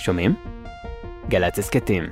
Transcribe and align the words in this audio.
שומעים? 0.00 0.34
גל"צ 1.28 1.58
הסכתים. 1.58 2.04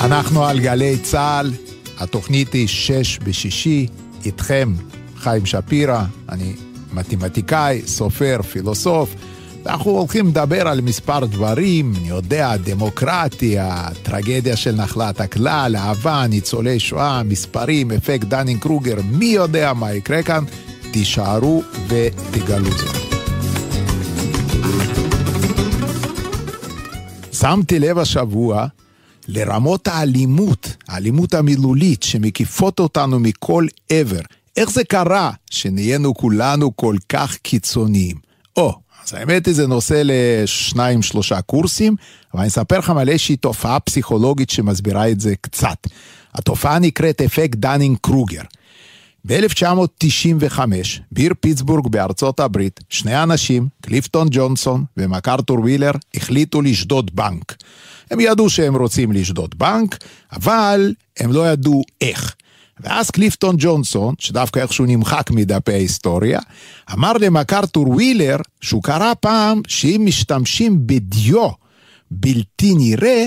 אנחנו 0.00 0.44
על 0.44 0.60
גלי 0.60 0.98
צה"ל, 0.98 1.52
התוכנית 1.98 2.52
היא 2.52 2.68
שש 2.68 3.18
בשישי, 3.18 3.86
איתכם 4.24 4.74
חיים 5.16 5.46
שפירא, 5.46 6.02
אני 6.28 6.67
מתמטיקאי, 6.98 7.82
סופר, 7.86 8.40
פילוסוף, 8.42 9.14
ואנחנו 9.64 9.90
הולכים 9.90 10.26
לדבר 10.26 10.68
על 10.68 10.80
מספר 10.80 11.24
דברים, 11.24 11.92
אני 12.00 12.08
יודע, 12.08 12.56
דמוקרטיה, 12.56 13.88
טרגדיה 14.02 14.56
של 14.56 14.74
נחלת 14.74 15.20
הכלל, 15.20 15.76
אהבה, 15.76 16.26
ניצולי 16.28 16.80
שואה, 16.80 17.22
מספרים, 17.22 17.92
אפקט 17.92 18.24
דנינג 18.24 18.60
קרוגר, 18.60 18.96
מי 19.10 19.24
יודע 19.24 19.72
מה 19.72 19.92
יקרה 19.92 20.22
כאן, 20.22 20.44
תישארו 20.90 21.62
ותגלו 21.88 22.70
זאת. 22.70 22.96
שמתי 27.32 27.78
לב 27.78 27.98
השבוע 27.98 28.66
לרמות 29.28 29.88
האלימות, 29.88 30.76
האלימות 30.88 31.34
המילולית 31.34 32.02
שמקיפות 32.02 32.80
אותנו 32.80 33.20
מכל 33.20 33.66
עבר. 33.88 34.20
איך 34.58 34.70
זה 34.70 34.84
קרה 34.84 35.30
שנהיינו 35.50 36.14
כולנו 36.14 36.76
כל 36.76 36.96
כך 37.08 37.36
קיצוניים? 37.36 38.16
או, 38.56 38.74
אז 39.06 39.14
האמת 39.14 39.46
היא 39.46 39.54
זה 39.54 39.66
נושא 39.66 40.02
לשניים 40.04 41.02
שלושה 41.02 41.40
קורסים, 41.40 41.96
אבל 42.34 42.40
אני 42.40 42.48
אספר 42.48 42.78
לכם 42.78 42.96
על 42.96 43.08
איזושהי 43.08 43.36
תופעה 43.36 43.80
פסיכולוגית 43.80 44.50
שמסבירה 44.50 45.10
את 45.10 45.20
זה 45.20 45.34
קצת. 45.40 45.86
התופעה 46.34 46.78
נקראת 46.78 47.20
אפקט 47.20 47.58
דנינג 47.58 47.96
קרוגר. 48.00 48.42
ב-1995, 49.26 50.60
בעיר 51.12 51.32
פיטסבורג 51.40 51.88
בארצות 51.88 52.40
הברית, 52.40 52.80
שני 52.88 53.22
אנשים, 53.22 53.68
קליפטון 53.80 54.28
ג'ונסון 54.30 54.84
ומקארתור 54.96 55.58
ווילר, 55.60 55.92
החליטו 56.14 56.62
לשדוד 56.62 57.10
בנק. 57.14 57.56
הם 58.10 58.20
ידעו 58.20 58.50
שהם 58.50 58.76
רוצים 58.76 59.12
לשדוד 59.12 59.54
בנק, 59.58 59.98
אבל 60.32 60.94
הם 61.20 61.32
לא 61.32 61.52
ידעו 61.52 61.82
איך. 62.00 62.34
ואז 62.80 63.10
קליפטון 63.10 63.56
ג'ונסון, 63.58 64.14
שדווקא 64.18 64.60
איכשהו 64.60 64.86
נמחק 64.86 65.30
מדפי 65.30 65.72
ההיסטוריה, 65.72 66.40
אמר 66.92 67.12
למקארתור 67.12 67.88
ווילר 67.88 68.36
שהוא 68.60 68.82
קרא 68.82 69.12
פעם 69.20 69.60
שאם 69.66 70.02
משתמשים 70.04 70.86
בדיו 70.86 71.48
בלתי 72.10 72.74
נראה, 72.74 73.26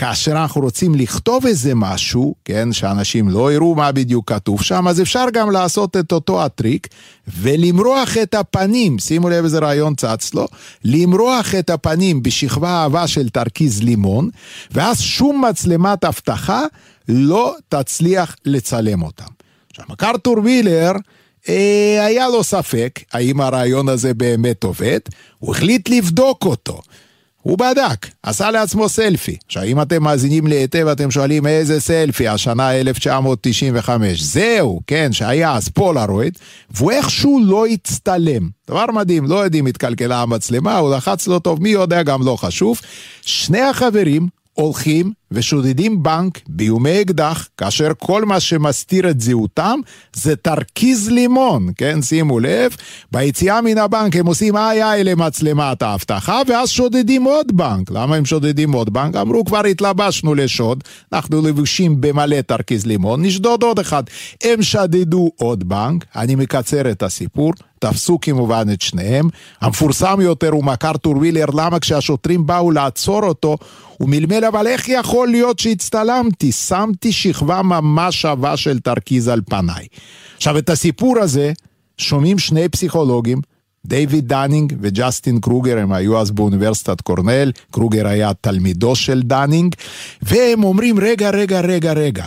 כאשר 0.00 0.32
אנחנו 0.32 0.60
רוצים 0.60 0.94
לכתוב 0.94 1.46
איזה 1.46 1.74
משהו, 1.74 2.34
כן, 2.44 2.72
שאנשים 2.72 3.28
לא 3.28 3.52
יראו 3.52 3.74
מה 3.74 3.92
בדיוק 3.92 4.32
כתוב 4.32 4.62
שם, 4.62 4.88
אז 4.88 5.00
אפשר 5.00 5.24
גם 5.32 5.50
לעשות 5.50 5.96
את 5.96 6.12
אותו 6.12 6.44
הטריק 6.44 6.88
ולמרוח 7.28 8.16
את 8.22 8.34
הפנים, 8.34 8.98
שימו 8.98 9.28
לב 9.28 9.44
איזה 9.44 9.58
רעיון 9.58 9.94
צץ 9.94 10.34
לו, 10.34 10.46
למרוח 10.84 11.54
את 11.54 11.70
הפנים 11.70 12.22
בשכבה 12.22 12.68
אהבה 12.68 13.06
של 13.06 13.28
תרכיז 13.28 13.82
לימון, 13.82 14.30
ואז 14.70 15.00
שום 15.00 15.44
מצלמת 15.44 16.04
אבטחה 16.04 16.62
לא 17.08 17.54
תצליח 17.68 18.36
לצלם 18.44 19.02
אותם. 19.02 19.30
עכשיו, 19.70 19.84
מקארתור 19.88 20.36
וילר, 20.44 20.92
אה, 21.48 22.04
היה 22.06 22.28
לו 22.28 22.44
ספק 22.44 23.00
האם 23.12 23.40
הרעיון 23.40 23.88
הזה 23.88 24.14
באמת 24.14 24.64
עובד, 24.64 25.00
הוא 25.38 25.54
החליט 25.54 25.88
לבדוק 25.88 26.44
אותו. 26.44 26.80
הוא 27.42 27.58
בדק, 27.58 28.06
עשה 28.22 28.50
לעצמו 28.50 28.88
סלפי. 28.88 29.36
עכשיו, 29.46 29.62
אם 29.62 29.82
אתם 29.82 30.02
מאזינים 30.02 30.46
לי 30.46 30.56
היטב, 30.56 30.86
אתם 30.86 31.10
שואלים 31.10 31.46
איזה 31.46 31.80
סלפי, 31.80 32.28
השנה 32.28 32.74
1995. 32.74 34.22
זהו, 34.22 34.80
כן, 34.86 35.12
שהיה 35.12 35.54
אז 35.54 35.68
פולרויד, 35.68 36.38
והוא 36.70 36.90
איכשהו 36.90 37.40
לא 37.44 37.66
הצטלם. 37.66 38.48
דבר 38.68 38.86
מדהים, 38.92 39.26
לא 39.26 39.44
יודעים, 39.44 39.66
התקלקלה 39.66 40.22
המצלמה, 40.22 40.78
הוא 40.78 40.94
לחץ 40.94 41.26
לא 41.26 41.38
טוב, 41.38 41.62
מי 41.62 41.68
יודע, 41.68 42.02
גם 42.02 42.26
לא 42.26 42.36
חשוב. 42.36 42.80
שני 43.22 43.60
החברים 43.60 44.28
הולכים 44.52 45.12
ושודדים 45.32 46.02
בנק 46.02 46.40
באיומי 46.48 47.00
אקדח, 47.00 47.48
כאשר 47.56 47.90
כל 47.98 48.24
מה 48.24 48.40
שמסתיר 48.40 49.10
את 49.10 49.20
זהותם 49.20 49.80
זה 50.16 50.36
תרכיז 50.36 51.10
לימון, 51.10 51.68
כן, 51.76 52.02
שימו 52.02 52.40
לב, 52.40 52.76
ביציאה 53.12 53.60
מן 53.60 53.78
הבנק 53.78 54.16
הם 54.16 54.26
עושים 54.26 54.56
איי 54.56 54.84
איי 54.84 55.04
למצלמת 55.04 55.82
האבטחה, 55.82 56.40
ואז 56.48 56.68
שודדים 56.68 57.24
עוד 57.24 57.56
בנק. 57.56 57.90
למה 57.90 58.16
הם 58.16 58.24
שודדים 58.24 58.72
עוד 58.72 58.92
בנק? 58.92 59.16
אמרו 59.16 59.44
כבר 59.44 59.64
התלבשנו 59.64 60.34
לשוד, 60.34 60.84
אנחנו 61.12 61.42
לבושים 61.42 62.00
במלא 62.00 62.40
תרכיז 62.40 62.86
לימון, 62.86 63.22
נשדוד 63.24 63.62
עוד 63.62 63.78
אחד. 63.78 64.02
הם 64.42 64.62
שדדו 64.62 65.30
עוד 65.36 65.68
בנק, 65.68 66.04
אני 66.16 66.34
מקצר 66.34 66.90
את 66.90 67.02
הסיפור, 67.02 67.52
תפסו 67.80 68.18
כמובן 68.20 68.66
את 68.72 68.82
שניהם. 68.82 69.28
המפורסם 69.60 70.20
יותר 70.20 70.48
הוא 70.48 70.64
מקארתור 70.64 71.16
ווילר, 71.16 71.46
למה 71.54 71.78
כשהשוטרים 71.78 72.46
באו 72.46 72.70
לעצור 72.70 73.22
אותו, 73.22 73.56
הוא 73.98 74.08
מלמל, 74.08 74.44
אבל 74.44 74.66
איך 74.66 74.88
יכול 74.88 75.19
להיות 75.28 75.58
שהצטלמתי? 75.58 76.52
שמתי 76.52 77.12
שכבה 77.12 77.62
ממש 77.62 78.22
שווה 78.22 78.56
של 78.56 78.80
תרכיז 78.80 79.28
על 79.28 79.40
פניי. 79.48 79.86
עכשיו, 80.36 80.58
את 80.58 80.70
הסיפור 80.70 81.18
הזה 81.18 81.52
שומעים 81.98 82.38
שני 82.38 82.68
פסיכולוגים, 82.68 83.40
דיוויד 83.86 84.28
דנינג 84.28 84.76
וג'סטין 84.80 85.40
קרוגר, 85.40 85.78
הם 85.78 85.92
היו 85.92 86.20
אז 86.20 86.30
באוניברסיטת 86.30 87.00
קורנל, 87.00 87.52
קרוגר 87.70 88.06
היה 88.06 88.34
תלמידו 88.40 88.96
של 88.96 89.22
דנינג, 89.22 89.74
והם 90.22 90.64
אומרים, 90.64 90.98
רגע, 90.98 91.30
רגע, 91.30 91.60
רגע, 91.60 91.92
רגע. 91.92 92.24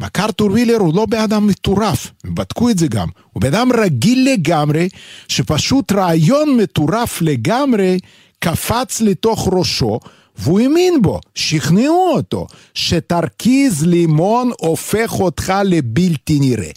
מקארתור 0.00 0.50
ווילר 0.50 0.76
הוא 0.76 0.94
לא 0.94 1.06
בן 1.06 1.18
אדם 1.18 1.46
מטורף, 1.46 2.10
הם 2.24 2.34
בדקו 2.34 2.70
את 2.70 2.78
זה 2.78 2.86
גם. 2.86 3.08
הוא 3.32 3.40
בן 3.40 3.54
אדם 3.54 3.68
רגיל 3.72 4.28
לגמרי, 4.32 4.88
שפשוט 5.28 5.92
רעיון 5.92 6.56
מטורף 6.56 7.22
לגמרי 7.22 7.98
קפץ 8.38 9.00
לתוך 9.00 9.48
ראשו, 9.52 10.00
והוא 10.36 10.60
האמין 10.60 11.02
בו, 11.02 11.20
שכנעו 11.34 12.10
אותו, 12.14 12.46
שתרכיז 12.74 13.86
לימון 13.86 14.50
הופך 14.58 15.20
אותך 15.20 15.52
לבלתי 15.64 16.38
נראה. 16.40 16.70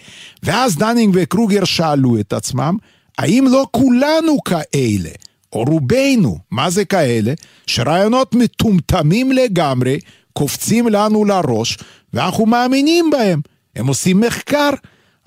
ואז 0.44 0.78
דנינג 0.78 1.18
וקרוגר 1.18 1.63
שאלו 1.63 2.19
את 2.19 2.34
עצמם, 2.34 2.78
האם 3.18 3.45
לא 3.50 3.68
כולנו 3.72 4.44
כאלה? 4.44 5.09
או 5.53 5.63
רובנו, 5.63 6.38
מה 6.51 6.69
זה 6.69 6.85
כאלה? 6.85 7.34
שרעיונות 7.68 8.35
מטומטמים 8.35 9.31
לגמרי 9.31 10.00
קופצים 10.34 10.88
לנו 10.88 11.25
לראש, 11.25 11.78
ואנחנו 12.13 12.45
מאמינים 12.45 13.09
בהם. 13.09 13.41
הם 13.75 13.88
עושים 13.88 14.19
מחקר. 14.19 14.69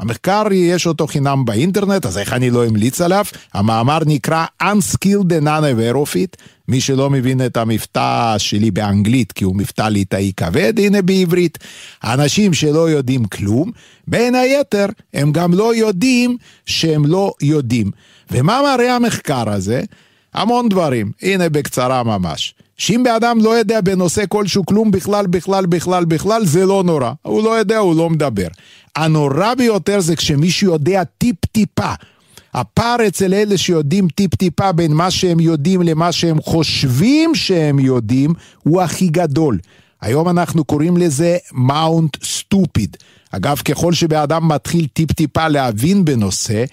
המחקר 0.00 0.42
יש 0.52 0.86
אותו 0.86 1.06
חינם 1.06 1.44
באינטרנט, 1.44 2.06
אז 2.06 2.18
איך 2.18 2.32
אני 2.32 2.50
לא 2.50 2.66
אמליץ 2.66 3.00
עליו? 3.00 3.24
המאמר 3.54 3.98
נקרא 4.06 4.44
Unskilled 4.62 5.30
and 5.42 5.46
Unaware 5.46 5.94
of. 5.94 6.16
מי 6.68 6.80
שלא 6.80 7.10
מבין 7.10 7.46
את 7.46 7.56
המבטא 7.56 8.34
שלי 8.38 8.70
באנגלית, 8.70 9.32
כי 9.32 9.44
הוא 9.44 9.56
מבטא 9.56 9.82
ליטאי 9.82 10.32
כבד, 10.36 10.80
הנה 10.80 11.02
בעברית. 11.02 11.58
אנשים 12.04 12.54
שלא 12.54 12.90
יודעים 12.90 13.24
כלום, 13.24 13.70
בין 14.08 14.34
היתר, 14.34 14.86
הם 15.14 15.32
גם 15.32 15.54
לא 15.54 15.74
יודעים 15.74 16.36
שהם 16.66 17.06
לא 17.06 17.32
יודעים. 17.42 17.90
ומה 18.30 18.60
מראה 18.62 18.96
המחקר 18.96 19.50
הזה? 19.50 19.82
המון 20.34 20.68
דברים. 20.68 21.12
הנה 21.22 21.48
בקצרה 21.48 22.02
ממש. 22.02 22.54
שאם 22.80 23.02
בן 23.04 23.10
אדם 23.10 23.38
לא 23.40 23.50
יודע 23.50 23.80
בנושא 23.80 24.24
כלשהו 24.28 24.66
כלום 24.66 24.90
בכלל, 24.90 25.26
בכלל, 25.26 25.66
בכלל, 25.66 26.04
בכלל, 26.04 26.46
זה 26.46 26.66
לא 26.66 26.82
נורא. 26.86 27.12
הוא 27.22 27.44
לא 27.44 27.50
יודע, 27.50 27.78
הוא 27.78 27.96
לא 27.96 28.10
מדבר. 28.10 28.48
הנורא 29.00 29.54
ביותר 29.54 30.00
זה 30.00 30.16
כשמישהו 30.16 30.72
יודע 30.72 31.04
טיפ-טיפה. 31.04 31.92
הפער 32.54 32.96
אצל 33.06 33.34
אלה 33.34 33.58
שיודעים 33.58 34.08
טיפ-טיפה 34.08 34.72
בין 34.72 34.92
מה 34.92 35.10
שהם 35.10 35.41
יודעים 35.41 35.82
למה 35.82 36.12
שהם 36.12 36.42
חושבים 36.42 37.34
שהם 37.34 37.78
יודעים, 37.78 38.34
הוא 38.62 38.82
הכי 38.82 39.08
גדול. 39.08 39.58
היום 40.00 40.28
אנחנו 40.28 40.64
קוראים 40.64 40.97
לזה 40.97 41.36
מאונט 41.52 42.24
סטופיד. 42.24 42.97
אגב, 43.30 43.56
ככל 43.56 43.92
שבן 43.92 44.16
אדם 44.16 44.48
מתחיל 44.48 44.86
טיפ-טיפה 44.92 45.48
להבין 45.48 46.04
בנושא, 46.04 46.64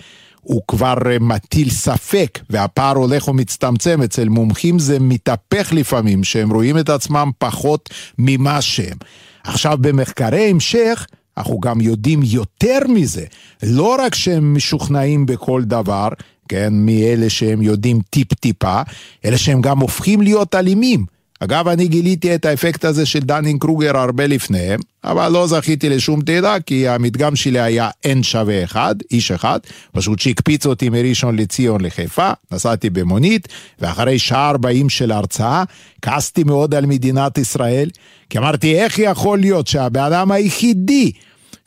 הוא 0.41 0.61
כבר 0.67 0.95
מטיל 1.19 1.69
ספק, 1.69 2.39
והפער 2.49 2.95
הולך 2.95 3.27
ומצטמצם. 3.27 4.01
אצל 4.03 4.29
מומחים 4.29 4.79
זה 4.79 4.99
מתהפך 4.99 5.69
לפעמים, 5.71 6.23
שהם 6.23 6.53
רואים 6.53 6.77
את 6.77 6.89
עצמם 6.89 7.31
פחות 7.37 7.89
ממה 8.17 8.61
שהם. 8.61 8.97
עכשיו, 9.43 9.77
במחקרי 9.81 10.49
המשך, 10.49 11.07
אנחנו 11.37 11.59
גם 11.59 11.81
יודעים 11.81 12.19
יותר 12.23 12.79
מזה. 12.89 13.25
לא 13.63 13.95
רק 13.99 14.15
שהם 14.15 14.55
משוכנעים 14.55 15.25
בכל 15.25 15.63
דבר, 15.63 16.07
כן, 16.49 16.73
מאלה 16.73 17.29
שהם 17.29 17.61
יודעים 17.61 17.99
טיפ-טיפה, 18.09 18.81
אלא 19.25 19.37
שהם 19.37 19.61
גם 19.61 19.79
הופכים 19.79 20.21
להיות 20.21 20.55
אלימים. 20.55 21.16
אגב, 21.39 21.67
אני 21.67 21.87
גיליתי 21.87 22.35
את 22.35 22.45
האפקט 22.45 22.85
הזה 22.85 23.05
של 23.05 23.19
דנינג 23.19 23.61
קרוגר 23.61 23.97
הרבה 23.97 24.27
לפניהם, 24.27 24.79
אבל 25.03 25.31
לא 25.31 25.47
זכיתי 25.47 25.89
לשום 25.89 26.21
תהודה, 26.21 26.55
כי 26.65 26.87
המדגם 26.87 27.35
שלי 27.35 27.59
היה 27.59 27.89
N 28.05 28.23
שווה 28.23 28.63
אחד, 28.63 28.95
איש 29.11 29.31
אחד, 29.31 29.59
פשוט 29.91 30.19
שהקפיץ 30.19 30.65
אותי 30.65 30.89
מראשון 30.89 31.35
לציון 31.35 31.81
לחיפה, 31.81 32.31
נסעתי 32.51 32.89
במונית, 32.89 33.47
ואחרי 33.79 34.19
שעה 34.19 34.49
ארבעים 34.49 34.89
של 34.89 35.11
הרצאה, 35.11 35.63
כעסתי 36.01 36.43
מאוד 36.43 36.75
על 36.75 36.85
מדינת 36.85 37.37
ישראל, 37.37 37.89
כי 38.29 38.37
אמרתי, 38.37 38.75
איך 38.75 38.99
יכול 38.99 39.39
להיות 39.39 39.67
שהבן 39.67 40.03
אדם 40.03 40.31
היחידי 40.31 41.11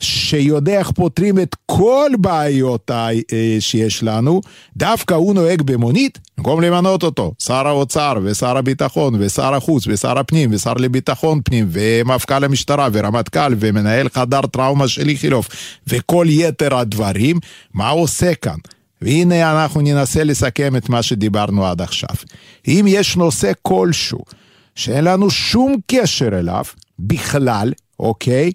שיודע 0.01 0.79
איך 0.79 0.91
פותרים 0.91 1.39
את 1.39 1.55
כל 1.65 2.11
בעיות 2.19 2.91
אה, 2.91 3.11
שיש 3.59 4.03
לנו, 4.03 4.41
דווקא 4.77 5.13
הוא 5.13 5.33
נוהג 5.33 5.61
במונית, 5.61 6.19
במקום 6.37 6.61
למנות 6.61 7.03
אותו, 7.03 7.33
שר 7.39 7.67
האוצר 7.67 8.13
ושר 8.23 8.57
הביטחון 8.57 9.13
ושר 9.19 9.53
החוץ 9.53 9.87
ושר 9.87 10.19
הפנים 10.19 10.49
ושר 10.53 10.73
לביטחון 10.73 11.41
פנים 11.45 11.67
ומפכ"ל 11.71 12.43
המשטרה 12.43 12.87
ורמטכ"ל 12.93 13.53
ומנהל 13.59 14.07
חדר 14.09 14.41
טראומה 14.41 14.87
של 14.87 15.09
איכילוב 15.09 15.47
וכל 15.87 16.25
יתר 16.29 16.75
הדברים, 16.75 17.39
מה 17.73 17.89
הוא 17.89 18.01
עושה 18.01 18.35
כאן? 18.35 18.57
והנה 19.01 19.51
אנחנו 19.51 19.81
ננסה 19.81 20.23
לסכם 20.23 20.75
את 20.75 20.89
מה 20.89 21.03
שדיברנו 21.03 21.65
עד 21.65 21.81
עכשיו. 21.81 22.15
אם 22.67 22.85
יש 22.87 23.17
נושא 23.17 23.51
כלשהו 23.61 24.19
שאין 24.75 25.03
לנו 25.03 25.29
שום 25.29 25.75
קשר 25.87 26.39
אליו, 26.39 26.63
בכלל, 26.99 27.73
אוקיי? 28.01 28.51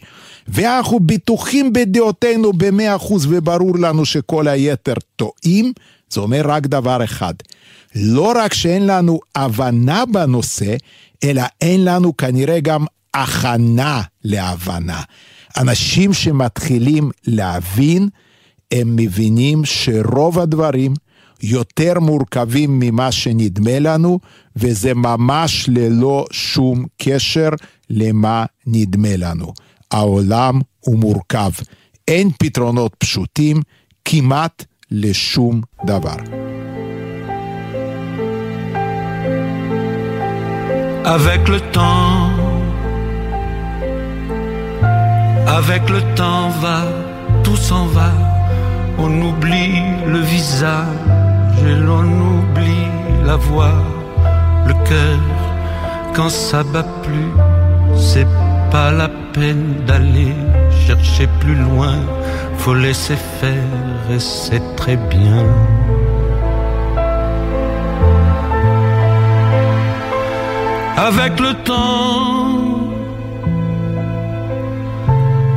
ואנחנו 0.48 1.00
בטוחים 1.00 1.72
בדעותינו 1.72 2.52
במאה 2.52 2.96
אחוז 2.96 3.26
וברור 3.30 3.78
לנו 3.78 4.04
שכל 4.04 4.48
היתר 4.48 4.94
טועים, 5.16 5.72
זה 6.10 6.20
אומר 6.20 6.42
רק 6.44 6.66
דבר 6.66 7.04
אחד. 7.04 7.34
לא 7.94 8.32
רק 8.36 8.54
שאין 8.54 8.86
לנו 8.86 9.20
הבנה 9.34 10.06
בנושא, 10.06 10.76
אלא 11.24 11.42
אין 11.60 11.84
לנו 11.84 12.16
כנראה 12.16 12.60
גם 12.60 12.84
הכנה 13.14 14.02
להבנה. 14.24 15.02
אנשים 15.56 16.12
שמתחילים 16.12 17.10
להבין, 17.26 18.08
הם 18.72 18.96
מבינים 18.96 19.64
שרוב 19.64 20.38
הדברים 20.38 20.94
יותר 21.42 22.00
מורכבים 22.00 22.78
ממה 22.78 23.12
שנדמה 23.12 23.78
לנו, 23.78 24.18
וזה 24.56 24.94
ממש 24.94 25.68
ללא 25.68 26.26
שום 26.30 26.84
קשר 27.02 27.48
למה 27.89 28.45
נדמה 28.67 29.17
לנו. 29.17 29.53
העולם 29.91 30.59
הוא 30.79 30.99
מורכב. 30.99 31.51
אין 32.07 32.29
פתרונות 32.39 32.95
פשוטים 32.97 33.61
כמעט 34.05 34.65
לשום 34.91 35.61
דבר. 35.85 36.15
Avec 41.03 41.49
le 41.49 41.59
temps, 41.75 42.29
avec 45.59 45.83
le 45.89 46.01
temps 46.19 46.49
va, 46.63 46.81
tout 47.43 47.59
s'en 47.67 47.85
va, 47.97 48.11
on 48.99 49.11
oublie 49.29 49.81
le 50.05 50.19
visage 50.19 50.85
et 51.65 51.75
l'on 51.85 52.07
oublie 52.33 52.87
la 53.25 53.35
voix, 53.35 53.79
le 54.67 54.75
cœur, 54.89 55.19
quand 56.15 56.29
ça 56.29 56.63
bat 56.63 56.87
plus, 57.03 57.31
c'est 57.98 58.26
pas 58.70 58.90
la 58.90 59.08
peine 59.32 59.84
d'aller 59.86 60.34
chercher 60.86 61.26
plus 61.40 61.54
loin, 61.54 61.96
faut 62.58 62.74
laisser 62.74 63.16
faire 63.40 64.10
et 64.10 64.18
c'est 64.18 64.76
très 64.76 64.96
bien. 64.96 65.44
Avec 70.96 71.38
le 71.40 71.52
temps, 71.70 72.90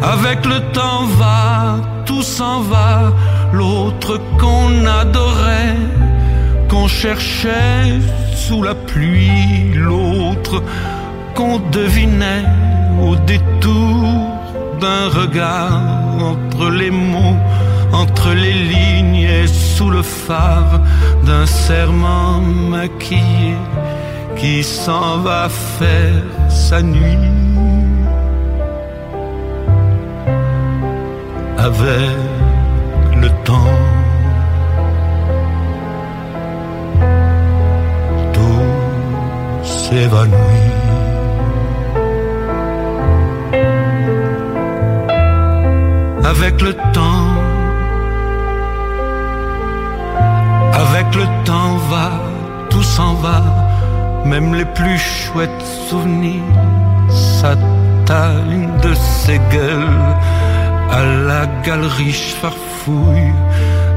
avec 0.02 0.46
le 0.46 0.60
temps 0.72 1.06
va, 1.18 1.78
tout 2.06 2.22
s'en 2.22 2.62
va, 2.62 3.14
l'autre 3.54 4.20
qu'on 4.40 4.86
adorait, 4.86 5.78
qu'on 6.70 6.88
cherchait 6.88 8.00
sous 8.36 8.62
la 8.64 8.76
pluie, 8.76 9.72
l'autre 9.74 10.62
qu'on 11.40 11.60
devinait 11.72 12.44
au 13.02 13.16
détour 13.16 14.04
d'un 14.82 15.08
regard 15.08 15.82
entre 16.32 16.70
les 16.70 16.92
mots, 16.92 17.40
entre 17.94 18.34
les 18.34 18.58
lignes 18.74 19.24
et 19.38 19.48
sous 19.48 19.90
le 19.90 20.02
phare 20.02 20.82
d'un 21.26 21.46
serment 21.46 22.42
maquillé 22.42 23.56
qui 24.36 24.64
s'en 24.64 25.20
va 25.20 25.48
faire 25.48 26.24
sa 26.50 26.82
nuit. 26.82 27.26
Avec 31.58 32.18
le 33.22 33.30
temps. 33.46 33.78
Tout 38.34 39.64
s'évanouit. 39.64 40.79
avec 46.30 46.62
le 46.62 46.74
temps. 46.94 47.28
Avec 50.84 51.08
le 51.16 51.26
temps 51.44 51.76
va, 51.92 52.10
tout 52.70 52.84
s'en 52.84 53.14
va, 53.16 53.42
même 54.26 54.54
les 54.54 54.66
plus 54.66 54.98
chouettes 54.98 55.66
souvenirs. 55.90 56.44
Ça 57.10 57.56
une 58.52 58.76
de 58.82 58.92
ses 58.96 59.40
gueules 59.52 60.16
à 60.90 61.04
la 61.30 61.46
galerie 61.64 62.12
farfouille 62.42 63.34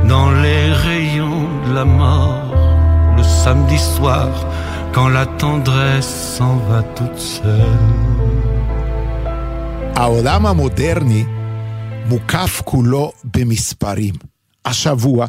dans 0.06 0.30
les 0.30 0.70
rayons 0.70 1.48
de 1.66 1.74
la 1.74 1.86
mort. 1.86 2.54
Le 3.16 3.22
samedi 3.22 3.78
soir, 3.78 4.28
quand 4.92 5.08
la 5.08 5.24
tendresse 5.24 6.36
s'en 6.36 6.56
va 6.68 6.82
toute 6.94 7.18
seule. 7.18 7.78
Aulama 9.98 10.52
Moderni 10.52 11.26
מוקף 12.06 12.62
כולו 12.64 13.12
במספרים. 13.24 14.14
השבוע, 14.64 15.26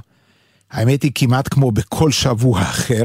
האמת 0.71 1.03
היא 1.03 1.11
כמעט 1.15 1.53
כמו 1.53 1.71
בכל 1.71 2.11
שבוע 2.11 2.61
אחר, 2.61 3.03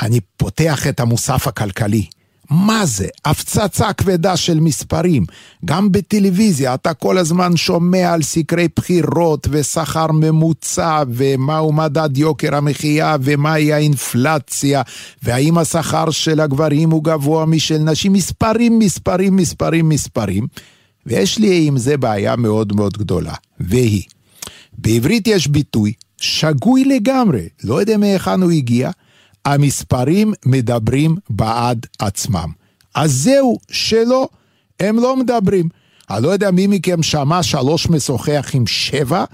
אני 0.00 0.20
פותח 0.36 0.86
את 0.86 1.00
המוסף 1.00 1.46
הכלכלי. 1.48 2.06
מה 2.50 2.86
זה? 2.86 3.06
הפצצה 3.24 3.92
כבדה 3.92 4.36
של 4.36 4.60
מספרים. 4.60 5.24
גם 5.64 5.92
בטלוויזיה 5.92 6.74
אתה 6.74 6.94
כל 6.94 7.18
הזמן 7.18 7.56
שומע 7.56 8.12
על 8.12 8.22
סקרי 8.22 8.68
בחירות 8.76 9.46
ושכר 9.50 10.06
ממוצע 10.12 11.02
ומהו 11.08 11.72
מדד 11.72 12.18
יוקר 12.18 12.54
המחיה 12.54 13.16
ומהי 13.22 13.72
האינפלציה 13.72 14.82
והאם 15.22 15.58
השכר 15.58 16.10
של 16.10 16.40
הגברים 16.40 16.90
הוא 16.90 17.04
גבוה 17.04 17.46
משל 17.46 17.78
נשים. 17.78 18.12
מספרים, 18.12 18.78
מספרים, 18.78 19.36
מספרים, 19.36 19.88
מספרים. 19.88 20.46
ויש 21.06 21.38
לי 21.38 21.66
עם 21.66 21.78
זה 21.78 21.96
בעיה 21.96 22.36
מאוד 22.36 22.76
מאוד 22.76 22.98
גדולה, 22.98 23.34
והיא, 23.60 24.02
בעברית 24.78 25.26
יש 25.26 25.48
ביטוי 25.48 25.92
שגוי 26.20 26.84
לגמרי, 26.84 27.48
לא 27.64 27.80
יודע 27.80 27.96
מהיכן 27.96 28.42
הוא 28.42 28.50
הגיע, 28.50 28.90
המספרים 29.44 30.32
מדברים 30.46 31.16
בעד 31.30 31.86
עצמם. 31.98 32.48
אז 32.94 33.12
זהו, 33.12 33.58
שלא, 33.70 34.28
הם 34.80 34.98
לא 34.98 35.16
מדברים. 35.16 35.68
אני 36.10 36.22
לא 36.22 36.28
יודע 36.28 36.50
מי 36.50 36.66
מכם 36.66 37.02
שמע 37.02 37.42
שלוש 37.42 37.88
משוחח 37.88 38.50
עם 38.54 38.66
שבע, 38.66 39.24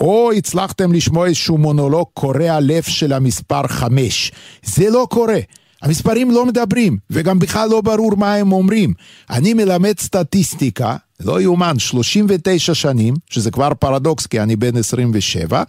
או 0.00 0.32
הצלחתם 0.32 0.92
לשמוע 0.92 1.26
איזשהו 1.26 1.58
מונולוג 1.58 2.06
קורע 2.14 2.60
לב 2.60 2.82
של 2.82 3.12
המספר 3.12 3.66
חמש. 3.66 4.32
זה 4.64 4.90
לא 4.90 5.06
קורה. 5.10 5.38
המספרים 5.82 6.30
לא 6.30 6.46
מדברים, 6.46 6.98
וגם 7.10 7.38
בכלל 7.38 7.68
לא 7.68 7.80
ברור 7.80 8.16
מה 8.16 8.34
הם 8.34 8.52
אומרים. 8.52 8.94
אני 9.30 9.54
מלמד 9.54 9.98
סטטיסטיקה, 10.00 10.96
לא 11.20 11.40
יאומן, 11.40 11.78
39 11.78 12.74
שנים, 12.74 13.14
שזה 13.30 13.50
כבר 13.50 13.74
פרדוקס 13.78 14.26
כי 14.26 14.40
אני 14.40 14.56
בן 14.56 14.76
27, 14.76 15.62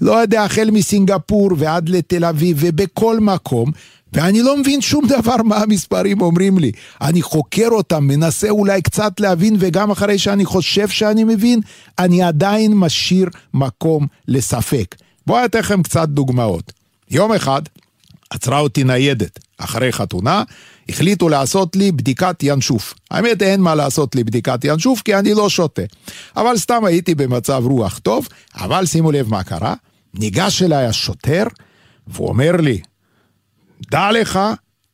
לא 0.00 0.12
יודע, 0.12 0.44
החל 0.44 0.70
מסינגפור 0.72 1.50
ועד 1.56 1.88
לתל 1.88 2.24
אביב 2.24 2.56
ובכל 2.60 3.20
מקום, 3.20 3.70
ואני 4.12 4.42
לא 4.42 4.56
מבין 4.56 4.80
שום 4.80 5.06
דבר 5.06 5.36
מה 5.44 5.56
המספרים 5.56 6.20
אומרים 6.20 6.58
לי. 6.58 6.72
אני 7.00 7.22
חוקר 7.22 7.68
אותם, 7.70 8.04
מנסה 8.04 8.50
אולי 8.50 8.82
קצת 8.82 9.20
להבין, 9.20 9.56
וגם 9.58 9.90
אחרי 9.90 10.18
שאני 10.18 10.44
חושב 10.44 10.88
שאני 10.88 11.24
מבין, 11.24 11.60
אני 11.98 12.22
עדיין 12.22 12.74
משאיר 12.74 13.28
מקום 13.54 14.06
לספק. 14.28 14.94
בואו 15.26 15.44
אתן 15.44 15.58
לכם 15.58 15.82
קצת 15.82 16.08
דוגמאות. 16.08 16.72
יום 17.10 17.32
אחד 17.32 17.62
עצרה 18.30 18.58
אותי 18.58 18.84
ניידת 18.84 19.38
אחרי 19.58 19.92
חתונה, 19.92 20.42
החליטו 20.90 21.28
לעשות 21.28 21.76
לי 21.76 21.92
בדיקת 21.92 22.36
ינשוף. 22.42 22.94
האמת 23.10 23.42
אין 23.42 23.60
מה 23.60 23.74
לעשות 23.74 24.14
לי 24.14 24.24
בדיקת 24.24 24.64
ינשוף 24.64 25.02
כי 25.02 25.14
אני 25.14 25.34
לא 25.34 25.48
שותה. 25.48 25.82
אבל 26.36 26.56
סתם 26.56 26.84
הייתי 26.84 27.14
במצב 27.14 27.62
רוח 27.66 27.98
טוב, 27.98 28.28
אבל 28.54 28.86
שימו 28.86 29.12
לב 29.12 29.28
מה 29.28 29.42
קרה, 29.42 29.74
ניגש 30.14 30.62
אליי 30.62 30.86
השוטר 30.86 31.44
והוא 32.06 32.28
אומר 32.28 32.56
לי, 32.56 32.80
דע 33.90 34.12
לך, 34.12 34.38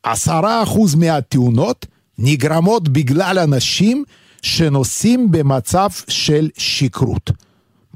עשרה 0.03 0.63
אחוז 0.63 0.95
מהתאונות 0.95 1.85
נגרמות 2.17 2.89
בגלל 2.89 3.39
אנשים 3.39 4.03
שנוסעים 4.41 5.31
במצב 5.31 5.89
של 6.07 6.49
שכרות. 6.57 7.31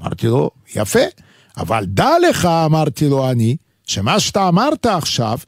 אמרתי 0.00 0.26
לו, 0.26 0.50
יפה, 0.74 1.00
אבל 1.56 1.84
דע 1.84 2.10
לך, 2.28 2.44
אמרתי 2.44 3.08
לו 3.08 3.30
אני, 3.30 3.56
שמה 3.86 4.20
שאתה 4.20 4.48
אמרת 4.48 4.86
עכשיו, 4.86 5.38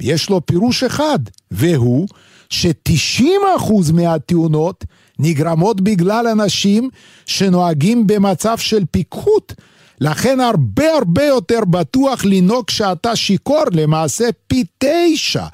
יש 0.00 0.30
לו 0.30 0.46
פירוש 0.46 0.84
אחד, 0.84 1.18
והוא 1.50 2.08
ש-90% 2.50 3.92
מהתאונות 3.92 4.84
נגרמות 5.18 5.80
בגלל 5.80 6.26
אנשים 6.26 6.90
שנוהגים 7.26 8.06
במצב 8.06 8.58
של 8.58 8.84
פיקחות. 8.90 9.54
לכן 10.00 10.40
הרבה 10.40 10.94
הרבה 10.94 11.24
יותר 11.24 11.60
בטוח 11.70 12.24
לנהוג 12.24 12.64
כשאתה 12.66 13.16
שיכור, 13.16 13.62
למעשה 13.72 14.28
פי 14.46 14.64
תשע. 14.78 15.46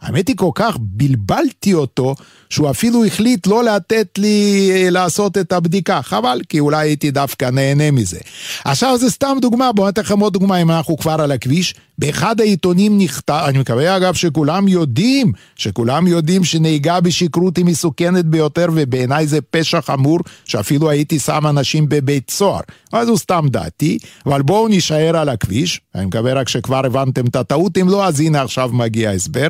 האמת 0.00 0.28
היא 0.28 0.36
כל 0.36 0.50
כך 0.54 0.76
בלבלתי 0.80 1.74
אותו, 1.74 2.14
שהוא 2.50 2.70
אפילו 2.70 3.04
החליט 3.04 3.46
לא 3.46 3.64
לתת 3.64 4.18
לי 4.18 4.70
אה, 4.72 4.90
לעשות 4.90 5.38
את 5.38 5.52
הבדיקה. 5.52 6.02
חבל, 6.02 6.40
כי 6.48 6.60
אולי 6.60 6.88
הייתי 6.88 7.10
דווקא 7.10 7.44
נהנה 7.44 7.90
מזה. 7.90 8.18
עכשיו 8.64 8.98
זה 8.98 9.10
סתם 9.10 9.36
דוגמה, 9.40 9.72
בואו 9.72 9.88
נתן 9.88 10.02
לכם 10.02 10.20
עוד 10.20 10.32
דוגמה, 10.32 10.56
אם 10.56 10.70
אנחנו 10.70 10.96
כבר 10.96 11.16
על 11.20 11.32
הכביש. 11.32 11.74
באחד 11.98 12.40
העיתונים 12.40 12.98
נכתב, 12.98 13.44
אני 13.48 13.58
מקווה 13.58 13.96
אגב 13.96 14.14
שכולם 14.14 14.68
יודעים, 14.68 15.32
שכולם 15.56 16.06
יודעים 16.06 16.44
שנהיגה 16.44 17.00
בשכרות 17.00 17.56
היא 17.56 17.64
מסוכנת 17.64 18.24
ביותר, 18.24 18.66
ובעיניי 18.74 19.26
זה 19.26 19.38
פשע 19.40 19.80
חמור, 19.80 20.18
שאפילו 20.44 20.90
הייתי 20.90 21.18
שם 21.18 21.46
אנשים 21.46 21.88
בבית 21.88 22.30
סוהר. 22.30 22.60
אז 22.92 23.06
זו 23.06 23.18
סתם 23.18 23.46
דעתי, 23.50 23.98
אבל 24.26 24.42
בואו 24.42 24.68
נישאר 24.68 25.16
על 25.16 25.28
הכביש, 25.28 25.80
אני 25.94 26.06
מקווה 26.06 26.32
רק 26.32 26.48
שכבר 26.48 26.86
הבנתם 26.86 27.26
את 27.26 27.36
הטעות, 27.36 27.78
אם 27.78 27.88
לא, 27.88 28.06
אז 28.06 28.20
הנה 28.20 28.42
עכשיו 28.42 28.70
מגיע 28.72 29.10
הסבר. 29.10 29.48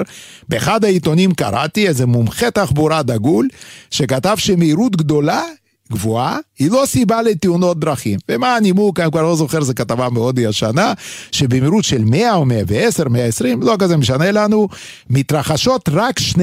באחד 0.48 0.84
העיתונים 0.84 1.34
קראתי 1.34 1.88
איזה 1.88 2.06
מומחה 2.06 2.50
תחבורה 2.50 2.85
דגול, 3.02 3.48
שכתב 3.90 4.34
שמהירות 4.38 4.96
גדולה 4.96 5.42
גבוהה, 5.92 6.38
היא 6.58 6.70
לא 6.70 6.82
סיבה 6.86 7.22
לתאונות 7.22 7.80
דרכים. 7.80 8.18
ומה 8.28 8.56
הנימוק, 8.56 9.00
אני 9.00 9.10
כבר 9.10 9.22
לא 9.22 9.36
זוכר, 9.36 9.60
זו 9.60 9.72
כתבה 9.76 10.10
מאוד 10.10 10.38
ישנה, 10.38 10.92
שבמהירות 11.32 11.84
של 11.84 12.04
100 12.04 12.34
או 12.34 12.44
110, 12.44 13.08
120, 13.08 13.62
לא 13.62 13.76
כזה 13.78 13.96
משנה 13.96 14.30
לנו, 14.30 14.68
מתרחשות 15.10 15.88
רק 15.92 16.20
2% 16.20 16.40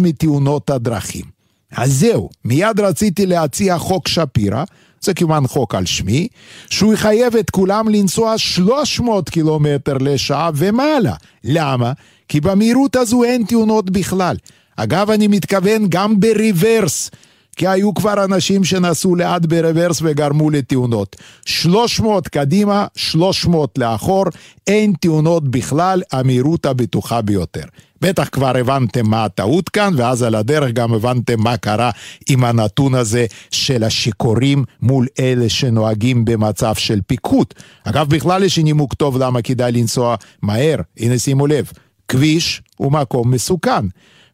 מתאונות 0.00 0.70
הדרכים. 0.70 1.24
אז 1.72 1.92
זהו, 1.92 2.30
מיד 2.44 2.80
רציתי 2.80 3.26
להציע 3.26 3.78
חוק 3.78 4.08
שפירא, 4.08 4.64
זה 5.00 5.14
כמובן 5.14 5.46
חוק 5.46 5.74
על 5.74 5.86
שמי, 5.86 6.28
שהוא 6.70 6.94
יחייב 6.94 7.36
את 7.36 7.50
כולם 7.50 7.88
לנסוע 7.88 8.38
300 8.38 9.30
קילומטר 9.30 9.96
לשעה 10.00 10.50
ומעלה. 10.54 11.14
למה? 11.44 11.92
כי 12.28 12.40
במהירות 12.40 12.96
הזו 12.96 13.24
אין 13.24 13.44
תאונות 13.48 13.90
בכלל. 13.90 14.36
אגב, 14.76 15.10
אני 15.10 15.28
מתכוון 15.28 15.86
גם 15.88 16.20
בריברס. 16.20 17.10
כי 17.56 17.68
היו 17.68 17.94
כבר 17.94 18.24
אנשים 18.24 18.64
שנסעו 18.64 19.16
לאט 19.16 19.46
ברוורס 19.46 19.98
וגרמו 20.02 20.50
לתאונות. 20.50 21.16
300 21.44 22.28
קדימה, 22.28 22.86
300 22.96 23.78
לאחור, 23.78 24.24
אין 24.66 24.92
תאונות 25.00 25.48
בכלל, 25.48 26.02
המהירות 26.12 26.66
הבטוחה 26.66 27.22
ביותר. 27.22 27.64
בטח 28.00 28.28
כבר 28.32 28.56
הבנתם 28.56 29.06
מה 29.06 29.24
הטעות 29.24 29.68
כאן, 29.68 29.94
ואז 29.96 30.22
על 30.22 30.34
הדרך 30.34 30.72
גם 30.72 30.94
הבנתם 30.94 31.40
מה 31.40 31.56
קרה 31.56 31.90
עם 32.28 32.44
הנתון 32.44 32.94
הזה 32.94 33.26
של 33.50 33.84
השיכורים 33.84 34.64
מול 34.82 35.06
אלה 35.20 35.48
שנוהגים 35.48 36.24
במצב 36.24 36.74
של 36.74 37.00
פיקחות. 37.06 37.54
אגב, 37.84 38.08
בכלל 38.08 38.44
יש 38.44 38.58
נימוק 38.58 38.94
טוב 38.94 39.18
למה 39.18 39.42
כדאי 39.42 39.72
לנסוע 39.72 40.16
מהר. 40.42 40.76
הנה 40.98 41.18
שימו 41.18 41.46
לב, 41.46 41.70
כביש 42.08 42.62
הוא 42.76 42.92
מקום 42.92 43.30
מסוכן. 43.30 43.86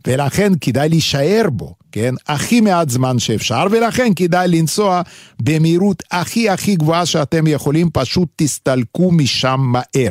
ולכן 0.07 0.53
כדאי 0.61 0.89
להישאר 0.89 1.47
בו, 1.51 1.75
כן? 1.93 2.15
הכי 2.29 2.61
מעט 2.61 2.89
זמן 2.89 3.19
שאפשר, 3.19 3.67
ולכן 3.71 4.13
כדאי 4.17 4.49
לנסוע 4.49 5.03
במהירות 5.41 6.03
הכי 6.11 6.49
הכי 6.49 6.77
גבוהה 6.77 7.07
שאתם 7.07 7.47
יכולים, 7.47 7.91
פשוט 7.93 8.29
תסתלקו 8.37 9.13
משם 9.13 9.61
מהר. 9.61 10.11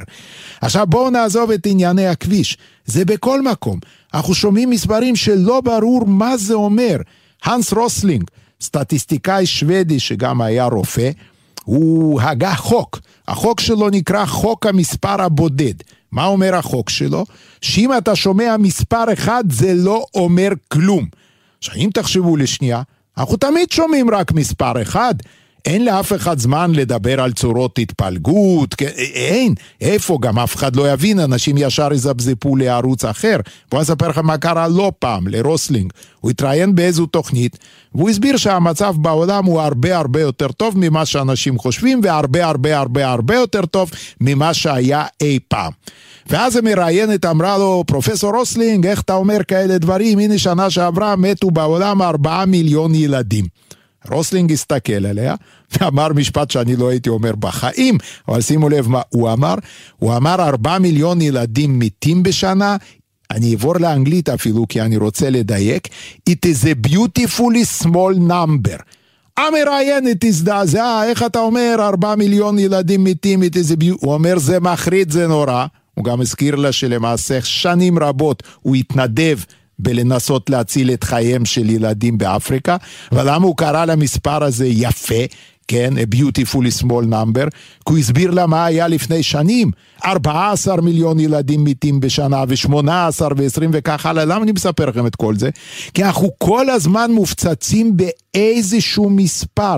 עכשיו 0.61 0.87
בואו 0.87 1.09
נעזוב 1.09 1.51
את 1.51 1.65
ענייני 1.65 2.07
הכביש, 2.07 2.57
זה 2.85 3.05
בכל 3.05 3.41
מקום. 3.41 3.79
אנחנו 4.13 4.33
שומעים 4.33 4.69
מספרים 4.69 5.15
שלא 5.15 5.61
ברור 5.61 6.05
מה 6.05 6.37
זה 6.37 6.53
אומר. 6.53 6.97
הנס 7.43 7.73
רוסלינג, 7.73 8.23
סטטיסטיקאי 8.61 9.45
שוודי 9.45 9.99
שגם 9.99 10.41
היה 10.41 10.65
רופא, 10.65 11.09
הוא 11.63 12.21
הגה 12.21 12.55
חוק. 12.55 12.99
החוק 13.27 13.59
שלו 13.59 13.89
נקרא 13.89 14.25
חוק 14.25 14.65
המספר 14.65 15.21
הבודד. 15.21 15.73
מה 16.17 16.25
אומר 16.25 16.55
החוק 16.55 16.89
שלו? 16.89 17.25
שאם 17.61 17.97
אתה 17.97 18.15
שומע 18.15 18.55
מספר 18.59 19.13
אחד 19.13 19.43
זה 19.49 19.73
לא 19.73 20.05
אומר 20.13 20.49
כלום. 20.67 21.05
עכשיו 21.59 21.75
אם 21.75 21.89
תחשבו 21.93 22.37
לשנייה, 22.37 22.81
אנחנו 23.17 23.37
תמיד 23.37 23.71
שומעים 23.71 24.09
רק 24.09 24.31
מספר 24.31 24.81
אחד. 24.81 25.15
אין 25.67 25.85
לאף 25.85 26.13
אחד 26.13 26.39
זמן 26.39 26.71
לדבר 26.75 27.21
על 27.21 27.31
צורות 27.31 27.79
התפלגות, 27.79 28.75
אין, 28.97 29.53
איפה, 29.81 30.17
גם 30.21 30.39
אף 30.39 30.55
אחד 30.55 30.75
לא 30.75 30.91
יבין, 30.91 31.19
אנשים 31.19 31.55
ישר 31.57 31.93
יזפזפו 31.93 32.55
לערוץ 32.55 33.05
אחר. 33.05 33.37
בואו 33.71 33.81
אספר 33.81 34.07
לכם 34.07 34.25
מה 34.25 34.37
קרה 34.37 34.67
לא 34.67 34.91
פעם, 34.99 35.27
לרוסלינג. 35.27 35.93
הוא 36.19 36.31
התראיין 36.31 36.75
באיזו 36.75 37.05
תוכנית, 37.05 37.57
והוא 37.95 38.09
הסביר 38.09 38.37
שהמצב 38.37 38.95
בעולם 38.97 39.45
הוא 39.45 39.61
הרבה 39.61 39.97
הרבה 39.97 40.21
יותר 40.21 40.47
טוב 40.47 40.73
ממה 40.77 41.05
שאנשים 41.05 41.57
חושבים, 41.57 42.01
והרבה 42.03 42.45
הרבה 42.45 42.77
הרבה 42.77 43.07
הרבה 43.07 43.35
יותר 43.35 43.65
טוב 43.65 43.91
ממה 44.21 44.53
שהיה 44.53 45.05
אי 45.21 45.39
פעם. 45.47 45.71
ואז 46.29 46.55
המראיינת 46.55 47.25
אמרה 47.25 47.57
לו, 47.57 47.83
פרופסור 47.87 48.35
רוסלינג, 48.35 48.87
איך 48.87 49.01
אתה 49.01 49.13
אומר 49.13 49.37
כאלה 49.47 49.77
דברים? 49.77 50.19
הנה 50.19 50.37
שנה 50.37 50.69
שעברה 50.69 51.15
מתו 51.15 51.51
בעולם 51.51 52.01
ארבעה 52.01 52.45
מיליון 52.45 52.95
ילדים. 52.95 53.45
רוסלינג 54.09 54.51
הסתכל 54.51 55.05
עליה 55.05 55.35
ואמר 55.81 56.13
משפט 56.13 56.51
שאני 56.51 56.75
לא 56.75 56.89
הייתי 56.89 57.09
אומר 57.09 57.35
בחיים, 57.35 57.97
אבל 58.27 58.41
שימו 58.41 58.69
לב 58.69 58.87
מה 58.87 59.01
הוא 59.09 59.31
אמר. 59.33 59.55
הוא 59.97 60.15
אמר 60.15 60.35
ארבעה 60.39 60.79
מיליון 60.79 61.21
ילדים 61.21 61.79
מתים 61.79 62.23
בשנה, 62.23 62.77
אני 63.31 63.51
אעבור 63.51 63.73
לאנגלית 63.79 64.29
אפילו 64.29 64.65
כי 64.69 64.81
אני 64.81 64.97
רוצה 64.97 65.29
לדייק. 65.29 65.87
It 66.29 66.45
is 66.45 66.65
a 66.65 66.87
beautifully 66.87 67.83
small 67.83 68.17
number. 68.29 68.81
המראיינת 69.37 70.23
הזדעזעה, 70.23 71.05
איך 71.05 71.23
אתה 71.23 71.39
אומר 71.39 71.75
ארבעה 71.79 72.15
מיליון 72.15 72.59
ילדים 72.59 73.03
מתים. 73.03 73.43
הוא 74.01 74.13
אומר 74.13 74.39
זה 74.39 74.59
מחריד, 74.59 75.11
זה 75.11 75.27
נורא. 75.27 75.65
הוא 75.93 76.05
גם 76.05 76.21
הזכיר 76.21 76.55
לה 76.55 76.71
שלמעשה 76.71 77.41
שנים 77.41 77.99
רבות 77.99 78.43
הוא 78.61 78.75
התנדב 78.75 79.39
בלנסות 79.79 80.49
להציל 80.49 80.91
את 80.91 81.03
חייהם 81.03 81.45
של 81.45 81.69
ילדים 81.69 82.17
באפריקה, 82.17 82.77
ולמה 83.11 83.45
הוא 83.45 83.57
קרא 83.57 83.85
למספר 83.85 84.43
הזה 84.43 84.67
יפה? 84.67 85.23
כן, 85.67 85.93
a 85.97 86.15
beautifully 86.15 86.83
small 86.83 87.05
number, 87.11 87.49
כי 87.49 87.89
הוא 87.89 87.97
הסביר 87.97 88.31
לה 88.31 88.47
מה 88.47 88.65
היה 88.65 88.87
לפני 88.87 89.23
שנים. 89.23 89.71
14 90.05 90.81
מיליון 90.81 91.19
ילדים 91.19 91.63
מתים 91.63 91.99
בשנה, 91.99 92.43
ו-18 92.47 93.23
ו-20 93.37 93.69
וכך 93.71 94.05
הלאה. 94.05 94.25
למה 94.25 94.43
אני 94.43 94.51
מספר 94.51 94.85
לכם 94.85 95.07
את 95.07 95.15
כל 95.15 95.35
זה? 95.35 95.49
כי 95.93 96.03
אנחנו 96.03 96.29
כל 96.37 96.69
הזמן 96.69 97.11
מופצצים 97.11 97.97
באיזשהו 97.97 99.09
מספר. 99.09 99.75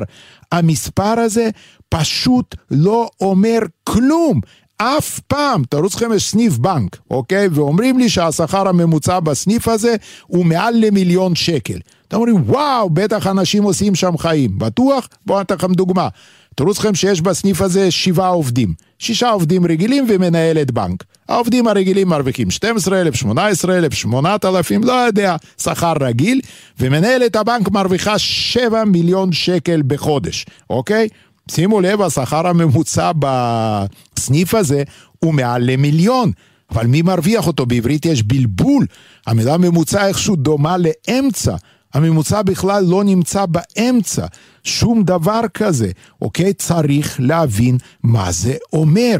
המספר 0.51 1.19
הזה 1.19 1.49
פשוט 1.89 2.55
לא 2.71 3.09
אומר 3.21 3.59
כלום. 3.83 4.41
אף 4.77 5.19
פעם, 5.19 5.63
תראו 5.69 5.85
לכם 5.85 6.13
יש 6.13 6.29
סניף 6.29 6.57
בנק, 6.57 6.97
אוקיי? 7.11 7.47
ואומרים 7.51 7.99
לי 7.99 8.09
שהשכר 8.09 8.67
הממוצע 8.67 9.19
בסניף 9.19 9.67
הזה 9.67 9.95
הוא 10.27 10.45
מעל 10.45 10.73
למיליון 10.77 11.35
שקל. 11.35 11.79
אתם 12.09 12.17
אומרים, 12.17 12.35
וואו, 12.45 12.89
בטח 12.89 13.27
אנשים 13.27 13.63
עושים 13.63 13.95
שם 13.95 14.17
חיים. 14.17 14.59
בטוח? 14.59 15.07
בואו 15.25 15.39
נתן 15.39 15.55
לכם 15.55 15.73
דוגמה. 15.73 16.07
תראו 16.55 16.71
לכם 16.71 16.95
שיש 16.95 17.21
בסניף 17.21 17.61
הזה 17.61 17.91
שבעה 17.91 18.29
עובדים. 18.29 18.73
שישה 18.99 19.29
עובדים 19.29 19.65
רגילים 19.65 20.05
ומנהלת 20.09 20.71
בנק. 20.71 21.03
העובדים 21.29 21.67
הרגילים 21.67 22.07
מרוויחים 22.07 22.51
12,000, 22.51 23.15
18,000, 23.15 23.93
8,000, 23.93 24.83
לא 24.83 24.93
יודע, 24.93 25.35
שכר 25.61 25.93
רגיל, 25.99 26.41
ומנהלת 26.79 27.35
הבנק 27.35 27.71
מרוויחה 27.71 28.19
7 28.19 28.85
מיליון 28.85 29.31
שקל 29.31 29.81
בחודש, 29.87 30.45
אוקיי? 30.69 31.07
שימו 31.51 31.81
לב, 31.81 32.01
השכר 32.01 32.47
הממוצע 32.47 33.11
בסניף 33.19 34.55
הזה 34.55 34.83
הוא 35.19 35.33
מעל 35.33 35.71
למיליון. 35.71 36.31
אבל 36.71 36.87
מי 36.87 37.01
מרוויח 37.01 37.47
אותו? 37.47 37.65
בעברית 37.65 38.05
יש 38.05 38.23
בלבול. 38.23 38.85
המילה 39.27 39.57
ממוצע 39.57 40.07
איכשהו 40.07 40.35
דומה 40.35 40.75
לאמצע. 40.77 41.55
הממוצע 41.93 42.41
בכלל 42.41 42.83
לא 42.83 43.03
נמצא 43.03 43.45
באמצע. 43.45 44.25
שום 44.63 45.03
דבר 45.03 45.41
כזה. 45.53 45.91
אוקיי? 46.21 46.53
צריך 46.53 47.15
להבין 47.19 47.77
מה 48.03 48.31
זה 48.31 48.55
אומר. 48.73 49.15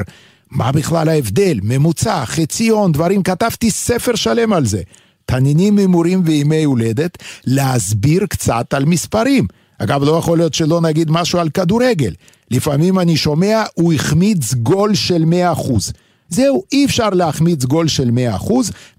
מה 0.51 0.71
בכלל 0.71 1.09
ההבדל? 1.09 1.59
ממוצע, 1.63 2.25
חציון, 2.25 2.91
דברים. 2.91 3.23
כתבתי 3.23 3.71
ספר 3.71 4.15
שלם 4.15 4.53
על 4.53 4.65
זה. 4.65 4.81
תנינים 5.25 5.77
הימורים 5.77 6.21
וימי 6.25 6.63
הולדת, 6.63 7.17
להסביר 7.45 8.25
קצת 8.25 8.73
על 8.73 8.85
מספרים. 8.85 9.47
אגב, 9.77 10.03
לא 10.03 10.17
יכול 10.17 10.37
להיות 10.37 10.53
שלא 10.53 10.81
נגיד 10.81 11.11
משהו 11.11 11.39
על 11.39 11.49
כדורגל. 11.49 12.13
לפעמים 12.51 12.99
אני 12.99 13.17
שומע, 13.17 13.63
הוא 13.73 13.93
החמיץ 13.93 14.53
גול 14.53 14.95
של 14.95 15.23
100%. 15.55 15.91
זהו, 16.29 16.63
אי 16.71 16.85
אפשר 16.85 17.09
להחמיץ 17.09 17.65
גול 17.65 17.87
של 17.87 18.09
100%, 18.09 18.51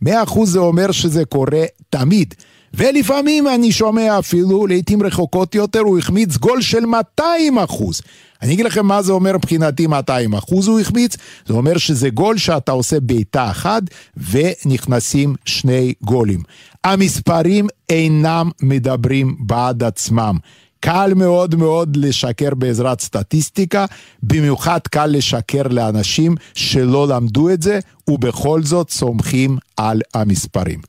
100% 0.05 0.09
זה 0.45 0.59
אומר 0.59 0.93
שזה 0.93 1.25
קורה 1.25 1.65
תמיד. 1.91 2.35
ולפעמים 2.75 3.49
אני 3.49 3.73
שומע 3.73 4.19
אפילו, 4.19 4.67
לעיתים 4.67 5.03
רחוקות 5.03 5.55
יותר, 5.55 5.81
הוא 5.81 5.99
החמיץ 5.99 6.37
גול 6.37 6.61
של 6.61 6.87
200 6.87 7.59
אחוז. 7.59 8.03
אני 8.43 8.55
אגיד 8.55 8.67
לכם 8.67 8.87
מה 8.87 9.03
זה 9.03 9.13
אומר 9.13 9.37
מבחינתי 9.37 9.87
200 9.87 10.35
אחוז 10.35 10.69
הוא 10.69 10.81
החמיץ, 10.81 11.17
זה 11.47 11.55
אומר 11.55 11.79
שזה 11.79 12.11
גול 12.11 12.39
שאתה 12.39 12.73
עושה 12.73 13.01
בעיטה 13.01 13.51
אחת 13.51 13.83
ונכנסים 14.31 15.35
שני 15.45 15.95
גולים. 16.03 16.43
המספרים 16.85 17.67
אינם 17.89 18.51
מדברים 18.63 19.37
בעד 19.41 19.83
עצמם. 19.83 20.37
קל 20.81 21.13
מאוד 21.17 21.55
מאוד 21.55 21.97
לשקר 21.97 22.55
בעזרת 22.55 23.01
סטטיסטיקה, 23.01 23.87
במיוחד 24.23 24.81
קל 24.91 25.07
לשקר 25.07 25.63
לאנשים 25.71 26.35
שלא 26.55 27.09
למדו 27.09 27.51
את 27.51 27.63
זה, 27.63 27.79
ובכל 28.09 28.63
זאת 28.63 28.91
סומכים 28.91 29.59
על 29.77 30.01
המספרים. 30.15 30.81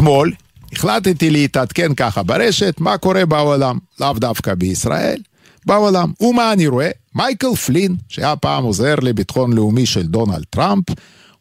אתמול 0.00 0.32
החלטתי 0.72 1.30
להתעדכן 1.30 1.94
ככה 1.94 2.22
ברשת 2.22 2.74
מה 2.78 2.98
קורה 2.98 3.26
בעולם, 3.26 3.78
לאו 4.00 4.12
דווקא 4.12 4.54
בישראל, 4.54 5.20
בעולם. 5.66 6.12
ומה 6.20 6.52
אני 6.52 6.66
רואה? 6.66 6.90
מייקל 7.14 7.54
פלין, 7.54 7.96
שהיה 8.08 8.36
פעם 8.36 8.64
עוזר 8.64 8.94
לביטחון 9.02 9.52
לאומי 9.52 9.86
של 9.86 10.02
דונלד 10.02 10.44
טראמפ, 10.50 10.84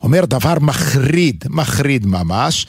אומר 0.02 0.26
דבר 0.26 0.54
מחריד, 0.62 1.44
מחריד 1.50 2.06
ממש, 2.06 2.68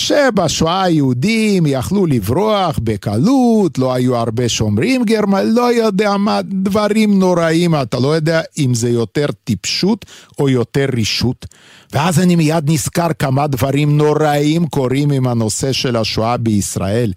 שבשואה 0.00 0.82
היהודים 0.82 1.66
יכלו 1.66 2.06
לברוח 2.06 2.78
בקלות, 2.82 3.78
לא 3.78 3.92
היו 3.92 4.16
הרבה 4.16 4.48
שומרים 4.48 5.04
גרמניה, 5.04 5.42
לא 5.42 5.72
יודע 5.72 6.16
מה, 6.16 6.40
דברים 6.44 7.18
נוראים, 7.18 7.74
אתה 7.74 7.98
לא 7.98 8.08
יודע 8.08 8.40
אם 8.58 8.74
זה 8.74 8.90
יותר 8.90 9.26
טיפשות 9.44 10.06
או 10.38 10.48
יותר 10.48 10.86
רישות. 10.92 11.46
ואז 11.92 12.20
אני 12.20 12.36
מיד 12.36 12.70
נזכר 12.70 13.08
כמה 13.18 13.46
דברים 13.46 13.96
נוראים 13.96 14.66
קורים 14.66 15.10
עם 15.10 15.26
הנושא 15.26 15.72
של 15.72 15.96
השואה 15.96 16.36
בישראל. 16.36 17.12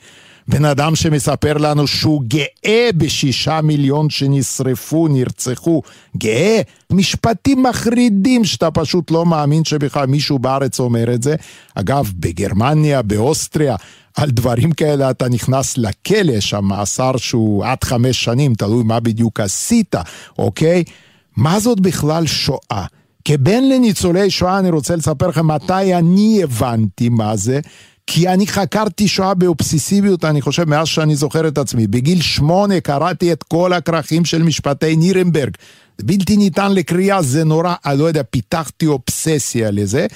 בן 0.47 0.65
אדם 0.65 0.95
שמספר 0.95 1.57
לנו 1.57 1.87
שהוא 1.87 2.23
גאה 2.27 2.89
בשישה 2.97 3.61
מיליון 3.61 4.09
שנשרפו, 4.09 5.07
נרצחו. 5.07 5.81
גאה? 6.17 6.61
משפטים 6.91 7.63
מחרידים 7.63 8.45
שאתה 8.45 8.71
פשוט 8.71 9.11
לא 9.11 9.25
מאמין 9.25 9.63
שבכלל 9.63 10.05
מישהו 10.05 10.39
בארץ 10.39 10.79
אומר 10.79 11.13
את 11.13 11.23
זה. 11.23 11.35
אגב, 11.75 12.11
בגרמניה, 12.15 13.01
באוסטריה, 13.01 13.75
על 14.15 14.31
דברים 14.31 14.71
כאלה 14.71 15.09
אתה 15.09 15.29
נכנס 15.29 15.77
לכלא, 15.77 16.39
שם 16.39 16.65
מאסר 16.65 17.17
שהוא 17.17 17.65
עד 17.65 17.83
חמש 17.83 18.23
שנים, 18.23 18.53
תלוי 18.53 18.83
מה 18.83 18.99
בדיוק 18.99 19.39
עשית, 19.39 19.95
אוקיי? 20.37 20.83
מה 21.37 21.59
זאת 21.59 21.79
בכלל 21.79 22.25
שואה? 22.25 22.85
כבן 23.25 23.63
לניצולי 23.63 24.29
שואה 24.29 24.59
אני 24.59 24.69
רוצה 24.69 24.95
לספר 24.95 25.27
לכם 25.27 25.47
מתי 25.47 25.95
אני 25.95 26.43
הבנתי 26.43 27.09
מה 27.09 27.35
זה. 27.35 27.59
כי 28.07 28.27
אני 28.27 28.47
חקרתי 28.47 29.07
שואה 29.07 29.33
באובססיביות, 29.33 30.25
אני 30.25 30.41
חושב, 30.41 30.69
מאז 30.69 30.87
שאני 30.87 31.15
זוכר 31.15 31.47
את 31.47 31.57
עצמי. 31.57 31.87
בגיל 31.87 32.21
שמונה 32.21 32.79
קראתי 32.79 33.33
את 33.33 33.43
כל 33.43 33.73
הכרכים 33.73 34.25
של 34.25 34.43
משפטי 34.43 34.95
נירנברג. 34.95 35.51
בלתי 36.01 36.37
ניתן 36.37 36.71
לקריאה, 36.71 37.21
זה 37.21 37.43
נורא, 37.43 37.75
אני 37.85 37.99
לא 37.99 38.03
יודע, 38.03 38.23
פיתחתי 38.23 38.85
אובססיה 38.85 39.71
לזה. 39.71 40.07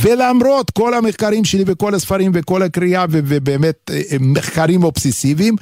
ולמרות 0.00 0.70
כל 0.70 0.94
המחקרים 0.94 1.44
שלי 1.44 1.64
וכל 1.66 1.94
הספרים 1.94 2.30
וכל 2.34 2.62
הקריאה, 2.62 3.04
ובאמת 3.10 3.90
אה, 3.90 4.00
אה, 4.12 4.16
מחקרים 4.20 4.84
אובססיביים, 4.84 5.56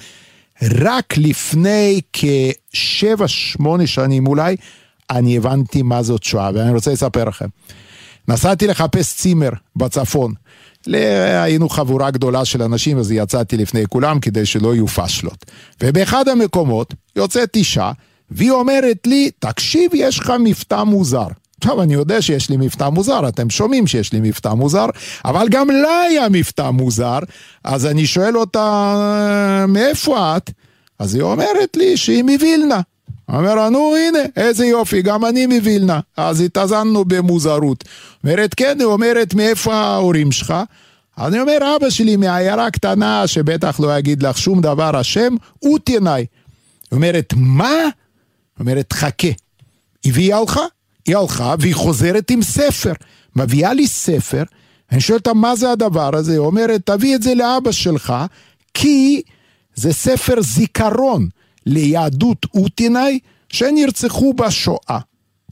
רק 0.63 1.15
לפני 1.17 2.01
כשבע, 2.13 3.29
שמונה 3.29 3.87
שנים 3.87 4.27
אולי, 4.27 4.57
אני 5.11 5.37
הבנתי 5.37 5.83
מה 5.83 6.03
זאת 6.03 6.23
שואה, 6.23 6.51
ואני 6.55 6.75
רוצה 6.75 6.93
לספר 6.93 7.25
לכם. 7.25 7.47
נסעתי 8.29 8.67
לחפש 8.67 9.17
צימר 9.17 9.51
בצפון. 9.77 10.35
היינו 11.43 11.69
חבורה 11.69 12.11
גדולה 12.11 12.45
של 12.45 12.63
אנשים, 12.63 12.99
אז 12.99 13.13
יצאתי 13.13 13.57
לפני 13.57 13.87
כולם 13.89 14.21
כדי 14.21 14.47
שלא 14.47 14.75
יהיו 14.75 14.87
פשלות. 14.87 15.45
ובאחד 15.83 16.29
המקומות 16.29 16.95
יוצאת 17.17 17.57
אישה, 17.57 17.93
והיא 18.31 18.51
אומרת 18.51 19.07
לי, 19.07 19.31
תקשיב, 19.39 19.91
יש 19.95 20.19
לך 20.19 20.33
מבטא 20.41 20.83
מוזר. 20.83 21.27
עכשיו, 21.61 21.83
אני 21.83 21.95
יודע 21.95 22.23
שיש 22.23 22.51
לי 22.51 22.57
מבטא 22.57 22.89
מוזר, 22.89 23.29
אתם 23.29 23.51
שומעים 23.51 23.87
שיש 23.87 24.13
לי 24.13 24.21
מבטא 24.23 24.49
מוזר, 24.49 24.87
אבל 25.25 25.47
גם 25.51 25.71
לה 25.71 26.01
היה 26.01 26.29
מבטא 26.29 26.71
מוזר, 26.71 27.19
אז 27.65 27.87
אני 27.87 28.07
שואל 28.07 28.39
אותה, 28.39 29.65
מאיפה 29.69 30.37
את? 30.37 30.51
אז 30.99 31.15
היא 31.15 31.23
אומרת 31.23 31.77
לי 31.77 31.97
שהיא 31.97 32.23
מווילנה. 32.23 32.81
אומר 33.29 33.55
לה, 33.55 33.69
נו 33.69 33.95
הנה, 33.97 34.19
איזה 34.37 34.67
יופי, 34.67 35.03
גם 35.03 35.25
אני 35.25 35.47
מווילנה. 35.47 36.01
אז 36.17 36.41
התאזנו 36.41 37.05
במוזרות. 37.05 37.85
אומרת, 38.25 38.55
כן, 38.55 38.77
היא 38.79 38.87
אומרת, 38.87 39.35
מאיפה 39.35 39.75
ההורים 39.75 40.33
שלך? 40.33 40.55
אני 41.19 41.41
אומר, 41.41 41.77
אבא 41.77 41.91
שלי 41.91 42.17
מעיירה 42.17 42.71
קטנה, 42.71 43.27
שבטח 43.27 43.81
לא 43.81 43.99
יגיד 43.99 44.23
לך 44.23 44.39
שום 44.39 44.61
דבר, 44.61 44.97
השם 44.97 45.35
אוטינאי. 45.63 46.27
אומרת, 46.93 47.35
מה? 47.37 47.75
אומרת, 48.61 48.93
חכה. 48.93 49.29
והיא 50.07 50.35
הלכה, 50.35 50.65
היא 51.07 51.17
הלכה 51.17 51.55
והיא 51.59 51.75
חוזרת 51.75 52.31
עם 52.31 52.43
ספר. 52.43 52.93
מביאה 53.37 53.73
לי 53.73 53.87
ספר, 53.87 54.43
אני 54.93 55.01
שואל 55.01 55.19
אותה, 55.19 55.35
מה 55.35 55.57
זה 55.57 55.71
הדבר 55.71 56.17
הזה? 56.17 56.33
היא 56.33 56.39
אומרת, 56.39 56.81
תביא 56.87 57.15
את 57.15 57.23
זה 57.23 57.35
לאבא 57.35 57.73
שלך, 57.73 58.15
כי 58.75 59.23
זה 59.75 59.93
ספר 59.93 60.43
זיכרון 60.43 61.29
ליהדות 61.69 62.47
אוטינאי 62.55 63.19
שנרצחו 63.49 64.33
בשואה. 64.33 64.99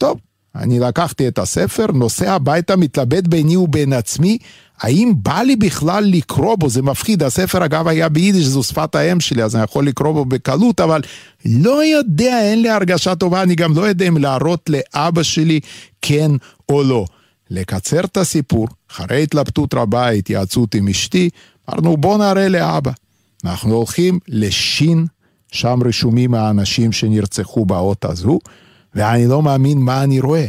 טוב, 0.01 0.19
אני 0.55 0.79
לקחתי 0.79 1.29
את 1.29 1.39
הספר, 1.39 1.87
נוסע 1.95 2.33
הביתה, 2.33 2.77
מתלבט 2.77 3.27
ביני 3.27 3.57
ובין 3.57 3.93
עצמי, 3.93 4.39
האם 4.81 5.13
בא 5.17 5.43
לי 5.43 5.57
בכלל 5.57 6.05
לקרוא 6.05 6.57
בו, 6.57 6.69
זה 6.69 6.83
מפחיד, 6.83 7.23
הספר 7.23 7.65
אגב 7.65 7.89
היה 7.89 8.09
ביידיש, 8.09 8.45
זו 8.45 8.63
שפת 8.63 8.95
האם 8.95 9.21
שלי, 9.21 9.43
אז 9.43 9.57
אני 9.57 9.65
יכול 9.65 9.87
לקרוא 9.87 10.13
בו 10.13 10.25
בקלות, 10.25 10.81
אבל 10.81 11.01
לא 11.45 11.85
יודע, 11.85 12.41
אין 12.41 12.63
לי 12.63 12.69
הרגשה 12.69 13.15
טובה, 13.15 13.43
אני 13.43 13.55
גם 13.55 13.77
לא 13.77 13.83
יודע 13.89 14.09
אם 14.09 14.17
להראות 14.17 14.71
לאבא 14.71 15.23
שלי 15.23 15.61
כן 16.03 16.31
או 16.69 16.83
לא. 16.83 17.05
לקצר 17.51 18.01
את 18.01 18.17
הסיפור, 18.17 18.69
אחרי 18.91 19.23
התלבטות 19.23 19.75
רבה, 19.75 20.09
התייעצות 20.09 20.75
עם 20.75 20.89
אשתי, 20.89 21.31
אמרנו 21.71 21.97
בוא 21.97 22.19
נראה 22.19 22.49
לאבא. 22.49 22.91
אנחנו 23.45 23.75
הולכים 23.75 24.19
לשין, 24.29 25.07
שם 25.53 25.79
רשומים 25.85 26.35
האנשים 26.35 26.93
שנרצחו 26.93 27.67
באות 27.67 28.05
הזו, 28.05 28.39
ואני 28.95 29.27
לא 29.27 29.43
מאמין 29.43 29.79
מה 29.79 30.03
אני 30.03 30.21
רואה. 30.21 30.47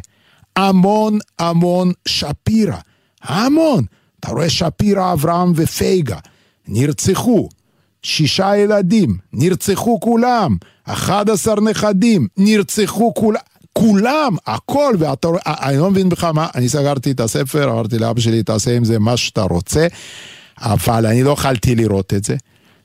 המון 0.56 1.20
המון 1.40 1.92
שפירא, 2.08 2.78
המון. 3.24 3.84
אתה 4.20 4.32
רואה 4.32 4.50
שפירא, 4.50 5.14
אברהם 5.14 5.54
ופייגה, 5.56 6.18
נרצחו. 6.68 7.50
שישה 8.04 8.58
ילדים, 8.58 9.18
נרצחו 9.34 10.00
כולם. 10.00 10.58
11 10.84 11.56
נכדים, 11.62 12.28
נרצחו 12.38 13.14
כולם. 13.14 13.40
כולם, 13.74 14.36
הכל, 14.48 14.96
ואתה 15.00 15.28
רואה, 15.28 15.42
אני 15.46 15.78
לא 15.78 15.92
מבין 15.92 16.10
בכלל 16.10 16.32
מה, 16.32 16.48
אני 16.56 16.70
סגרתי 16.70 17.12
את 17.12 17.20
הספר, 17.20 17.72
אמרתי 17.72 18.00
לאבא 18.00 18.20
שלי, 18.20 18.44
תעשה 18.44 18.76
עם 18.78 18.86
זה 18.86 19.00
מה 19.00 19.18
שאתה 19.18 19.42
רוצה, 19.42 19.88
אבל 20.62 21.06
אני 21.06 21.24
לא 21.24 21.32
יכלתי 21.32 21.76
לראות 21.76 22.14
את 22.14 22.24
זה. 22.24 22.36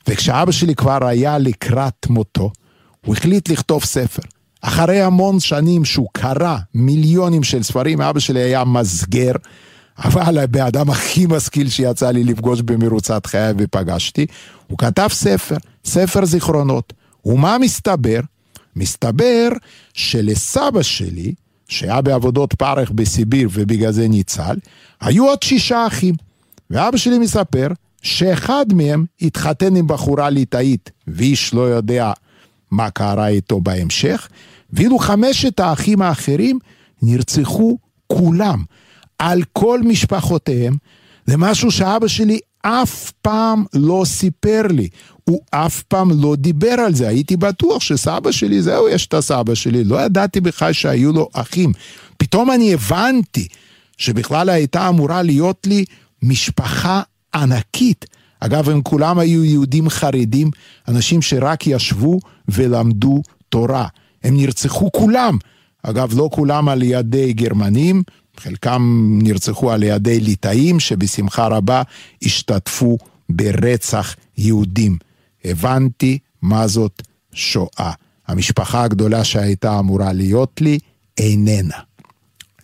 וכשאבא 0.09 0.53
שלי 0.53 0.75
כבר 0.75 1.07
היה 1.07 1.39
לקראת 1.39 2.07
מותו, 2.09 2.51
הוא 3.07 3.15
החליט 3.15 3.49
לכתוב 3.49 3.85
ספר. 3.85 4.23
אחרי 4.63 5.03
המון 5.03 5.41
שנים 5.41 5.85
שהוא 5.85 6.09
קרא 6.13 6.57
מיליונים 6.75 7.43
של 7.43 7.63
ספרים, 7.63 8.01
אבא 8.01 8.21
שלי 8.21 8.41
היה 8.41 8.65
מסגר, 8.65 9.33
אבל 9.99 10.39
הבן 10.39 10.61
אדם 10.61 10.91
הכי 10.91 11.27
משכיל 11.27 11.69
שיצא 11.69 12.11
לי 12.11 12.25
לפגוש 12.25 12.61
במרוצת 12.61 13.27
חיי 13.27 13.53
ופגשתי, 13.59 14.27
הוא 14.67 14.79
כתב 14.79 15.09
ספר, 15.13 15.57
ספר 15.85 16.25
זיכרונות. 16.25 16.93
ומה 17.25 17.59
מסתבר? 17.59 18.21
מסתבר 18.77 19.49
שלסבא 19.95 20.83
שלי, 20.83 21.35
שהיה 21.69 22.01
בעבודות 22.01 22.55
פרך 22.55 22.91
בסיביר 22.91 23.49
ובגלל 23.53 23.93
זה 23.93 24.09
ניצל, 24.09 24.57
היו 25.01 25.27
עוד 25.27 25.43
שישה 25.43 25.87
אחים. 25.87 26.15
ואבא 26.71 26.97
שלי 26.97 27.19
מספר 27.19 27.67
שאחד 28.03 28.67
מהם 28.73 29.05
התחתן 29.23 29.77
עם 29.77 29.87
בחורה 29.87 30.31
ליטאית, 30.31 30.91
ואיש 31.07 31.55
לא 31.55 31.61
יודע 31.61 32.13
מה 32.71 32.91
קרה 32.91 33.29
איתו 33.29 33.61
בהמשך, 33.61 34.29
ואילו 34.73 34.99
חמשת 34.99 35.61
האחים 35.61 36.03
האחרים 36.03 36.59
נרצחו 37.03 37.79
כולם, 38.07 38.65
על 39.19 39.43
כל 39.53 39.81
משפחותיהם. 39.85 40.77
זה 41.27 41.37
משהו 41.37 41.71
שאבא 41.71 42.09
שלי 42.09 42.39
אף 42.63 43.11
פעם 43.23 43.65
לא 43.75 44.03
סיפר 44.07 44.63
לי, 44.71 44.89
הוא 45.25 45.41
אף 45.51 45.83
פעם 45.83 46.23
לא 46.23 46.37
דיבר 46.37 46.73
על 46.73 46.95
זה, 46.95 47.09
הייתי 47.09 47.37
בטוח 47.37 47.83
שסבא 47.83 48.33
שלי, 48.33 48.63
זהו, 48.63 48.89
יש 48.89 49.07
את 49.07 49.15
הסבא 49.15 49.55
שלי, 49.55 49.85
לא 49.85 50.01
ידעתי 50.01 50.41
בכלל 50.41 50.73
שהיו 50.73 51.13
לו 51.13 51.29
אחים. 51.33 51.73
פתאום 52.17 52.51
אני 52.51 52.75
הבנתי 52.75 53.49
שבכלל 53.99 54.49
הייתה 54.49 54.89
אמורה 54.89 55.23
להיות 55.23 55.67
לי 55.67 55.85
משפחה 56.23 57.03
ענקית. 57.35 58.07
אגב, 58.41 58.69
הם 58.69 58.83
כולם 58.83 59.19
היו 59.19 59.45
יהודים 59.45 59.89
חרדים, 59.89 60.51
אנשים 60.89 61.23
שרק 61.23 61.67
ישבו 61.67 62.21
ולמדו 62.49 63.23
תורה. 63.49 63.87
הם 64.25 64.37
נרצחו 64.37 64.93
כולם. 64.93 65.39
אגב, 65.83 66.19
לא 66.19 66.29
כולם 66.33 66.69
על 66.69 66.83
ידי 66.83 67.33
גרמנים, 67.33 68.03
חלקם 68.37 69.19
נרצחו 69.23 69.73
על 69.73 69.83
ידי 69.83 70.21
ליטאים 70.21 70.81
שבשמחה 70.81 71.47
רבה 71.47 71.83
השתתפו 72.23 72.99
ברצח 73.29 74.17
יהודים. 74.39 74.99
הבנתי 75.45 76.19
מה 76.43 76.69
זאת 76.69 77.03
שואה. 77.33 77.93
המשפחה 78.29 78.83
הגדולה 78.85 79.25
שהייתה 79.25 79.79
אמורה 79.79 80.13
להיות 80.13 80.61
לי 80.61 80.79
איננה. 81.19 81.77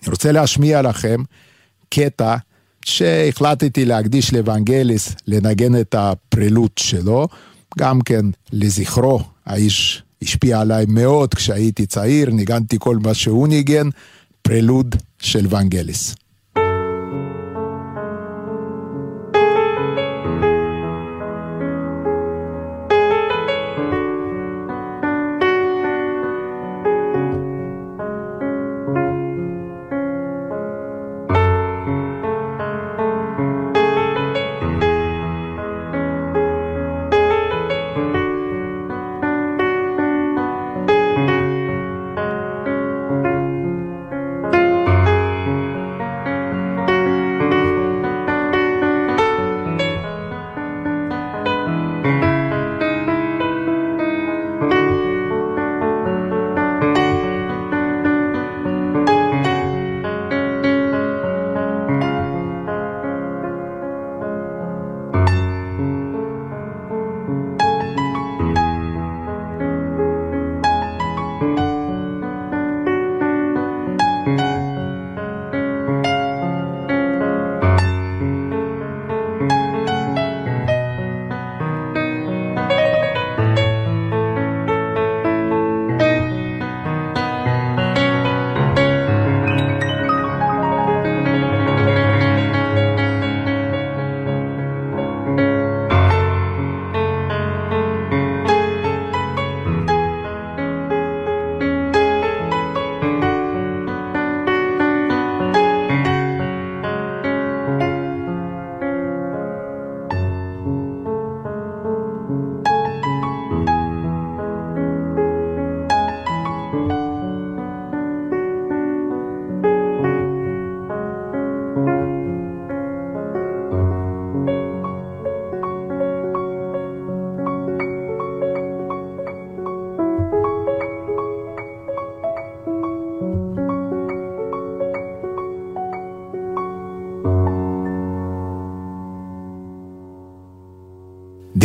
אני 0.02 0.10
רוצה 0.10 0.32
להשמיע 0.32 0.82
לכם 0.82 1.22
קטע 1.88 2.36
שהחלטתי 2.88 3.84
להקדיש 3.84 4.32
לוונגליס 4.32 5.14
לנגן 5.26 5.80
את 5.80 5.94
הפרלוד 5.98 6.78
שלו, 6.78 7.28
גם 7.78 8.00
כן 8.00 8.26
לזכרו, 8.52 9.20
האיש 9.46 10.02
השפיע 10.22 10.60
עליי 10.60 10.84
מאוד 10.88 11.34
כשהייתי 11.34 11.86
צעיר, 11.86 12.30
ניגנתי 12.30 12.76
כל 12.78 12.96
מה 12.96 13.14
שהוא 13.14 13.48
ניגן, 13.48 13.88
פרילוד 14.42 14.94
של 15.20 15.54
ונגליס. 15.54 16.14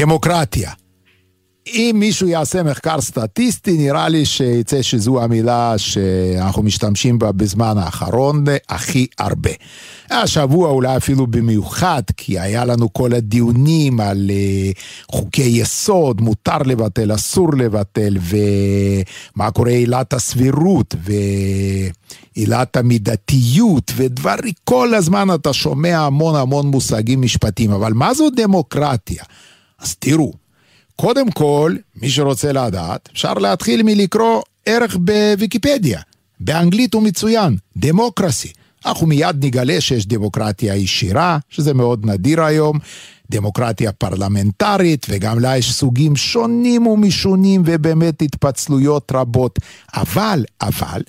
דמוקרטיה. 0.03 0.71
אם 1.67 1.95
מישהו 1.99 2.27
יעשה 2.27 2.63
מחקר 2.63 3.01
סטטיסטי, 3.01 3.77
נראה 3.77 4.09
לי 4.09 4.25
שיצא 4.25 4.81
שזו 4.81 5.23
המילה 5.23 5.73
שאנחנו 5.77 6.63
משתמשים 6.63 7.19
בה 7.19 7.31
בזמן 7.31 7.77
האחרון 7.77 8.43
הכי 8.69 9.07
הרבה. 9.19 9.49
השבוע 10.09 10.69
אולי 10.69 10.97
אפילו 10.97 11.27
במיוחד, 11.27 12.01
כי 12.17 12.39
היה 12.39 12.65
לנו 12.65 12.93
כל 12.93 13.13
הדיונים 13.13 13.99
על 13.99 14.29
uh, 14.29 14.77
חוקי 15.11 15.41
יסוד, 15.41 16.21
מותר 16.21 16.57
לבטל, 16.65 17.15
אסור 17.15 17.53
לבטל, 17.57 18.17
ומה 18.21 19.51
קורה 19.51 19.71
עילת 19.71 20.13
הסבירות, 20.13 20.95
ועילת 22.35 22.77
המידתיות, 22.77 23.91
ודברים, 23.95 24.53
כל 24.63 24.93
הזמן 24.93 25.27
אתה 25.35 25.53
שומע 25.53 25.99
המון 25.99 26.35
המון 26.35 26.67
מושגים 26.67 27.21
משפטיים, 27.21 27.71
אבל 27.71 27.93
מה 27.93 28.13
זו 28.13 28.29
דמוקרטיה? 28.29 29.23
אז 29.83 29.95
תראו. 29.95 30.33
קודם 30.95 31.31
כל, 31.31 31.75
מי 31.95 32.09
שרוצה 32.09 32.51
לדעת, 32.51 33.09
אפשר 33.13 33.33
להתחיל 33.33 33.83
מלקרוא 33.83 34.41
ערך 34.65 34.97
בוויקיפדיה. 34.99 36.01
באנגלית 36.39 36.93
הוא 36.93 37.03
מצוין, 37.03 37.57
דמוקרסי. 37.77 38.51
אנחנו 38.85 39.07
מיד 39.07 39.45
נגלה 39.45 39.81
שיש 39.81 40.07
דמוקרטיה 40.07 40.75
ישירה, 40.75 41.37
שזה 41.49 41.73
מאוד 41.73 42.05
נדיר 42.05 42.43
היום, 42.43 42.79
דמוקרטיה 43.31 43.91
פרלמנטרית, 43.91 45.05
וגם 45.09 45.39
לה 45.39 45.57
יש 45.57 45.73
סוגים 45.73 46.15
שונים 46.15 46.87
ומשונים 46.87 47.61
ובאמת 47.65 48.21
התפצלויות 48.21 49.11
רבות. 49.15 49.59
אבל, 49.93 50.45
אבל, 50.61 51.01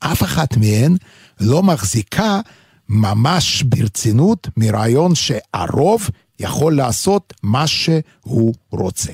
אף 0.00 0.22
אחת 0.22 0.56
מהן 0.56 0.96
לא 1.40 1.62
מחזיקה 1.62 2.40
ממש 2.88 3.62
ברצינות 3.62 4.48
מרעיון 4.56 5.14
שהרוב 5.14 6.10
יכול 6.40 6.76
לעשות 6.76 7.32
מה 7.42 7.66
שהוא 7.66 8.54
רוצה. 8.70 9.12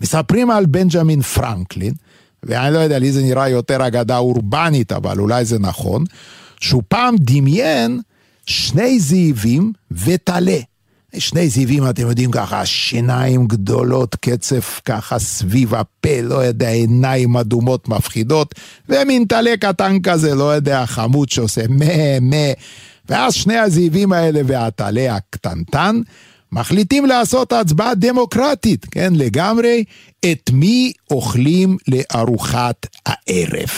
מספרים 0.00 0.50
על 0.50 0.66
בנג'מין 0.66 1.22
פרנקלין, 1.22 1.94
ואני 2.42 2.74
לא 2.74 2.78
יודע, 2.78 2.98
לי 2.98 3.12
זה 3.12 3.22
נראה 3.22 3.48
יותר 3.48 3.86
אגדה 3.86 4.18
אורבנית, 4.18 4.92
אבל 4.92 5.18
אולי 5.18 5.44
זה 5.44 5.58
נכון, 5.58 6.04
שהוא 6.60 6.82
פעם 6.88 7.14
דמיין 7.18 8.00
שני 8.46 9.00
זאבים 9.00 9.72
וטלה. 9.90 10.58
שני 11.18 11.48
זאבים, 11.48 11.90
אתם 11.90 12.08
יודעים 12.08 12.30
ככה, 12.30 12.66
שיניים 12.66 13.46
גדולות, 13.46 14.14
קצף 14.14 14.80
ככה 14.84 15.18
סביב 15.18 15.74
הפה, 15.74 16.20
לא 16.22 16.34
יודע, 16.34 16.68
עיניים 16.68 17.36
אדומות 17.36 17.88
מפחידות, 17.88 18.54
ומין 18.88 19.24
טלה 19.24 19.56
קטן 19.60 20.00
כזה, 20.02 20.34
לא 20.34 20.54
יודע, 20.54 20.86
חמוד 20.86 21.28
שעושה 21.28 21.62
מה, 21.68 22.20
מה. 22.20 22.52
ואז 23.08 23.34
שני 23.34 23.56
הזאבים 23.56 24.12
האלה 24.12 24.40
והטלה 24.46 25.16
הקטנטן, 25.16 26.00
מחליטים 26.52 27.06
לעשות 27.06 27.52
הצבעה 27.52 27.94
דמוקרטית, 27.94 28.84
כן, 28.84 29.12
לגמרי, 29.16 29.84
את 30.32 30.50
מי 30.52 30.92
אוכלים 31.10 31.76
לארוחת 31.88 32.86
הערב. 33.06 33.70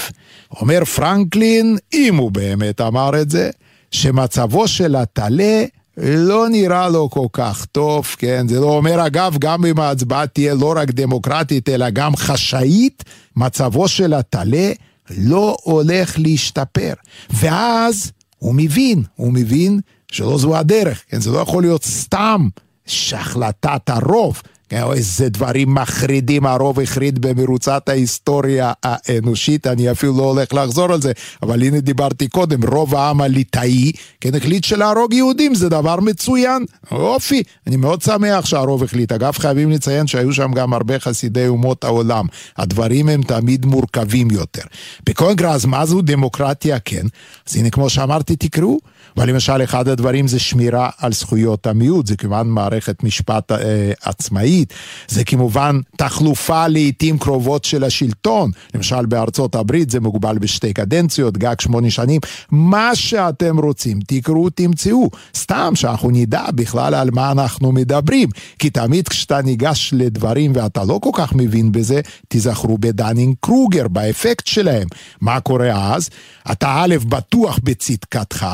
אומר 0.60 0.84
פרנקלין, 0.84 1.76
אם 1.92 2.16
הוא 2.16 2.30
באמת 2.30 2.80
אמר 2.80 3.20
את 3.20 3.30
זה, 3.30 3.50
שמצבו 3.90 4.68
של 4.68 4.96
הטלה 4.96 5.64
לא 5.96 6.48
נראה 6.48 6.88
לו 6.88 7.10
כל 7.10 7.26
כך 7.32 7.64
טוב, 7.64 8.06
כן? 8.18 8.48
זה 8.48 8.60
לא 8.60 8.76
אומר, 8.76 9.06
אגב, 9.06 9.36
גם 9.38 9.66
אם 9.66 9.80
ההצבעה 9.80 10.26
תהיה 10.26 10.54
לא 10.54 10.74
רק 10.76 10.90
דמוקרטית, 10.90 11.68
אלא 11.68 11.90
גם 11.90 12.16
חשאית, 12.16 13.04
מצבו 13.36 13.88
של 13.88 14.14
הטלה 14.14 14.72
לא 15.18 15.56
הולך 15.62 16.18
להשתפר. 16.18 16.92
ואז 17.30 18.12
הוא 18.38 18.54
מבין, 18.54 19.02
הוא 19.14 19.32
מבין 19.32 19.80
שלא 20.12 20.38
זו 20.38 20.56
הדרך, 20.56 21.02
כן? 21.08 21.20
זה 21.20 21.30
לא 21.30 21.38
יכול 21.38 21.62
להיות 21.62 21.84
סתם 21.84 22.48
שהחלטת 22.86 23.90
הרוב, 23.90 24.42
כן, 24.68 24.82
איזה 24.92 25.28
דברים 25.28 25.74
מחרידים 25.74 26.46
הרוב 26.46 26.80
החריד 26.80 27.18
במרוצת 27.26 27.88
ההיסטוריה 27.88 28.72
האנושית, 28.82 29.66
אני 29.66 29.90
אפילו 29.90 30.16
לא 30.16 30.22
הולך 30.22 30.54
לחזור 30.54 30.92
על 30.92 31.02
זה, 31.02 31.12
אבל 31.42 31.62
הנה 31.62 31.80
דיברתי 31.80 32.28
קודם, 32.28 32.64
רוב 32.64 32.94
העם 32.94 33.20
הליטאי, 33.20 33.92
כן, 34.20 34.34
החליט 34.34 34.64
שלהרוג 34.64 35.14
יהודים 35.14 35.54
זה 35.54 35.68
דבר 35.68 36.00
מצוין, 36.00 36.64
אופי, 36.90 37.42
אני 37.66 37.76
מאוד 37.76 38.02
שמח 38.02 38.46
שהרוב 38.46 38.82
החליט. 38.82 39.12
אגב, 39.12 39.32
חייבים 39.38 39.70
לציין 39.70 40.06
שהיו 40.06 40.32
שם 40.32 40.52
גם 40.52 40.74
הרבה 40.74 40.98
חסידי 40.98 41.48
אומות 41.48 41.84
העולם, 41.84 42.26
הדברים 42.56 43.08
הם 43.08 43.22
תמיד 43.22 43.66
מורכבים 43.66 44.30
יותר. 44.30 44.62
בקונגרס, 45.06 45.64
מה 45.64 45.86
זו 45.86 46.02
דמוקרטיה, 46.02 46.78
כן? 46.78 47.06
אז 47.48 47.56
הנה, 47.56 47.70
כמו 47.70 47.90
שאמרתי, 47.90 48.36
תקראו. 48.36 48.78
אבל 49.16 49.28
למשל, 49.28 49.64
אחד 49.64 49.88
הדברים 49.88 50.28
זה 50.28 50.38
שמירה 50.38 50.90
על 50.98 51.12
זכויות 51.12 51.66
המיעוט, 51.66 52.06
זה 52.06 52.16
כמובן 52.16 52.46
מערכת 52.46 53.02
משפט 53.02 53.52
אה, 53.52 53.92
עצמאית, 54.02 54.74
זה 55.08 55.24
כמובן 55.24 55.80
תחלופה 55.96 56.68
לעיתים 56.68 57.18
קרובות 57.18 57.64
של 57.64 57.84
השלטון, 57.84 58.50
למשל 58.74 59.06
בארצות 59.06 59.54
הברית 59.54 59.90
זה 59.90 60.00
מוגבל 60.00 60.38
בשתי 60.38 60.72
קדנציות, 60.72 61.38
גג 61.38 61.60
שמונה 61.60 61.90
שנים, 61.90 62.20
מה 62.50 62.90
שאתם 62.94 63.58
רוצים, 63.58 63.98
תקראו, 64.06 64.50
תמצאו, 64.50 65.10
סתם 65.36 65.72
שאנחנו 65.74 66.10
נדע 66.10 66.44
בכלל 66.54 66.94
על 66.94 67.08
מה 67.12 67.32
אנחנו 67.32 67.72
מדברים, 67.72 68.28
כי 68.58 68.70
תמיד 68.70 69.08
כשאתה 69.08 69.42
ניגש 69.42 69.90
לדברים 69.96 70.52
ואתה 70.54 70.84
לא 70.84 70.98
כל 71.02 71.10
כך 71.12 71.34
מבין 71.34 71.72
בזה, 71.72 72.00
תיזכרו 72.28 72.78
בדנינג 72.78 73.34
קרוגר, 73.40 73.88
באפקט 73.88 74.46
שלהם. 74.46 74.88
מה 75.20 75.40
קורה 75.40 75.94
אז? 75.94 76.10
אתה 76.52 76.74
א', 76.78 76.94
בטוח 77.08 77.58
בצדקתך, 77.62 78.46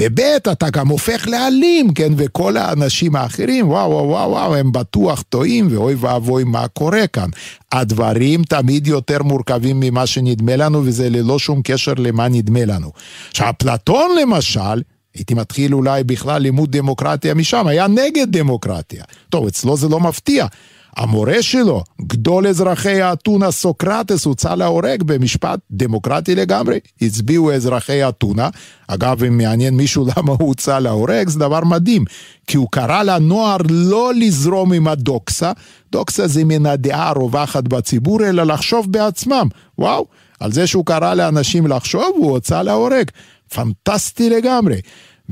וב' 0.00 0.20
אתה 0.52 0.70
גם 0.70 0.88
הופך 0.88 1.28
לאלים, 1.28 1.94
כן? 1.94 2.12
וכל 2.16 2.56
האנשים 2.56 3.16
האחרים, 3.16 3.68
וואו 3.68 3.90
וואו 3.90 4.08
וואו 4.08 4.30
וואו, 4.30 4.54
הם 4.54 4.72
בטוח 4.72 5.22
טועים, 5.28 5.68
ואוי 5.70 5.94
ואבוי 5.94 6.44
מה 6.44 6.68
קורה 6.68 7.06
כאן. 7.06 7.28
הדברים 7.72 8.42
תמיד 8.42 8.86
יותר 8.86 9.22
מורכבים 9.22 9.80
ממה 9.80 10.06
שנדמה 10.06 10.56
לנו, 10.56 10.82
וזה 10.84 11.10
ללא 11.10 11.38
שום 11.38 11.60
קשר 11.64 11.92
למה 11.96 12.28
נדמה 12.28 12.64
לנו. 12.64 12.92
עכשיו, 13.30 13.50
אפלטון 13.50 14.10
למשל, 14.22 14.82
הייתי 15.14 15.34
מתחיל 15.34 15.74
אולי 15.74 16.04
בכלל 16.04 16.42
לימוד 16.42 16.76
דמוקרטיה 16.76 17.34
משם, 17.34 17.66
היה 17.66 17.86
נגד 17.86 18.26
דמוקרטיה. 18.36 19.04
טוב, 19.28 19.46
אצלו 19.46 19.76
זה 19.76 19.88
לא 19.88 20.00
מפתיע. 20.00 20.46
המורה 20.96 21.42
שלו, 21.42 21.82
גדול 22.02 22.46
אזרחי 22.46 23.02
האתונה 23.02 23.50
סוקרטס, 23.50 24.24
הוצא 24.24 24.54
להורג 24.54 25.02
במשפט 25.02 25.60
דמוקרטי 25.70 26.34
לגמרי. 26.34 26.78
הצביעו 27.02 27.52
אזרחי 27.52 28.08
אתונה. 28.08 28.48
אגב, 28.88 29.24
אם 29.24 29.38
מעניין 29.38 29.74
מישהו 29.74 30.06
למה 30.16 30.32
הוא 30.32 30.48
הוצא 30.48 30.78
להורג, 30.78 31.28
זה 31.28 31.38
דבר 31.38 31.64
מדהים. 31.64 32.04
כי 32.46 32.56
הוא 32.56 32.68
קרא 32.70 33.02
לנוער 33.02 33.56
לא 33.70 34.12
לזרום 34.14 34.72
עם 34.72 34.88
הדוקסה, 34.88 35.52
דוקסה 35.92 36.26
זה 36.26 36.44
מן 36.44 36.66
הדעה 36.66 37.08
הרווחת 37.08 37.64
בציבור, 37.64 38.24
אלא 38.28 38.42
לחשוב 38.42 38.92
בעצמם. 38.92 39.48
וואו, 39.78 40.06
על 40.40 40.52
זה 40.52 40.66
שהוא 40.66 40.86
קרא 40.86 41.14
לאנשים 41.14 41.66
לחשוב, 41.66 42.12
הוא 42.16 42.30
הוצא 42.30 42.62
להורג. 42.62 43.10
פנטסטי 43.54 44.30
לגמרי. 44.30 44.76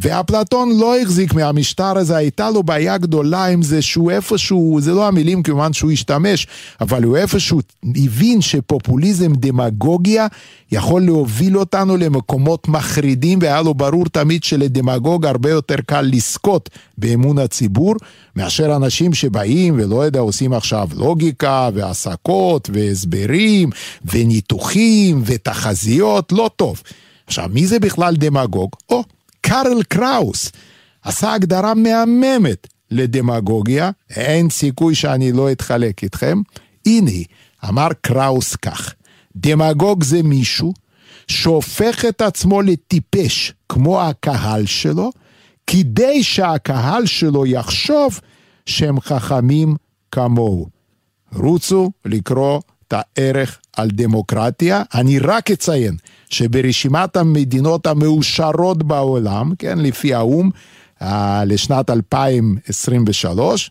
ואפלטון 0.00 0.78
לא 0.78 1.00
החזיק 1.00 1.34
מהמשטר 1.34 1.98
הזה, 1.98 2.16
הייתה 2.16 2.50
לו 2.50 2.62
בעיה 2.62 2.98
גדולה 2.98 3.44
עם 3.44 3.62
זה 3.62 3.82
שהוא 3.82 4.10
איפשהו, 4.10 4.78
זה 4.80 4.92
לא 4.92 5.08
המילים 5.08 5.42
כמובן 5.42 5.72
שהוא 5.72 5.90
השתמש, 5.90 6.46
אבל 6.80 7.04
הוא 7.04 7.16
איפשהו 7.16 7.60
הבין 7.84 8.40
שפופוליזם, 8.40 9.32
דמגוגיה, 9.34 10.26
יכול 10.72 11.02
להוביל 11.02 11.58
אותנו 11.58 11.96
למקומות 11.96 12.68
מחרידים, 12.68 13.38
והיה 13.42 13.62
לו 13.62 13.74
ברור 13.74 14.04
תמיד 14.04 14.44
שלדמגוג 14.44 15.26
הרבה 15.26 15.50
יותר 15.50 15.76
קל 15.86 16.02
לזכות 16.02 16.70
באמון 16.98 17.38
הציבור, 17.38 17.94
מאשר 18.36 18.76
אנשים 18.76 19.14
שבאים 19.14 19.74
ולא 19.76 20.04
יודע, 20.04 20.20
עושים 20.20 20.52
עכשיו 20.52 20.88
לוגיקה 20.96 21.68
והסקות 21.74 22.70
והסברים 22.72 23.70
וניתוחים 24.04 25.22
ותחזיות, 25.26 26.32
לא 26.32 26.50
טוב. 26.56 26.82
עכשיו, 27.26 27.48
מי 27.52 27.66
זה 27.66 27.80
בכלל 27.80 28.16
דמגוג? 28.16 28.70
או, 28.90 29.04
קארל 29.40 29.82
קראוס 29.82 30.52
עשה 31.02 31.32
הגדרה 31.32 31.74
מהממת 31.74 32.66
לדמגוגיה, 32.90 33.90
אין 34.10 34.50
סיכוי 34.50 34.94
שאני 34.94 35.32
לא 35.32 35.52
אתחלק 35.52 36.02
איתכם. 36.02 36.40
הנה, 36.86 37.10
אמר 37.68 37.88
קראוס 38.00 38.56
כך, 38.56 38.94
דמגוג 39.36 40.04
זה 40.04 40.22
מישהו 40.22 40.72
שהופך 41.28 42.04
את 42.08 42.22
עצמו 42.22 42.62
לטיפש 42.62 43.52
כמו 43.68 44.02
הקהל 44.02 44.66
שלו, 44.66 45.10
כדי 45.66 46.22
שהקהל 46.22 47.06
שלו 47.06 47.46
יחשוב 47.46 48.20
שהם 48.66 49.00
חכמים 49.00 49.76
כמוהו. 50.12 50.66
רוצו 51.34 51.90
לקרוא 52.04 52.60
את 52.88 52.94
הערך 52.96 53.58
על 53.76 53.90
דמוקרטיה. 53.90 54.82
אני 54.94 55.18
רק 55.18 55.50
אציין 55.50 55.96
שברשימת 56.30 57.16
המדינות 57.16 57.86
המאושרות 57.86 58.82
בעולם, 58.82 59.52
כן, 59.58 59.78
לפי 59.78 60.14
האו"ם, 60.14 60.50
לשנת 61.46 61.90
2023, 61.90 63.70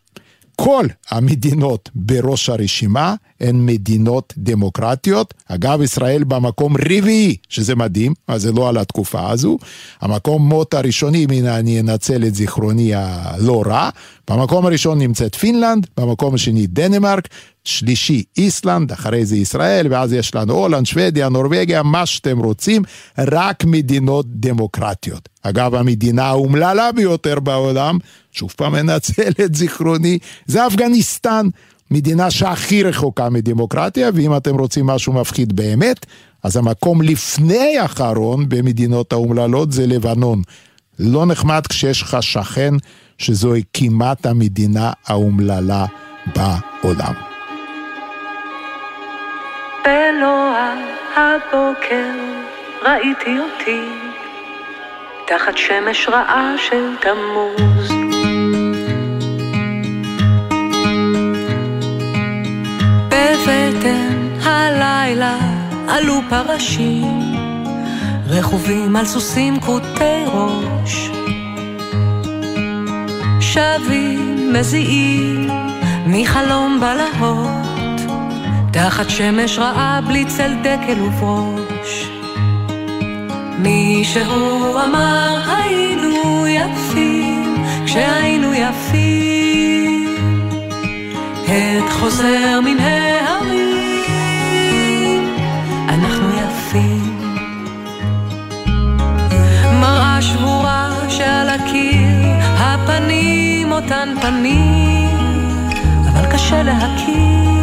כל 0.61 0.85
המדינות 1.09 1.89
בראש 1.95 2.49
הרשימה 2.49 3.15
הן 3.41 3.65
מדינות 3.65 4.33
דמוקרטיות. 4.37 5.33
אגב, 5.47 5.81
ישראל 5.81 6.23
במקום 6.23 6.75
רביעי, 6.77 7.35
שזה 7.49 7.75
מדהים, 7.75 8.13
אז 8.27 8.41
זה 8.41 8.51
לא 8.51 8.69
על 8.69 8.77
התקופה 8.77 9.29
הזו. 9.29 9.57
המקום 10.01 10.49
מות 10.49 10.73
הראשוני, 10.73 11.27
הנה 11.29 11.59
אני 11.59 11.79
אנצל 11.79 12.23
את 12.27 12.35
זיכרוני 12.35 12.91
הלא 12.95 13.63
רע. 13.65 13.89
במקום 14.29 14.65
הראשון 14.65 14.99
נמצאת 14.99 15.35
פינלנד, 15.35 15.87
במקום 15.97 16.35
השני 16.35 16.67
דנמרק, 16.67 17.27
שלישי 17.67 18.23
איסלנד, 18.37 18.91
אחרי 18.91 19.25
זה 19.25 19.37
ישראל, 19.37 19.87
ואז 19.89 20.13
יש 20.13 20.35
לנו 20.35 20.53
הולנד, 20.53 20.85
שוודיה, 20.85 21.29
נורבגיה, 21.29 21.83
מה 21.83 22.05
שאתם 22.05 22.39
רוצים, 22.39 22.81
רק 23.17 23.65
מדינות 23.65 24.25
דמוקרטיות. 24.29 25.29
אגב, 25.43 25.75
המדינה 25.75 26.23
האומללה 26.23 26.91
ביותר 26.91 27.39
בעולם, 27.39 27.97
שוב 28.31 28.53
פעם 28.55 28.71
מנצל 28.71 29.31
את 29.45 29.55
זיכרוני, 29.55 30.19
זה 30.45 30.67
אפגניסטן, 30.67 31.47
מדינה 31.91 32.31
שהכי 32.31 32.83
רחוקה 32.83 33.29
מדמוקרטיה, 33.29 34.09
ואם 34.13 34.37
אתם 34.37 34.55
רוצים 34.55 34.85
משהו 34.85 35.13
מפחיד 35.13 35.55
באמת, 35.55 36.05
אז 36.43 36.57
המקום 36.57 37.01
לפני 37.01 37.77
האחרון 37.77 38.49
במדינות 38.49 39.13
האומללות 39.13 39.71
זה 39.71 39.87
לבנון. 39.87 40.41
לא 40.99 41.25
נחמד 41.25 41.67
כשיש 41.67 42.01
לך 42.01 42.17
שכן 42.21 42.73
שזוהי 43.17 43.63
כמעט 43.73 44.25
המדינה 44.25 44.91
האומללה 45.07 45.85
בעולם. 46.35 47.26
הבוקר 51.17 52.11
ראיתי 52.83 53.39
אותי 53.39 53.81
תחת 55.27 55.57
שמש 55.57 56.07
רעה 56.09 56.55
של 56.57 56.95
תמוז. 57.01 57.91
בבטן 63.07 64.27
הלילה 64.43 65.37
עלו 65.87 66.19
פרשים 66.29 67.21
רכובים 68.29 68.95
על 68.95 69.05
סוסים 69.05 69.59
כרותי 69.59 70.23
ראש 70.27 71.09
שבים 73.39 74.53
מזיעים 74.53 75.49
מחלום 76.07 76.79
בלהות 76.79 77.66
תחת 78.77 79.09
שמש 79.09 79.59
רעה 79.59 79.99
בלי 80.07 80.25
צל 80.25 80.53
דקל 80.61 81.01
ובראש 81.01 82.09
מישהו 83.59 84.77
אמר 84.83 85.39
היינו 85.47 86.47
יפים 86.47 87.65
כשהיינו 87.85 88.53
יפים. 88.53 90.15
עת 91.47 91.89
חוזר 91.89 92.59
מן 92.65 92.79
ההרים 92.79 93.75
אנחנו 95.89 96.29
יפים. 96.29 97.19
מראה 99.81 100.21
שבורה 100.21 100.89
שעל 101.09 101.49
הקיר 101.49 102.35
הפנים 102.57 103.71
אותן 103.71 104.09
פנים 104.21 105.69
אבל 106.11 106.31
קשה 106.31 106.63
להכיר 106.63 107.56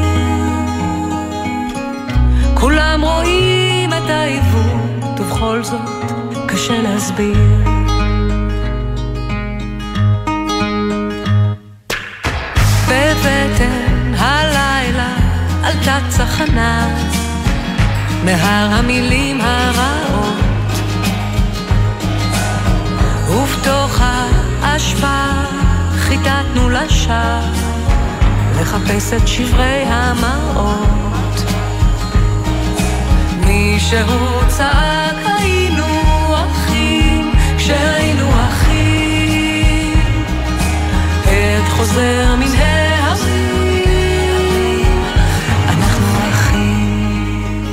כולם 2.74 3.00
רואים 3.02 3.92
את 3.92 4.10
העיוות 4.10 5.20
ובכל 5.20 5.64
זאת 5.64 5.80
קשה 6.46 6.82
להסביר. 6.82 7.37
בבטן 12.88 14.14
הלילה 14.18 15.16
עלתה 15.62 15.98
צחנה 16.08 16.88
מהר 18.24 18.68
המילים 18.72 19.40
הרעות. 19.40 20.34
ובתוך 23.28 24.00
האשפה 24.62 25.26
חיטטנו 25.96 26.70
לשווא 26.70 27.40
לחפש 28.60 29.12
את 29.12 29.28
שברי 29.28 29.84
המראות 29.87 31.03
מישהו 33.54 34.40
צעק 34.48 35.16
היינו 35.38 35.84
אחים 36.34 37.32
כשהיינו 37.56 38.30
אחים. 38.30 39.92
עת 41.24 41.68
חוזר 41.68 42.34
מן 42.38 42.54
ההרים 42.58 43.64
אנחנו 45.68 46.06
אחים. 46.30 47.64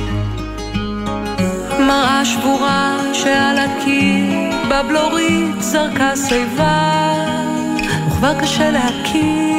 מראה 1.78 2.24
שבורה 2.24 2.98
שעל 3.12 3.58
הקיר 3.58 4.52
בבלורית 4.70 5.62
זרקה 5.62 6.12
שיבה 6.28 7.12
וכבר 8.08 8.40
קשה 8.40 8.70
להכיר. 8.70 9.52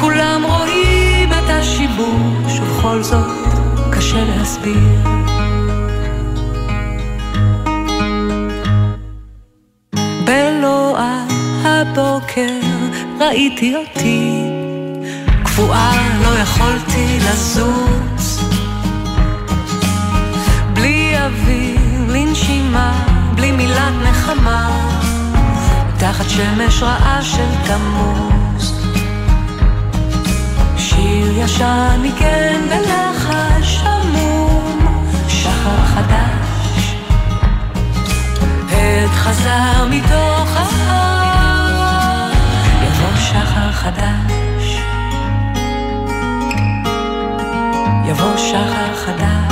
כולם 0.00 0.42
רואים 0.44 1.32
את 1.32 1.50
השיבוש 1.50 2.60
ובכל 2.60 3.02
זאת 3.02 3.43
קשה 4.14 4.24
להסביר. 4.24 4.98
בלוע 10.24 11.24
הבוקר 11.64 12.58
ראיתי 13.20 13.76
אותי 13.76 14.42
קפואה 15.44 15.92
לא 16.22 16.38
יכולתי 16.38 17.18
לזוז. 17.20 18.50
בלי 20.72 21.14
אוויר 21.18 21.78
לנשימה 22.08 23.04
בלי 23.34 23.52
מילת 23.52 23.94
נחמה. 24.02 24.70
תחת 25.98 26.28
שמש 26.28 26.82
רעה 26.82 27.22
של 27.22 27.48
תמוז. 27.66 28.84
שיר 30.76 31.38
ישן 31.38 31.98
ניגן 32.02 32.60
בלחש 32.68 33.93
עת 38.84 39.10
חזר 39.10 39.86
מתוך 39.90 40.56
ההר. 40.56 42.32
יבוא 42.82 43.16
שחר 43.16 43.72
חדש. 43.72 44.78
יבוא 48.04 48.36
שחר 48.36 48.94
חדש 49.06 49.43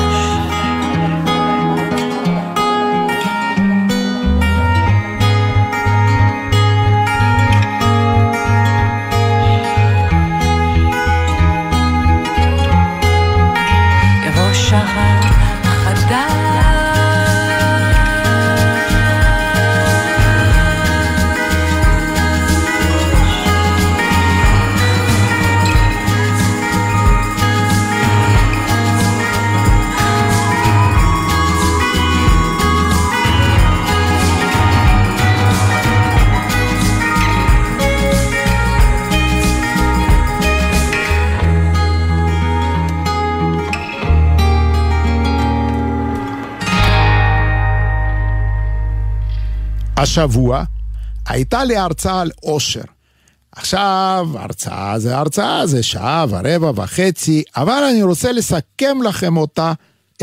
השבוע 50.13 50.65
הייתה 51.27 51.65
לי 51.65 51.77
הרצאה 51.77 52.21
על 52.21 52.31
עושר. 52.41 52.83
עכשיו, 53.53 54.29
הרצאה 54.35 54.99
זה 54.99 55.19
הרצאה, 55.19 55.67
זה 55.67 55.83
שעה 55.83 56.27
ורבע 56.29 56.71
וחצי, 56.75 57.43
אבל 57.57 57.83
אני 57.91 58.03
רוצה 58.03 58.33
לסכם 58.33 59.03
לכם 59.05 59.37
אותה, 59.37 59.73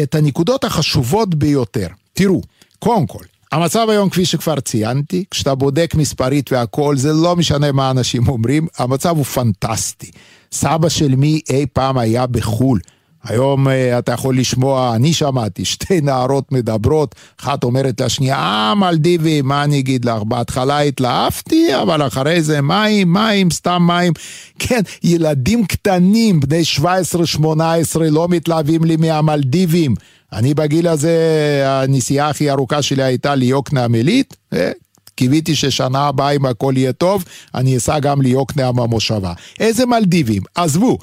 את 0.03 0.15
הנקודות 0.15 0.63
החשובות 0.63 1.35
ביותר. 1.35 1.87
תראו, 2.13 2.41
קודם 2.79 3.07
כל, 3.07 3.23
המצב 3.51 3.87
היום, 3.89 4.09
כפי 4.09 4.25
שכבר 4.25 4.59
ציינתי, 4.59 5.23
כשאתה 5.31 5.55
בודק 5.55 5.95
מספרית 5.95 6.51
והכל, 6.51 6.97
זה 6.97 7.13
לא 7.13 7.35
משנה 7.35 7.71
מה 7.71 7.91
אנשים 7.91 8.27
אומרים, 8.27 8.67
המצב 8.77 9.17
הוא 9.17 9.25
פנטסטי. 9.25 10.11
סבא 10.51 10.89
של 10.89 11.15
מי 11.15 11.41
אי 11.49 11.65
פעם 11.73 11.97
היה 11.97 12.27
בחו"ל, 12.27 12.79
היום 13.23 13.67
אה, 13.67 13.99
אתה 13.99 14.11
יכול 14.11 14.37
לשמוע, 14.37 14.95
אני 14.95 15.13
שמעתי, 15.13 15.65
שתי 15.65 16.01
נערות 16.01 16.51
מדברות, 16.51 17.15
אחת 17.41 17.63
אומרת 17.63 18.01
לשנייה, 18.01 18.35
אה, 18.35 18.75
מלדיבי, 18.75 19.41
מה 19.41 19.63
אני 19.63 19.79
אגיד 19.79 20.05
לך, 20.05 20.23
בהתחלה 20.23 20.79
התלהבתי, 20.79 21.67
אבל 21.81 22.07
אחרי 22.07 22.41
זה 22.41 22.61
מים, 22.61 23.13
מים, 23.13 23.51
סתם 23.51 23.83
מים. 23.87 24.13
כן, 24.59 24.81
ילדים 25.03 25.65
קטנים, 25.65 26.39
בני 26.39 26.61
17-18, 26.77 27.99
לא 27.99 28.27
מתלהבים 28.27 28.83
לי 28.83 28.95
מהמלדיבים. 28.95 29.95
אני 30.33 30.53
בגיל 30.53 30.87
הזה, 30.87 31.17
הנסיעה 31.65 32.29
הכי 32.29 32.51
ארוכה 32.51 32.81
שלי 32.81 33.03
הייתה 33.03 33.35
ליוקנעם 33.35 33.93
עילית, 33.93 34.37
אה, 34.53 34.71
קיוויתי 35.15 35.55
ששנה 35.55 36.07
הבאה, 36.07 36.31
אם 36.31 36.45
הכל 36.45 36.73
יהיה 36.77 36.93
טוב, 36.93 37.25
אני 37.55 37.77
אסע 37.77 37.99
גם 37.99 38.21
ליוקנעם 38.21 38.79
המושבה. 38.79 39.33
איזה 39.59 39.85
מלדיבים, 39.85 40.41
עזבו. 40.55 40.97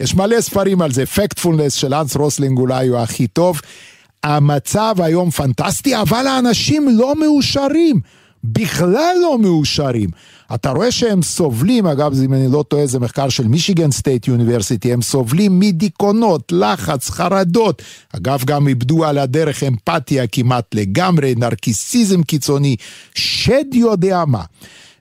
יש 0.00 0.14
מלא 0.14 0.40
ספרים 0.40 0.82
על 0.82 0.92
זה, 0.92 1.06
פקטפולנס 1.06 1.74
של 1.74 1.94
אנס 1.94 2.16
רוסלינג 2.16 2.58
אולי 2.58 2.88
הוא 2.88 2.98
הכי 2.98 3.26
טוב. 3.26 3.60
המצב 4.24 4.94
היום 4.98 5.30
פנטסטי, 5.30 5.96
אבל 5.96 6.26
האנשים 6.26 6.88
לא 6.98 7.14
מאושרים. 7.20 8.00
בכלל 8.44 9.14
לא 9.22 9.38
מאושרים. 9.38 10.10
אתה 10.54 10.70
רואה 10.70 10.90
שהם 10.90 11.22
סובלים, 11.22 11.86
אגב, 11.86 12.22
אם 12.24 12.34
אני 12.34 12.52
לא 12.52 12.64
טועה, 12.68 12.86
זה 12.86 12.98
מחקר 12.98 13.28
של 13.28 13.48
מישיגן 13.48 13.90
סטייט 13.90 14.28
יוניברסיטי, 14.28 14.92
הם 14.92 15.02
סובלים 15.02 15.60
מדיכאונות, 15.60 16.52
לחץ, 16.52 17.10
חרדות. 17.10 17.82
אגב, 18.16 18.44
גם 18.44 18.68
איבדו 18.68 19.04
על 19.04 19.18
הדרך 19.18 19.62
אמפתיה 19.62 20.26
כמעט 20.26 20.74
לגמרי, 20.74 21.34
נרקיסיזם 21.34 22.22
קיצוני, 22.22 22.76
שד 23.14 23.74
יודע 23.74 24.24
מה. 24.24 24.42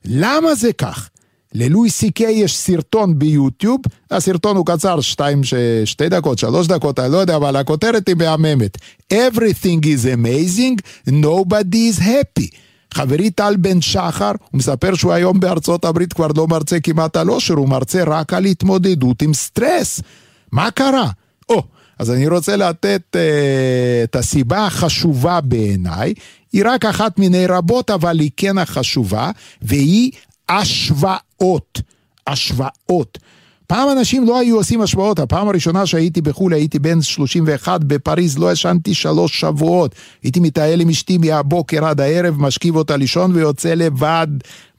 למה 0.06 0.56
זה 0.56 0.74
כך? 0.74 1.10
ללואי 1.54 1.89
סי 1.89 2.12
קיי 2.12 2.32
יש 2.32 2.58
סרטון 2.58 3.20
ביוטיוב, 3.20 3.82
הסרטון 4.12 4.58
הוא 4.58 4.66
קצר, 4.66 5.02
שתיים, 5.02 5.43
ש... 5.43 5.54
שתי 5.86 6.10
דקות, 6.10 6.39
שלוש 6.39 6.68
דקות, 6.68 7.00
אני 7.00 7.12
לא 7.12 7.18
יודע, 7.18 7.36
אבל 7.36 7.56
הכותרת 7.56 8.08
היא 8.08 8.16
מהממת. 8.16 8.78
Everything 9.14 9.84
is 9.84 10.06
amazing, 10.18 11.10
nobody 11.10 11.97
is 11.97 12.02
happy. 12.02 12.56
חברי 12.93 13.32
טל 13.32 13.56
בן 13.58 13.82
שחר, 13.82 14.32
הוא 14.52 14.60
מספר 14.60 14.95
שהוא 14.95 15.14
היום 15.14 15.39
בארצות 15.39 15.86
הברית 15.86 16.14
כבר 16.14 16.28
לא 16.38 16.47
מרצה 16.47 16.80
כמעט 16.80 17.18
על 17.18 17.30
אושר, 17.30 17.54
הוא 17.54 17.70
מרצה 17.70 18.04
רק 18.04 18.34
על 18.34 18.45
התמודדות 18.45 19.22
עם 19.22 19.34
סטרס. 19.34 20.02
מה 20.52 20.72
קרה? 20.72 21.10
או, 21.50 21.64
אז 22.00 22.12
אני 22.12 22.28
רוצה 22.28 22.56
לתת 22.56 23.02
אה, 23.16 24.02
את 24.04 24.16
הסיבה 24.16 24.66
החשובה 24.66 25.41
בעיניי, 25.41 26.14
היא 26.54 26.64
רק 26.66 26.86
אחת 26.86 27.20
מיני 27.20 27.47
רבות, 27.47 27.89
אבל 27.89 28.20
היא 28.20 28.32
כן 28.38 28.58
החשובה, 28.58 29.32
והיא 29.62 30.12
השוואות. 31.41 31.81
השוואות. 32.27 33.17
פעם 33.70 33.89
אנשים 33.97 34.26
לא 34.26 34.39
היו 34.39 34.55
עושים 34.55 34.82
השוואות, 34.82 35.20
הפעם 35.20 35.47
הראשונה 35.47 35.86
שהייתי 35.86 36.22
בחו"ל 36.22 36.53
הייתי 36.53 36.80
בן 36.80 37.01
31 37.01 37.84
בפריז, 37.84 38.38
לא 38.38 38.51
ישנתי 38.51 38.93
שלוש 38.93 39.39
שבועות. 39.39 39.95
הייתי 40.24 40.39
מטייל 40.39 40.82
עם 40.82 40.89
אשתי 40.89 41.17
מהבוקר 41.17 41.86
עד 41.86 42.01
הערב, 42.01 42.41
משכיב 42.41 42.76
אותה 42.76 42.97
לישון 42.97 43.36
ויוצא 43.36 43.74
לבד 43.74 44.28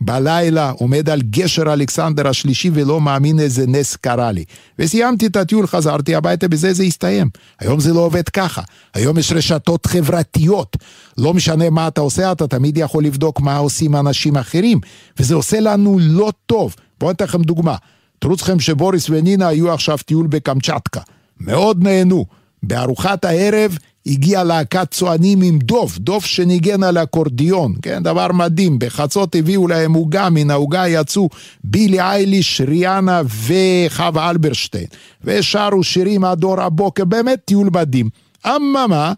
בלילה, 0.01 0.71
עומד 0.71 1.11
על 1.11 1.21
גשר 1.23 1.73
אלכסנדר 1.73 2.29
השלישי 2.29 2.71
ולא 2.75 3.01
מאמין 3.01 3.41
איזה 3.41 3.67
נס 3.67 3.97
קרה 3.97 4.33
לי. 4.33 4.45
וסיימתי 4.79 5.27
את 5.27 5.37
הטיול, 5.37 5.67
חזרתי 5.67 6.15
הביתה, 6.15 6.49
בזה 6.49 6.73
זה 6.73 6.83
הסתיים. 6.83 7.31
היום 7.61 7.81
זה 7.81 7.93
לא 7.93 8.01
עובד 8.01 8.29
ככה. 8.29 8.63
היום 8.95 9.19
יש 9.19 9.33
רשתות 9.33 9.87
חברתיות. 9.87 10.77
לא 11.19 11.35
משנה 11.35 11.71
מה 11.71 11.89
אתה 11.89 12.01
עושה, 12.01 12.33
אתה 12.33 12.47
תמיד 12.47 12.79
יכול 12.79 13.05
לבדוק 13.05 13.41
מה 13.41 13.57
עושים 13.57 13.97
אנשים 13.97 14.37
אחרים. 14.37 14.81
וזה 15.19 15.35
עושה 15.35 15.61
לנו 15.61 15.99
לא 16.01 16.33
טוב. 16.47 16.75
בואו 17.01 17.11
ניתן 17.11 17.25
לכם 17.25 17.43
דוגמה. 17.43 17.77
תראו 18.21 18.35
לכם 18.35 18.61
שבוריס 18.61 19.11
ונינה 19.11 19.49
היו 19.49 19.73
עכשיו 19.73 19.99
טיול 19.99 20.27
בקמצ'טקה. 20.27 21.01
מאוד 21.41 21.85
נהנו. 21.85 22.25
בארוחת 22.63 23.25
הערב 23.25 23.79
הגיעה 24.07 24.45
להקת 24.45 24.91
צוענים 24.91 25.43
עם 25.43 25.59
דוב, 25.59 25.99
דוב 25.99 26.25
שניגן 26.25 26.83
על 26.83 26.99
אקורדיון, 26.99 27.75
כן, 27.83 28.03
דבר 28.03 28.33
מדהים. 28.33 28.79
בחצות 28.79 29.35
הביאו 29.35 29.69
להם 29.69 29.93
עוגה, 29.93 30.31
מן 30.31 30.51
העוגה 30.51 30.89
יצאו 30.89 31.29
בילי 31.65 32.01
אייליש, 32.01 32.61
ריאנה 32.61 33.23
וחווה 33.47 34.31
אלברשטיין. 34.31 34.87
ושרו 35.25 35.85
שירים 35.85 36.25
עד 36.25 36.45
אור 36.45 36.61
הבוקר, 36.61 37.05
באמת 37.05 37.39
טיול 37.45 37.71
מדהים. 37.73 38.09
אממה, 38.47 39.13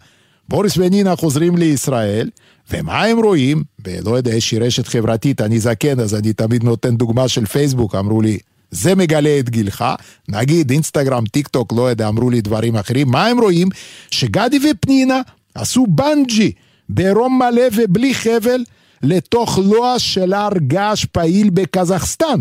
בוריס 0.48 0.76
ונינה 0.76 1.16
חוזרים 1.16 1.56
לישראל, 1.56 2.30
ומה 2.70 3.04
הם 3.04 3.18
רואים? 3.18 3.62
ולא 3.84 4.16
יודע, 4.16 4.30
איזושהי 4.30 4.58
רשת 4.58 4.86
חברתית, 4.86 5.40
אני 5.40 5.60
זקן, 5.60 6.00
אז 6.00 6.14
אני 6.14 6.32
תמיד 6.32 6.64
נותן 6.64 6.96
דוגמה 6.96 7.28
של 7.28 7.46
פייסבוק, 7.46 7.94
אמרו 7.94 8.22
לי, 8.22 8.38
זה 8.72 8.94
מגלה 8.94 9.38
את 9.38 9.50
גילך, 9.50 9.84
נגיד 10.28 10.70
אינסטגרם, 10.70 11.24
טיק 11.26 11.48
טוק, 11.48 11.72
לא 11.72 11.90
יודע, 11.90 12.08
אמרו 12.08 12.30
לי 12.30 12.40
דברים 12.40 12.76
אחרים, 12.76 13.10
מה 13.10 13.26
הם 13.26 13.40
רואים? 13.40 13.68
שגדי 14.10 14.58
ופנינה 14.70 15.20
עשו 15.54 15.86
בנג'י 15.88 16.52
בעירום 16.88 17.38
מלא 17.38 17.62
ובלי 17.74 18.14
חבל 18.14 18.64
לתוך 19.02 19.58
לוע 19.58 19.98
של 19.98 20.32
הר 20.32 20.52
געש 20.58 21.04
פעיל 21.04 21.50
בקזחסטן. 21.50 22.40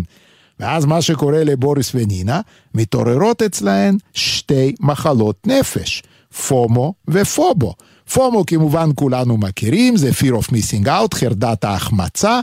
ואז 0.59 0.85
מה 0.85 1.01
שקורה 1.01 1.43
לבוריס 1.43 1.91
ונינה, 1.95 2.41
מתעוררות 2.75 3.41
אצלהן 3.41 3.97
שתי 4.13 4.75
מחלות 4.79 5.47
נפש, 5.47 6.03
פומו 6.47 6.93
ופובו. 7.07 7.73
פומו 8.13 8.45
כמובן 8.45 8.89
כולנו 8.95 9.37
מכירים, 9.37 9.97
זה 9.97 10.09
fear 10.09 10.33
of 10.33 10.49
missing 10.51 10.85
out, 10.85 11.15
חרדת 11.15 11.63
ההחמצה. 11.63 12.39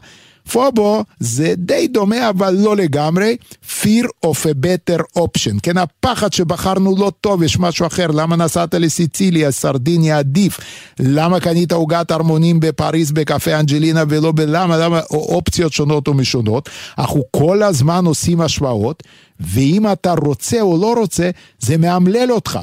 פובו 0.53 1.05
זה 1.21 1.55
די 1.57 1.89
דומה 1.89 2.29
אבל 2.29 2.55
לא 2.55 2.77
לגמרי, 2.77 3.37
fear 3.83 4.07
of 4.27 4.45
a 4.45 4.65
better 4.65 5.19
option, 5.19 5.61
כן 5.63 5.77
הפחד 5.79 6.33
שבחרנו 6.33 6.97
לא 6.99 7.13
טוב, 7.21 7.43
יש 7.43 7.59
משהו 7.59 7.87
אחר, 7.87 8.07
למה 8.07 8.37
נסעת 8.37 8.75
לסיציליה, 8.75 9.51
סרדיניה 9.51 10.19
עדיף, 10.19 10.61
למה 10.99 11.41
קנית 11.41 11.73
עוגת 11.73 12.13
ארמונים 12.13 12.61
בפריז 12.61 13.13
בקפה 13.13 13.61
אנג'לינה 13.61 14.05
ולא 14.09 14.33
בלמה, 14.33 14.77
למה, 14.77 15.01
או 15.11 15.35
אופציות 15.35 15.73
שונות 15.73 16.09
ומשונות, 16.09 16.69
אנחנו 16.99 17.23
כל 17.31 17.63
הזמן 17.63 18.05
עושים 18.07 18.41
השוואות, 18.41 19.03
ואם 19.41 19.93
אתה 19.93 20.15
רוצה 20.25 20.61
או 20.61 20.79
לא 20.81 20.95
רוצה, 20.95 21.31
זה 21.61 21.77
מאמלל 21.77 22.33
אותך. 22.33 22.59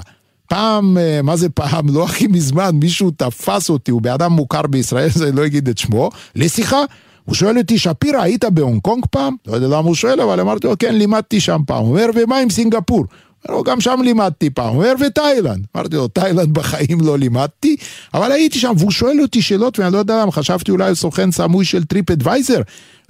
פעם, 0.48 0.98
אה, 0.98 1.22
מה 1.24 1.36
זה 1.36 1.50
פעם? 1.50 1.90
לא 1.90 2.04
הכי 2.04 2.28
מזמן, 2.28 2.70
מישהו 2.74 3.12
תפס 3.12 3.70
אותי, 3.70 3.92
הוא 3.92 4.02
אדם 4.02 4.32
מוכר 4.32 4.62
בישראל, 4.62 5.10
אז 5.16 5.24
אני 5.24 5.36
לא 5.36 5.46
אגיד 5.46 5.70
את 5.70 5.78
שמו, 5.78 6.10
לשיחה. 6.36 6.82
הוא 7.26 7.36
שואל 7.36 7.58
אותי, 7.58 7.78
שפירא, 7.78 8.22
היית 8.22 8.46
בהונג 8.46 8.82
קונג 8.82 9.06
פעם? 9.12 9.36
לא 9.48 9.56
יודע 9.56 9.68
למה 9.68 9.88
הוא 9.88 9.96
שואל, 9.96 10.22
אבל 10.22 10.40
אמרתי 10.40 10.68
לו, 10.68 10.74
כן, 10.80 10.96
לימדתי 10.96 11.40
שם 11.40 11.62
פעם. 11.68 11.84
הוא 11.84 11.90
אומר, 11.90 12.06
ומה 12.16 12.38
עם 12.38 12.50
סינגפור? 12.50 13.06
לו, 13.50 13.64
גם 13.64 13.82
שם 13.82 14.00
לימדתי 14.04 14.50
פעם, 14.50 14.74
הוא 14.74 14.84
אומר, 14.84 14.94
ותאילנד. 15.00 15.66
אמרתי 15.76 15.96
לו, 15.96 16.08
תאילנד 16.08 16.54
בחיים 16.54 17.02
לא 17.02 17.18
לימדתי, 17.18 17.76
אבל 18.14 18.32
הייתי 18.32 18.60
שם, 18.60 18.74
והוא 18.78 18.92
שואל 18.92 19.22
אותי 19.22 19.42
שאלות, 19.42 19.80
ואני 19.80 19.94
לא 19.94 19.98
יודע 19.98 20.22
למה, 20.22 20.32
חשבתי 20.32 20.72
אולי 20.72 20.88
הוא 20.88 20.96
סוכן 20.96 21.32
סמוי 21.32 21.66
של 21.66 21.84
TripAdvisor, 21.84 22.62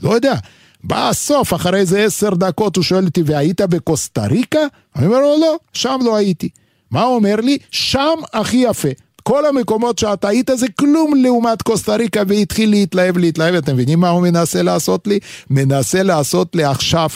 לא 0.01 0.15
יודע. 0.15 0.35
בא 0.83 1.09
הסוף, 1.09 1.53
אחרי 1.53 1.79
איזה 1.79 2.03
עשר 2.03 2.29
דקות, 2.29 2.75
הוא 2.75 2.83
שואל 2.83 3.05
אותי, 3.05 3.23
והיית 3.25 3.61
בקוסטה 3.61 4.25
ריקה? 4.25 4.59
אני 4.95 5.05
אומר 5.05 5.19
לו, 5.19 5.37
לא, 5.41 5.57
שם 5.73 5.99
לא 6.05 6.15
הייתי. 6.15 6.49
מה 6.91 7.03
הוא 7.03 7.15
אומר 7.15 7.35
לי? 7.35 7.57
שם 7.71 8.15
הכי 8.33 8.57
יפה. 8.57 8.89
כל 9.27 9.45
המקומות 9.45 9.97
שאתה 9.99 10.27
היית 10.27 10.49
זה 10.55 10.67
כלום 10.79 11.15
לעומת 11.15 11.61
קוסטה 11.61 11.95
ריקה 11.95 12.21
והתחיל 12.27 12.69
להתלהב 12.69 13.17
להתלהב, 13.17 13.55
אתם 13.55 13.73
מבינים 13.73 13.99
מה 13.99 14.09
הוא 14.09 14.21
מנסה 14.21 14.61
לעשות 14.61 15.07
לי? 15.07 15.19
מנסה 15.49 16.03
לעשות 16.03 16.55
לי 16.55 16.63
עכשיו 16.63 17.09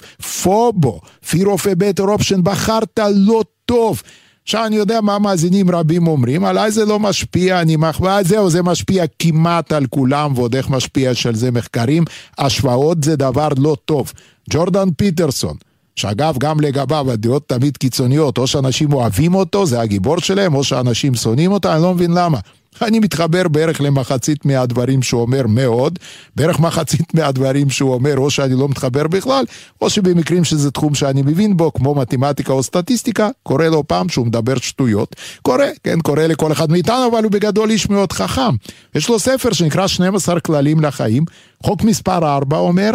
פובו, 0.44 1.02
a 1.32 1.36
better 1.64 2.04
option, 2.04 2.42
בחרת 2.44 3.00
לא 3.16 3.44
טוב. 3.66 4.02
עכשיו 4.44 4.66
אני 4.66 4.76
יודע 4.76 5.02
מה 5.02 5.20
מאזינים 5.20 5.72
רבים 5.72 6.08
אומרים, 6.08 6.46
עליי 6.46 6.72
זה 6.72 6.86
לא 6.86 7.00
משפיע, 7.00 7.62
אני 7.62 7.76
מחווה, 7.76 8.24
זהו, 8.24 8.50
זה 8.50 8.64
משפיע 8.64 9.04
כמעט 9.20 9.72
על 9.72 9.86
כולם, 9.86 10.34
ועוד 10.36 10.56
איך 10.56 10.70
משפיע 10.70 11.14
של 11.14 11.36
זה 11.36 11.52
מחקרים, 11.52 12.04
השוואות 12.38 13.04
זה 13.04 13.16
דבר 13.16 13.48
לא 13.58 13.78
טוב. 13.86 14.14
ג'ורדן 14.50 14.90
פיטרסון, 14.98 15.56
שאגב, 16.00 16.36
גם 16.38 16.60
לגביו 16.60 17.12
הדעות 17.12 17.50
תמיד 17.50 17.78
קיצוניות, 17.78 18.38
או 18.38 18.48
שאנשים 18.48 18.94
אוהבים 18.94 19.36
אותו, 19.36 19.66
זה 19.66 19.82
הגיבור 19.82 20.20
שלהם, 20.20 20.56
או 20.56 20.64
שאנשים 20.64 21.16
שונאים 21.16 21.52
אותו, 21.52 21.74
אני 21.74 21.82
לא 21.82 21.94
מבין 21.94 22.12
למה. 22.12 22.40
אני 22.82 23.00
מתחבר 23.00 23.48
בערך 23.48 23.82
למחצית 23.82 24.46
מהדברים 24.46 25.02
שהוא 25.02 25.22
אומר 25.22 25.48
מאוד, 25.48 26.00
בערך 26.36 26.60
מחצית 26.60 27.14
מהדברים 27.16 27.70
שהוא 27.70 27.94
אומר, 27.94 28.18
או 28.18 28.30
שאני 28.30 28.56
לא 28.56 28.70
מתחבר 28.70 29.08
בכלל, 29.08 29.46
או 29.82 29.90
שבמקרים 29.90 30.44
שזה 30.44 30.72
תחום 30.72 30.96
שאני 30.96 31.22
מבין 31.22 31.58
בו, 31.58 31.74
כמו 31.74 31.96
מתמטיקה 31.96 32.54
או 32.54 32.64
סטטיסטיקה, 32.64 33.30
קורה 33.44 33.70
לו 33.70 33.88
פעם 33.88 34.10
שהוא 34.10 34.28
מדבר 34.28 34.58
שטויות. 34.58 35.16
קורה, 35.42 35.70
כן, 35.84 36.00
קורה 36.02 36.28
לכל 36.28 36.52
אחד 36.52 36.72
מאיתנו, 36.72 37.08
אבל 37.12 37.24
הוא 37.24 37.32
בגדול 37.32 37.70
איש 37.70 37.90
מאוד 37.90 38.12
חכם. 38.12 38.56
יש 38.96 39.10
לו 39.10 39.20
ספר 39.20 39.54
שנקרא 39.54 39.88
12 39.88 40.40
כללים 40.40 40.80
לחיים, 40.80 41.26
חוק 41.64 41.84
מספר 41.84 42.36
4 42.36 42.58
אומר, 42.58 42.92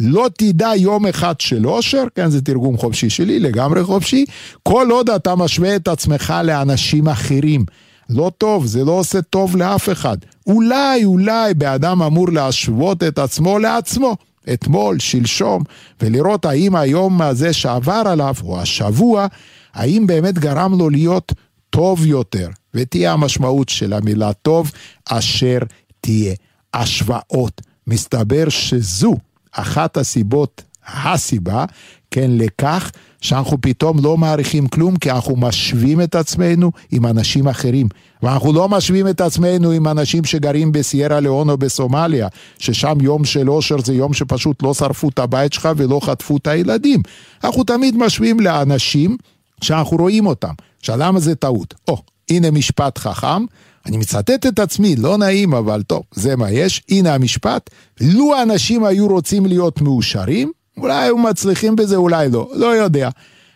לא 0.00 0.28
תדע 0.38 0.70
יום 0.76 1.06
אחד 1.06 1.40
של 1.40 1.66
אושר, 1.66 2.04
כן 2.14 2.30
זה 2.30 2.42
תרגום 2.42 2.76
חופשי 2.76 3.10
שלי, 3.10 3.40
לגמרי 3.40 3.84
חופשי, 3.84 4.24
כל 4.62 4.88
עוד 4.90 5.10
אתה 5.10 5.34
משווה 5.34 5.76
את 5.76 5.88
עצמך 5.88 6.34
לאנשים 6.44 7.08
אחרים. 7.08 7.64
לא 8.10 8.32
טוב, 8.38 8.66
זה 8.66 8.84
לא 8.84 8.92
עושה 8.92 9.22
טוב 9.22 9.56
לאף 9.56 9.88
אחד. 9.88 10.16
אולי, 10.46 11.04
אולי, 11.04 11.54
באדם 11.54 12.02
אמור 12.02 12.28
להשוות 12.32 13.02
את 13.02 13.18
עצמו 13.18 13.58
לעצמו. 13.58 14.16
אתמול, 14.52 14.98
שלשום, 14.98 15.62
ולראות 16.02 16.44
האם 16.44 16.76
היום 16.76 17.22
הזה 17.22 17.52
שעבר 17.52 18.02
עליו, 18.06 18.34
או 18.42 18.60
השבוע, 18.60 19.26
האם 19.74 20.06
באמת 20.06 20.38
גרם 20.38 20.78
לו 20.78 20.90
להיות 20.90 21.32
טוב 21.70 22.06
יותר, 22.06 22.48
ותהיה 22.74 23.12
המשמעות 23.12 23.68
של 23.68 23.92
המילה 23.92 24.32
טוב, 24.32 24.70
אשר 25.08 25.58
תהיה. 26.00 26.34
השוואות. 26.74 27.60
מסתבר 27.86 28.48
שזו 28.48 29.14
אחת 29.52 29.96
הסיבות, 29.96 30.62
הסיבה, 30.86 31.64
כן, 32.10 32.30
לכך 32.30 32.90
שאנחנו 33.20 33.60
פתאום 33.60 34.04
לא 34.04 34.16
מעריכים 34.16 34.68
כלום, 34.68 34.96
כי 34.96 35.10
אנחנו 35.10 35.36
משווים 35.36 36.00
את 36.00 36.14
עצמנו 36.14 36.70
עם 36.90 37.06
אנשים 37.06 37.48
אחרים. 37.48 37.88
ואנחנו 38.22 38.52
לא 38.52 38.68
משווים 38.68 39.08
את 39.08 39.20
עצמנו 39.20 39.70
עם 39.70 39.88
אנשים 39.88 40.24
שגרים 40.24 40.72
בסיירה 40.72 41.20
לאון 41.20 41.50
או 41.50 41.56
בסומליה, 41.56 42.28
ששם 42.58 42.98
יום 43.00 43.24
של 43.24 43.50
אושר 43.50 43.76
זה 43.78 43.94
יום 43.94 44.14
שפשוט 44.14 44.62
לא 44.62 44.74
שרפו 44.74 45.08
את 45.08 45.18
הבית 45.18 45.52
שלך 45.52 45.68
ולא 45.76 46.00
חטפו 46.02 46.36
את 46.36 46.46
הילדים. 46.46 47.02
אנחנו 47.44 47.64
תמיד 47.64 47.96
משווים 47.96 48.40
לאנשים 48.40 49.16
שאנחנו 49.60 49.96
רואים 49.96 50.26
אותם. 50.26 50.52
עכשיו 50.80 50.96
למה 50.98 51.20
זה 51.20 51.34
טעות? 51.34 51.74
או, 51.88 52.02
הנה 52.30 52.50
משפט 52.50 52.98
חכם, 52.98 53.44
אני 53.88 53.96
מצטט 53.96 54.46
את 54.46 54.58
עצמי, 54.58 54.96
לא 54.96 55.18
נעים, 55.18 55.54
אבל 55.54 55.82
טוב, 55.82 56.02
זה 56.14 56.36
מה 56.36 56.50
יש. 56.50 56.82
הנה 56.90 57.14
המשפט, 57.14 57.70
לו 58.00 58.34
האנשים 58.34 58.84
היו 58.84 59.08
רוצים 59.08 59.46
להיות 59.46 59.80
מאושרים, 59.80 60.52
אולי 60.76 61.04
היו 61.04 61.18
מצליחים 61.18 61.76
בזה, 61.76 61.96
אולי 61.96 62.28
לא, 62.30 62.50
לא 62.54 62.66
יודע. 62.66 63.08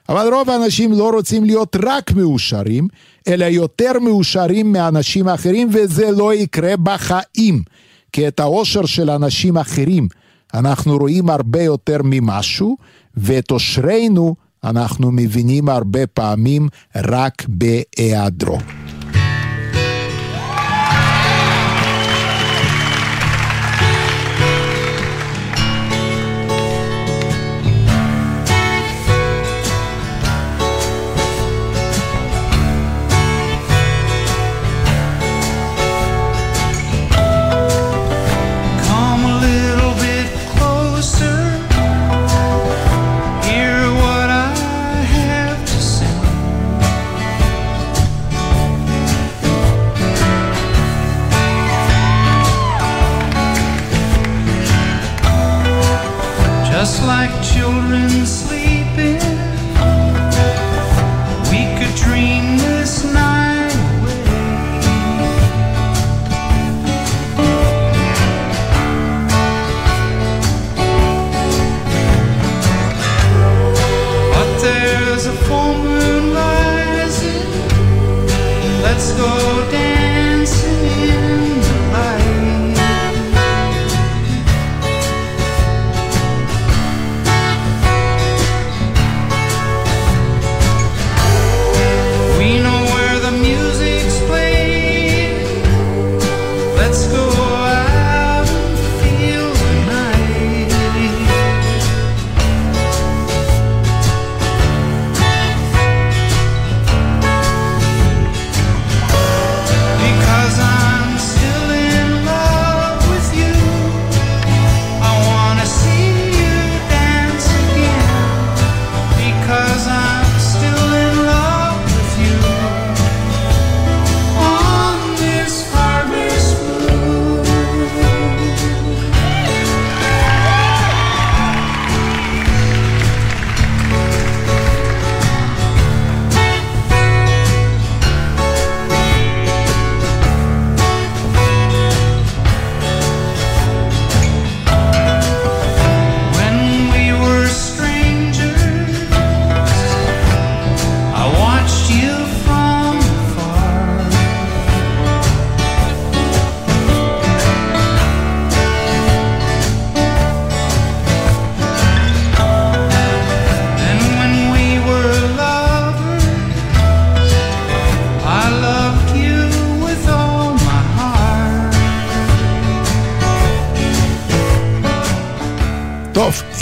אבל 0.08 0.34
רוב 0.34 0.50
האנשים 0.50 0.92
לא 0.92 1.10
רוצים 1.10 1.44
להיות 1.44 1.76
רק 1.84 2.12
מאושרים, 2.12 2.88
אלא 3.28 3.44
יותר 3.44 3.92
מאושרים 4.00 4.72
מאנשים 4.72 5.28
אחרים, 5.28 5.68
וזה 5.72 6.10
לא 6.10 6.34
יקרה 6.34 6.76
בחיים. 6.76 7.62
כי 8.12 8.28
את 8.28 8.40
האושר 8.40 8.86
של 8.86 9.10
אנשים 9.10 9.56
אחרים 9.56 10.08
אנחנו 10.54 10.96
רואים 10.96 11.30
הרבה 11.30 11.62
יותר 11.62 11.98
ממשהו, 12.04 12.76
ואת 13.16 13.50
אושרנו 13.50 14.34
אנחנו 14.64 15.10
מבינים 15.12 15.68
הרבה 15.68 16.06
פעמים 16.06 16.68
רק 16.96 17.44
בהיעדרו. 17.48 18.58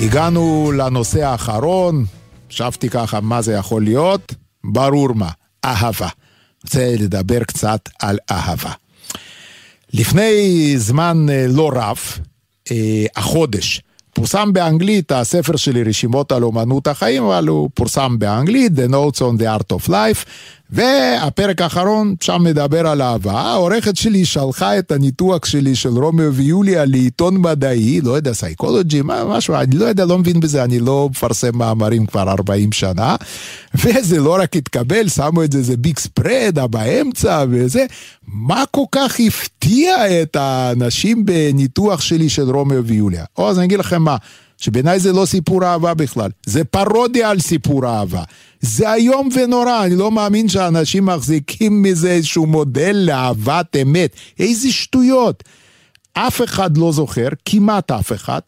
הגענו 0.03 0.72
לנושא 0.76 1.24
האחרון, 1.24 2.05
חשבתי 2.51 2.88
ככה 2.88 3.20
מה 3.20 3.42
זה 3.42 3.53
יכול 3.53 3.84
להיות, 3.84 4.34
ברור 4.64 5.12
מה, 5.14 5.30
אהבה. 5.64 6.09
רוצה 6.64 6.94
לדבר 6.98 7.44
קצת 7.44 7.88
על 7.98 8.18
אהבה. 8.30 8.72
לפני 9.92 10.74
זמן 10.76 11.26
אה, 11.30 11.46
לא 11.48 11.70
רב, 11.74 11.98
אה, 12.70 13.05
החודש, 13.16 13.82
פורסם 14.14 14.53
באנגלית 14.53 15.12
הספר 15.12 15.57
שלי 15.57 15.82
רשימות 15.82 16.32
על 16.32 16.42
אומנות 16.42 16.86
החיים, 16.86 17.22
אבל 17.22 17.48
הוא 17.48 17.70
פורסם 17.74 18.18
באנגלית, 18.18 18.72
The 18.72 18.90
Notes 18.90 19.18
on 19.18 19.40
the 19.40 19.61
Art 19.61 19.76
of 19.76 19.88
Life, 19.88 20.24
והפרק 20.73 21.62
האחרון 21.62 22.14
שם 22.21 22.43
מדבר 22.45 22.87
על 22.87 23.03
אהבה. 23.03 23.41
העורכת 23.41 23.97
שלי 23.97 24.25
שלחה 24.25 24.79
את 24.79 24.93
הניתוח 24.93 25.45
שלי 25.45 25.75
של 25.75 25.89
רומאו 25.89 26.35
ויוליה 26.35 26.85
לעיתון 26.85 27.37
מדעי, 27.37 28.01
לא 28.01 28.12
יודע, 28.12 28.33
סייקולוגי, 28.33 29.03
משהו, 29.05 29.55
אני 29.55 29.77
לא 29.77 29.85
יודע, 29.85 30.05
לא 30.05 30.18
מבין 30.18 30.41
בזה, 30.41 30.64
אני 30.64 30.79
לא 30.79 31.09
מפרסם 31.11 31.59
מאמרים 31.59 32.07
כבר 32.07 32.31
40 32.31 32.73
שנה, 32.73 33.16
וזה 33.85 34.21
לא 34.21 34.37
רק 34.41 34.57
התקבל, 34.57 35.09
שמו 35.09 35.45
את 35.45 35.53
זה, 35.53 35.62
זה 35.62 35.77
big 35.76 35.99
spread, 35.99 36.59
באמצע 36.71 37.45
וזה. 37.51 37.87
מה 38.27 38.64
כל 38.71 38.85
כך 38.93 39.21
הפתיע 39.21 40.23
את 40.23 40.37
האנשים 40.37 41.25
בניתוח 41.25 42.01
שלי 42.01 42.29
של 42.29 42.51
רומאו 42.51 42.85
ויוליה? 42.85 43.25
או, 43.39 43.49
אז 43.49 43.59
אני 43.59 43.66
אגיד 43.66 43.79
לכם 43.79 44.03
מה. 44.03 44.16
שבעיניי 44.61 45.01
זה 45.01 45.13
לא 45.13 45.27
סיפור 45.27 45.65
אהבה 45.65 45.95
בכלל, 45.95 46.31
זה 46.47 46.65
פרודיה 46.65 47.31
על 47.31 47.41
סיפור 47.41 47.87
אהבה. 47.87 48.23
זה 48.61 48.95
איום 48.95 49.29
ונורא, 49.35 49.85
אני 49.85 49.97
לא 49.97 50.11
מאמין 50.11 50.49
שאנשים 50.49 51.07
מחזיקים 51.07 51.83
מזה 51.83 52.11
איזשהו 52.11 52.47
מודל 52.47 52.97
לאהבת 52.97 53.77
אמת. 53.83 54.11
איזה 54.39 54.73
שטויות. 54.73 55.45
אף 56.13 56.43
אחד 56.43 56.77
לא 56.77 56.93
זוכר, 56.93 57.29
כמעט 57.45 57.91
אף 57.91 58.13
אחד, 58.13 58.41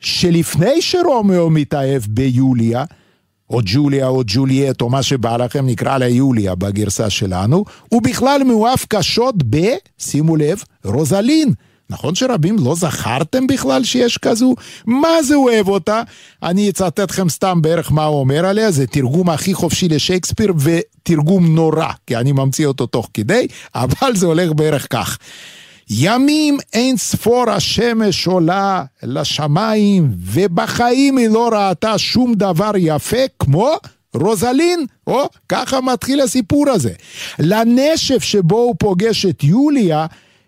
שלפני 0.00 0.82
שרומאו 0.82 1.50
מתאהב 1.50 2.02
ביוליה, 2.08 2.84
או 3.50 3.60
ג'וליה 3.64 4.06
או 4.06 4.22
ג'וליאט 4.26 4.80
או 4.80 4.90
מה 4.90 5.02
שבא 5.02 5.36
לכם, 5.36 5.66
נקרא 5.66 5.98
לה 5.98 6.08
יוליה 6.08 6.54
בגרסה 6.54 7.10
שלנו, 7.10 7.64
הוא 7.88 8.02
בכלל 8.02 8.42
מאוהב 8.44 8.78
קשות 8.88 9.34
ב, 9.50 9.56
שימו 9.98 10.36
לב, 10.36 10.62
רוזלין. 10.84 11.52
נכון 11.90 12.14
שרבים 12.14 12.56
לא 12.64 12.74
זכרתם 12.74 13.46
בכלל 13.46 13.84
שיש 13.84 14.18
כזו? 14.18 14.54
מה 14.86 15.22
זה 15.22 15.34
אוהב 15.34 15.68
אותה? 15.68 16.02
אני 16.42 16.70
אצטט 16.70 17.00
לכם 17.00 17.28
סתם 17.28 17.62
בערך 17.62 17.92
מה 17.92 18.04
הוא 18.04 18.20
אומר 18.20 18.46
עליה, 18.46 18.70
זה 18.70 18.86
תרגום 18.86 19.30
הכי 19.30 19.54
חופשי 19.54 19.88
לשייקספיר 19.88 20.54
ותרגום 20.58 21.54
נורא, 21.54 21.88
כי 22.06 22.16
אני 22.16 22.32
ממציא 22.32 22.66
אותו 22.66 22.86
תוך 22.86 23.08
כדי, 23.14 23.46
אבל 23.74 24.16
זה 24.16 24.26
הולך 24.26 24.52
בערך 24.52 24.86
כך. 24.90 25.18
ימים 25.90 26.58
אין 26.72 26.96
ספור 26.96 27.50
השמש 27.50 28.26
עולה 28.26 28.84
לשמיים, 29.02 30.10
ובחיים 30.18 31.18
היא 31.18 31.28
לא 31.28 31.50
ראתה 31.52 31.98
שום 31.98 32.34
דבר 32.34 32.70
יפה 32.76 33.22
כמו 33.38 33.72
רוזלין, 34.14 34.86
או 35.06 35.28
ככה 35.48 35.80
מתחיל 35.80 36.20
הסיפור 36.20 36.70
הזה. 36.70 36.92
לנשף 37.38 38.22
שבו 38.22 38.56
הוא 38.56 38.74
פוגש 38.78 39.26
את 39.26 39.44
יוליה, 39.44 40.06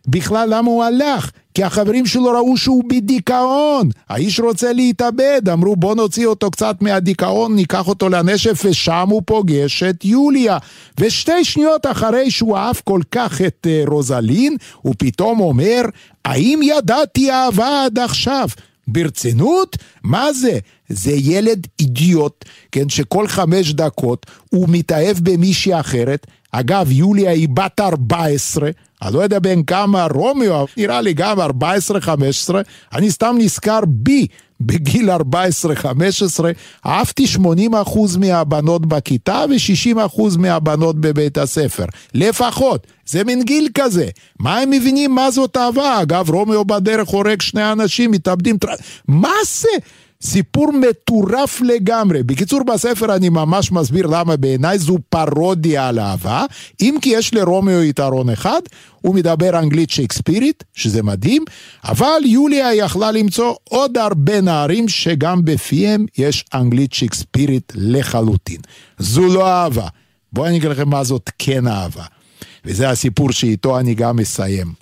בכלל 0.08 0.54
למה 0.54 0.70
הוא 0.70 0.84
הלך? 0.84 1.30
כי 1.54 1.64
החברים 1.64 2.06
שלו 2.06 2.24
ראו 2.24 2.56
שהוא 2.56 2.84
בדיכאון. 2.88 3.88
האיש 4.08 4.40
רוצה 4.40 4.72
להתאבד, 4.72 5.48
אמרו 5.52 5.76
בוא 5.76 5.94
נוציא 5.94 6.26
אותו 6.26 6.50
קצת 6.50 6.82
מהדיכאון, 6.82 7.56
ניקח 7.56 7.88
אותו 7.88 8.08
לנשף, 8.08 8.62
ושם 8.64 9.08
הוא 9.10 9.22
פוגש 9.26 9.82
את 9.82 10.04
יוליה. 10.04 10.58
ושתי 11.00 11.44
שניות 11.44 11.86
אחרי 11.86 12.30
שהוא 12.30 12.56
אהב 12.56 12.76
כל 12.84 13.00
כך 13.10 13.40
את 13.40 13.66
uh, 13.66 13.90
רוזלין, 13.90 14.56
הוא 14.82 14.94
פתאום 14.98 15.40
אומר, 15.40 15.82
האם 16.24 16.60
ידעתי 16.62 17.30
אהבה 17.30 17.84
עד 17.84 17.98
עכשיו? 17.98 18.48
ברצינות? 18.88 19.76
מה 20.02 20.32
זה? 20.32 20.58
זה 20.88 21.12
ילד 21.12 21.66
אידיוט, 21.80 22.44
כן, 22.72 22.88
שכל 22.88 23.28
חמש 23.28 23.72
דקות 23.72 24.26
הוא 24.50 24.66
מתאהב 24.68 25.16
במישהי 25.22 25.80
אחרת. 25.80 26.26
אגב, 26.52 26.90
יוליה 26.90 27.30
היא 27.30 27.48
בת 27.48 27.80
14, 27.80 28.70
אני 29.02 29.14
לא 29.14 29.20
יודע 29.20 29.38
בין 29.38 29.62
כמה 29.62 30.06
רומיו, 30.14 30.64
נראה 30.76 31.00
לי 31.00 31.12
גם 31.12 31.40
14-15, 31.40 31.42
אני 32.92 33.10
סתם 33.10 33.36
נזכר 33.38 33.80
בי 33.86 34.26
בגיל 34.60 35.10
14-15, 35.10 35.14
אהבתי 36.86 37.24
80% 37.36 37.38
מהבנות 38.18 38.86
בכיתה 38.86 39.44
ו-60% 39.50 40.38
מהבנות 40.38 41.00
בבית 41.00 41.38
הספר. 41.38 41.84
לפחות, 42.14 42.86
זה 43.06 43.24
מין 43.24 43.42
גיל 43.42 43.68
כזה. 43.74 44.08
מה 44.38 44.58
הם 44.58 44.70
מבינים 44.70 45.14
מה 45.14 45.30
זאת 45.30 45.56
אהבה? 45.56 46.02
אגב, 46.02 46.30
רומיו 46.30 46.64
בדרך 46.64 47.08
הורג 47.08 47.40
שני 47.40 47.72
אנשים, 47.72 48.10
מתאבדים... 48.10 48.56
מה 49.08 49.32
זה? 49.46 49.68
סיפור 50.22 50.72
מטורף 50.72 51.60
לגמרי. 51.60 52.22
בקיצור, 52.22 52.62
בספר 52.62 53.16
אני 53.16 53.28
ממש 53.28 53.72
מסביר 53.72 54.06
למה 54.06 54.36
בעיניי 54.36 54.78
זו 54.78 54.98
פרודיה 55.08 55.88
על 55.88 55.98
אהבה, 55.98 56.44
אם 56.80 56.96
כי 57.02 57.08
יש 57.08 57.34
לרומיו 57.34 57.82
יתרון 57.82 58.30
אחד, 58.30 58.60
הוא 59.00 59.14
מדבר 59.14 59.58
אנגלית 59.58 59.90
שייקספירית, 59.90 60.64
שזה 60.74 61.02
מדהים, 61.02 61.44
אבל 61.84 62.20
יוליה 62.24 62.74
יכלה 62.74 63.10
למצוא 63.10 63.54
עוד 63.64 63.98
הרבה 63.98 64.40
נערים 64.40 64.88
שגם 64.88 65.44
בפיהם 65.44 66.06
יש 66.18 66.44
אנגלית 66.54 66.92
שייקספירית 66.92 67.72
לחלוטין. 67.74 68.60
זו 68.98 69.34
לא 69.34 69.48
אהבה. 69.48 69.86
בואו 70.32 70.46
אני 70.46 70.56
אגיד 70.56 70.70
לכם 70.70 70.88
מה 70.88 71.04
זאת 71.04 71.30
כן 71.38 71.66
אהבה. 71.66 72.04
וזה 72.64 72.90
הסיפור 72.90 73.32
שאיתו 73.32 73.78
אני 73.78 73.94
גם 73.94 74.16
מסיים. 74.16 74.72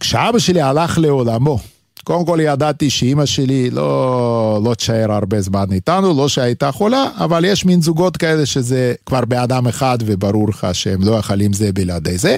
כשאבא 0.00 0.38
שלי 0.38 0.60
הלך 0.60 0.98
לעולמו, 0.98 1.58
קודם 2.06 2.26
כל 2.26 2.38
ידעתי 2.42 2.90
שאימא 2.90 3.26
שלי 3.26 3.70
לא, 3.70 4.60
לא 4.64 4.74
תשאר 4.74 5.12
הרבה 5.12 5.40
זמן 5.40 5.64
איתנו, 5.72 6.16
לא 6.16 6.28
שהייתה 6.28 6.72
חולה, 6.72 7.08
אבל 7.16 7.44
יש 7.44 7.64
מין 7.64 7.82
זוגות 7.82 8.16
כאלה 8.16 8.46
שזה 8.46 8.94
כבר 9.06 9.24
באדם 9.24 9.66
אחד 9.66 9.98
וברור 10.06 10.48
לך 10.48 10.66
שהם 10.72 11.02
לא 11.02 11.12
יכולים 11.12 11.52
זה 11.52 11.72
בלעדי 11.72 12.18
זה. 12.18 12.36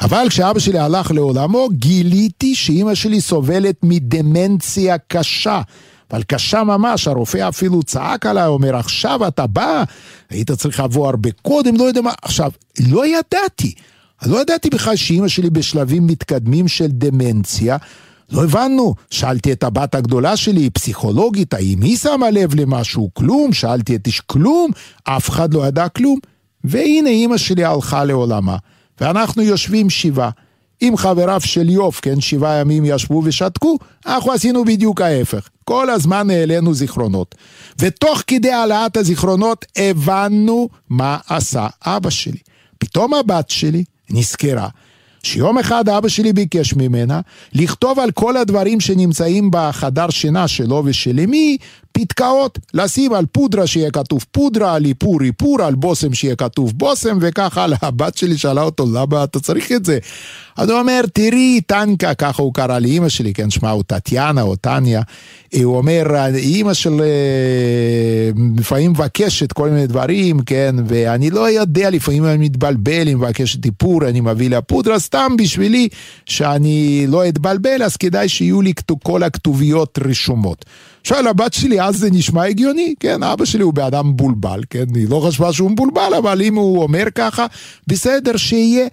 אבל 0.00 0.26
כשאבא 0.28 0.58
שלי 0.58 0.78
הלך 0.78 1.10
לעולמו, 1.10 1.68
גיליתי 1.72 2.54
שאימא 2.54 2.94
שלי 2.94 3.20
סובלת 3.20 3.76
מדמנציה 3.82 4.96
קשה. 5.08 5.60
אבל 6.10 6.22
קשה 6.22 6.64
ממש, 6.64 7.08
הרופא 7.08 7.48
אפילו 7.48 7.82
צעק 7.82 8.26
עליי, 8.26 8.46
אומר, 8.46 8.76
עכשיו 8.76 9.28
אתה 9.28 9.46
בא, 9.46 9.82
היית 10.30 10.52
צריך 10.52 10.80
לבוא 10.80 11.08
הרבה 11.08 11.30
קודם, 11.42 11.76
לא 11.76 11.84
יודע 11.84 12.00
מה. 12.00 12.12
עכשיו, 12.22 12.50
לא 12.80 13.06
ידעתי. 13.06 13.74
לא 14.26 14.40
ידעתי 14.40 14.70
בכלל 14.70 14.96
שאימא 14.96 15.28
שלי 15.28 15.50
בשלבים 15.50 16.06
מתקדמים 16.06 16.68
של 16.68 16.88
דמנציה. 16.88 17.76
לא 18.32 18.44
הבנו. 18.44 18.94
שאלתי 19.10 19.52
את 19.52 19.62
הבת 19.62 19.94
הגדולה 19.94 20.36
שלי, 20.36 20.70
פסיכולוגית, 20.70 21.54
האם 21.54 21.82
היא 21.82 21.96
שמה 21.96 22.30
לב 22.30 22.54
למשהו? 22.54 23.10
כלום. 23.14 23.52
שאלתי 23.52 23.96
את 23.96 24.06
איש 24.06 24.20
כלום, 24.20 24.70
אף 25.04 25.28
אחד 25.28 25.54
לא 25.54 25.66
ידע 25.66 25.88
כלום. 25.88 26.18
והנה 26.64 27.10
אימא 27.10 27.36
שלי 27.36 27.64
הלכה 27.64 28.04
לעולמה, 28.04 28.56
ואנחנו 29.00 29.42
יושבים 29.42 29.90
שבעה. 29.90 30.30
עם 30.80 30.96
חבריו 30.96 31.40
של 31.44 31.70
יוף, 31.70 32.00
כן, 32.00 32.20
שבעה 32.20 32.60
ימים 32.60 32.84
ישבו 32.86 33.22
ושתקו, 33.24 33.78
אנחנו 34.06 34.32
עשינו 34.32 34.64
בדיוק 34.64 35.00
ההפך. 35.00 35.48
כל 35.64 35.90
הזמן 35.90 36.30
העלינו 36.30 36.74
זיכרונות. 36.74 37.34
ותוך 37.78 38.22
כדי 38.26 38.50
העלאת 38.50 38.96
הזיכרונות 38.96 39.64
הבנו 39.76 40.68
מה 40.90 41.18
עשה 41.28 41.66
אבא 41.86 42.10
שלי. 42.10 42.38
פתאום 42.78 43.14
הבת 43.14 43.50
שלי 43.50 43.84
נזכרה 44.10 44.68
שיום 45.26 45.58
אחד 45.58 45.88
אבא 45.88 46.08
שלי 46.08 46.32
ביקש 46.32 46.74
ממנה 46.74 47.20
לכתוב 47.52 47.98
על 47.98 48.10
כל 48.10 48.36
הדברים 48.36 48.80
שנמצאים 48.80 49.48
בחדר 49.52 50.10
שינה 50.10 50.48
שלו 50.48 50.82
ושל 50.84 51.20
אמי 51.24 51.56
פתקאות, 51.92 52.58
לשים 52.74 53.12
על 53.12 53.26
פודרה 53.26 53.66
שיהיה 53.66 53.90
כתוב 53.90 54.24
פודרה, 54.30 54.74
על 54.74 54.84
איפור 54.84 55.22
איפור, 55.22 55.62
על 55.62 55.74
בושם 55.74 56.14
שיהיה 56.14 56.36
כתוב 56.36 56.72
בושם 56.76 57.18
וכך 57.20 57.58
הלאה. 57.58 57.78
הבת 57.82 58.16
שלי 58.16 58.38
שאלה 58.38 58.62
אותו 58.62 58.86
למה 58.92 59.24
אתה 59.24 59.40
צריך 59.40 59.72
את 59.72 59.84
זה? 59.84 59.98
אז 60.56 60.70
הוא 60.70 60.80
אומר 60.80 61.00
תראי 61.12 61.60
טנקה, 61.66 62.14
ככה 62.14 62.42
הוא 62.42 62.54
קרא 62.54 62.78
לאימא 62.78 63.08
שלי, 63.08 63.32
כן 63.34 63.50
שמה 63.50 63.70
הוא 63.70 63.82
טטיאנה 63.86 64.42
או 64.42 64.56
טניה, 64.56 65.02
הוא 65.54 65.76
אומר 65.76 66.26
אימא 66.34 66.74
של 66.74 67.00
אה, 67.00 68.30
לפעמים 68.58 68.90
מבקשת 68.90 69.52
כל 69.52 69.68
מיני 69.70 69.86
דברים, 69.86 70.42
כן, 70.42 70.74
ואני 70.86 71.30
לא 71.30 71.50
יודע, 71.50 71.90
לפעמים 71.90 72.24
אני 72.24 72.36
מתבלבל, 72.36 73.06
היא 73.06 73.16
מבקשת 73.16 73.64
איפור, 73.66 74.08
אני 74.08 74.20
מביא 74.20 74.50
לה 74.50 74.60
פודרה, 74.60 74.98
סתם 74.98 75.32
בשבילי 75.38 75.88
שאני 76.26 77.06
לא 77.08 77.28
אתבלבל, 77.28 77.82
אז 77.82 77.96
כדאי 77.96 78.28
שיהיו 78.28 78.62
לי 78.62 78.72
כל 79.02 79.22
הכתוביות 79.22 79.98
רשומות. 80.04 80.64
עכשיו 81.02 81.22
לבת 81.22 81.52
שלי 81.52 81.80
אז 81.80 81.96
זה 81.96 82.10
נשמע 82.10 82.44
הגיוני, 82.44 82.94
כן, 83.00 83.22
אבא 83.22 83.44
שלי 83.44 83.62
הוא 83.62 83.74
באדם 83.74 84.08
מבולבל, 84.08 84.60
כן, 84.70 84.84
היא 84.94 85.08
לא 85.10 85.24
חשבה 85.26 85.52
שהוא 85.52 85.70
מבולבל, 85.70 86.14
אבל 86.18 86.42
אם 86.42 86.54
הוא 86.54 86.82
אומר 86.82 87.04
ככה, 87.14 87.46
בסדר, 87.86 88.36
שיהיה. 88.36 88.86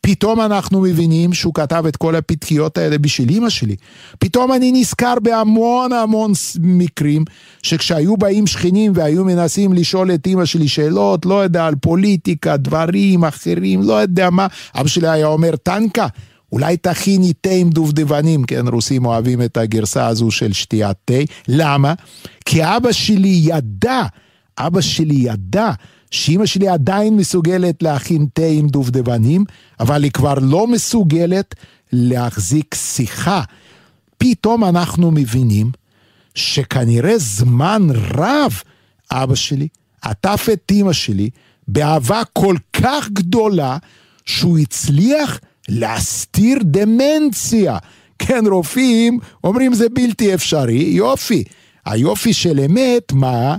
פתאום 0.00 0.40
אנחנו 0.40 0.80
מבינים 0.80 1.32
שהוא 1.32 1.54
כתב 1.54 1.84
את 1.88 1.96
כל 1.96 2.14
הפתקיות 2.14 2.78
האלה 2.78 2.98
בשביל 2.98 3.28
אימא 3.28 3.48
שלי. 3.48 3.76
פתאום 4.18 4.52
אני 4.52 4.72
נזכר 4.72 5.14
בהמון 5.22 5.92
המון 5.92 6.32
מקרים 6.60 7.24
שכשהיו 7.62 8.16
באים 8.16 8.46
שכנים 8.46 8.92
והיו 8.94 9.24
מנסים 9.24 9.72
לשאול 9.72 10.14
את 10.14 10.26
אימא 10.26 10.44
שלי 10.44 10.68
שאלות, 10.68 11.26
לא 11.26 11.42
יודע, 11.42 11.66
על 11.66 11.74
פוליטיקה, 11.74 12.56
דברים 12.56 13.24
אחרים, 13.24 13.82
לא 13.82 13.92
יודע 13.92 14.30
מה, 14.30 14.46
אבא 14.74 14.88
שלי 14.88 15.08
היה 15.08 15.26
אומר, 15.26 15.56
טנקה, 15.56 16.06
אולי 16.52 16.76
תכיני 16.76 17.32
תה 17.32 17.50
עם 17.50 17.70
דובדבנים, 17.70 18.44
כן, 18.44 18.68
רוסים 18.68 19.06
אוהבים 19.06 19.42
את 19.42 19.56
הגרסה 19.56 20.06
הזו 20.06 20.30
של 20.30 20.52
שתיית 20.52 20.96
תה. 21.04 21.14
למה? 21.48 21.94
כי 22.44 22.64
אבא 22.64 22.92
שלי 22.92 23.40
ידע, 23.42 24.02
אבא 24.58 24.80
שלי 24.80 25.14
ידע 25.14 25.70
שאימא 26.10 26.46
שלי 26.46 26.68
עדיין 26.68 27.16
מסוגלת 27.16 27.82
להכין 27.82 28.26
תה 28.32 28.46
עם 28.46 28.68
דובדבנים, 28.68 29.44
אבל 29.80 30.04
היא 30.04 30.10
כבר 30.10 30.34
לא 30.40 30.66
מסוגלת 30.66 31.54
להחזיק 31.92 32.74
שיחה. 32.74 33.42
פתאום 34.18 34.64
אנחנו 34.64 35.10
מבינים 35.10 35.70
שכנראה 36.34 37.18
זמן 37.18 37.88
רב 38.14 38.62
אבא 39.10 39.34
שלי 39.34 39.68
עטף 40.02 40.48
את 40.52 40.62
אימא 40.70 40.92
שלי 40.92 41.30
באהבה 41.68 42.22
כל 42.32 42.56
כך 42.72 43.08
גדולה 43.12 43.76
שהוא 44.26 44.58
הצליח 44.58 45.40
להסתיר 45.68 46.58
דמנציה. 46.62 47.78
כן, 48.18 48.44
רופאים 48.50 49.18
אומרים 49.44 49.74
זה 49.74 49.88
בלתי 49.88 50.34
אפשרי, 50.34 50.82
יופי. 50.82 51.44
היופי 51.86 52.32
של 52.32 52.60
אמת, 52.60 53.12
מה? 53.12 53.56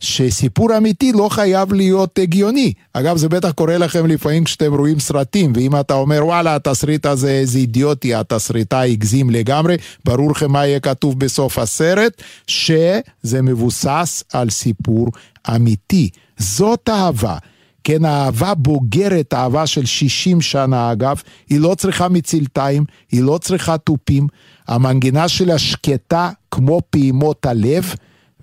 שסיפור 0.00 0.76
אמיתי 0.76 1.12
לא 1.12 1.28
חייב 1.28 1.72
להיות 1.72 2.18
הגיוני. 2.18 2.72
אגב, 2.92 3.16
זה 3.16 3.28
בטח 3.28 3.50
קורה 3.50 3.78
לכם 3.78 4.06
לפעמים 4.06 4.44
כשאתם 4.44 4.74
רואים 4.74 5.00
סרטים, 5.00 5.52
ואם 5.56 5.80
אתה 5.80 5.94
אומר, 5.94 6.26
וואלה, 6.26 6.54
התסריט 6.54 7.06
הזה 7.06 7.30
איזה 7.30 7.58
אידיוטי, 7.58 8.14
התסריטאי 8.14 8.92
הגזים 8.92 9.30
לגמרי, 9.30 9.76
ברור 10.04 10.30
לכם 10.30 10.52
מה 10.52 10.66
יהיה 10.66 10.80
כתוב 10.80 11.18
בסוף 11.18 11.58
הסרט, 11.58 12.22
שזה 12.46 13.42
מבוסס 13.42 14.24
על 14.32 14.50
סיפור 14.50 15.08
אמיתי. 15.54 16.10
זאת 16.38 16.88
אהבה. 16.88 17.36
כן, 17.84 18.04
אהבה 18.04 18.54
בוגרת, 18.54 19.34
אהבה 19.34 19.66
של 19.66 19.86
60 19.86 20.40
שנה 20.40 20.92
אגב, 20.92 21.22
היא 21.48 21.60
לא 21.60 21.74
צריכה 21.74 22.08
מצלתיים, 22.08 22.84
היא 23.12 23.22
לא 23.22 23.38
צריכה 23.38 23.78
תופים, 23.78 24.26
המנגינה 24.68 25.28
שלה 25.28 25.58
שקטה 25.58 26.30
כמו 26.50 26.80
פעימות 26.90 27.46
הלב 27.46 27.94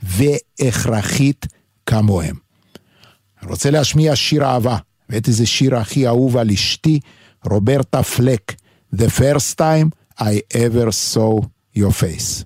והכרחית 0.03 1.45
כמוהם. 1.85 2.35
רוצה 3.43 3.71
להשמיע 3.71 4.15
שיר 4.15 4.45
אהבה, 4.45 4.77
ואת 5.09 5.27
איזה 5.27 5.45
שיר 5.45 5.75
הכי 5.75 6.07
אהוב 6.07 6.37
על 6.37 6.49
אשתי, 6.49 6.99
רוברטה 7.45 8.03
פלק, 8.03 8.53
The 8.95 9.19
First 9.19 9.59
Time 9.59 9.89
I 10.19 10.41
ever 10.53 10.89
saw 10.91 11.41
your 11.75 11.91
face. 11.91 12.43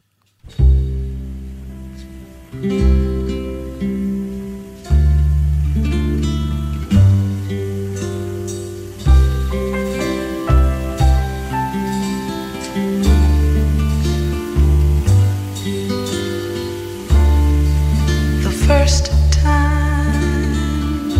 first 18.80 19.06
time 19.32 21.12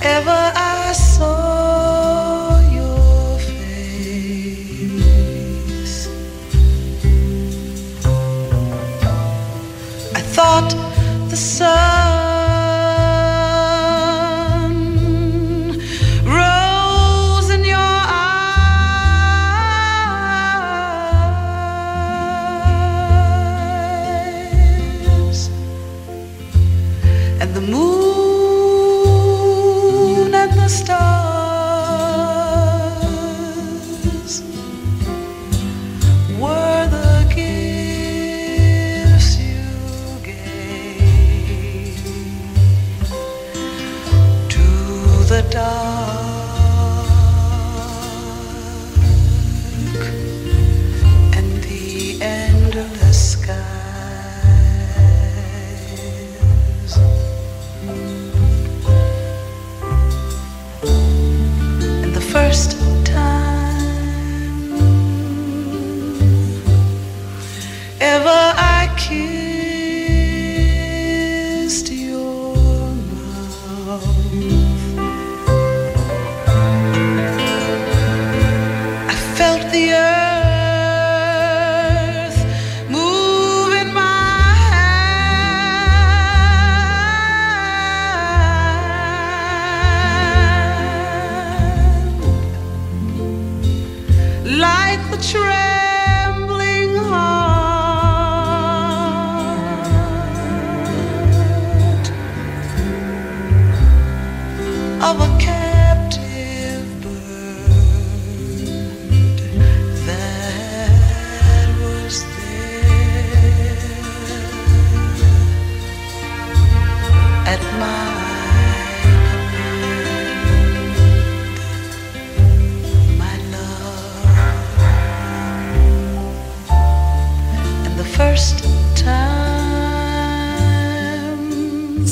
ever 0.00 0.42
I 0.54 0.92
saw 0.92 2.60
your 2.78 3.38
face. 3.48 4.48
I 10.14 10.20
thought 10.34 10.70
the 11.30 11.36
sun. 11.36 12.15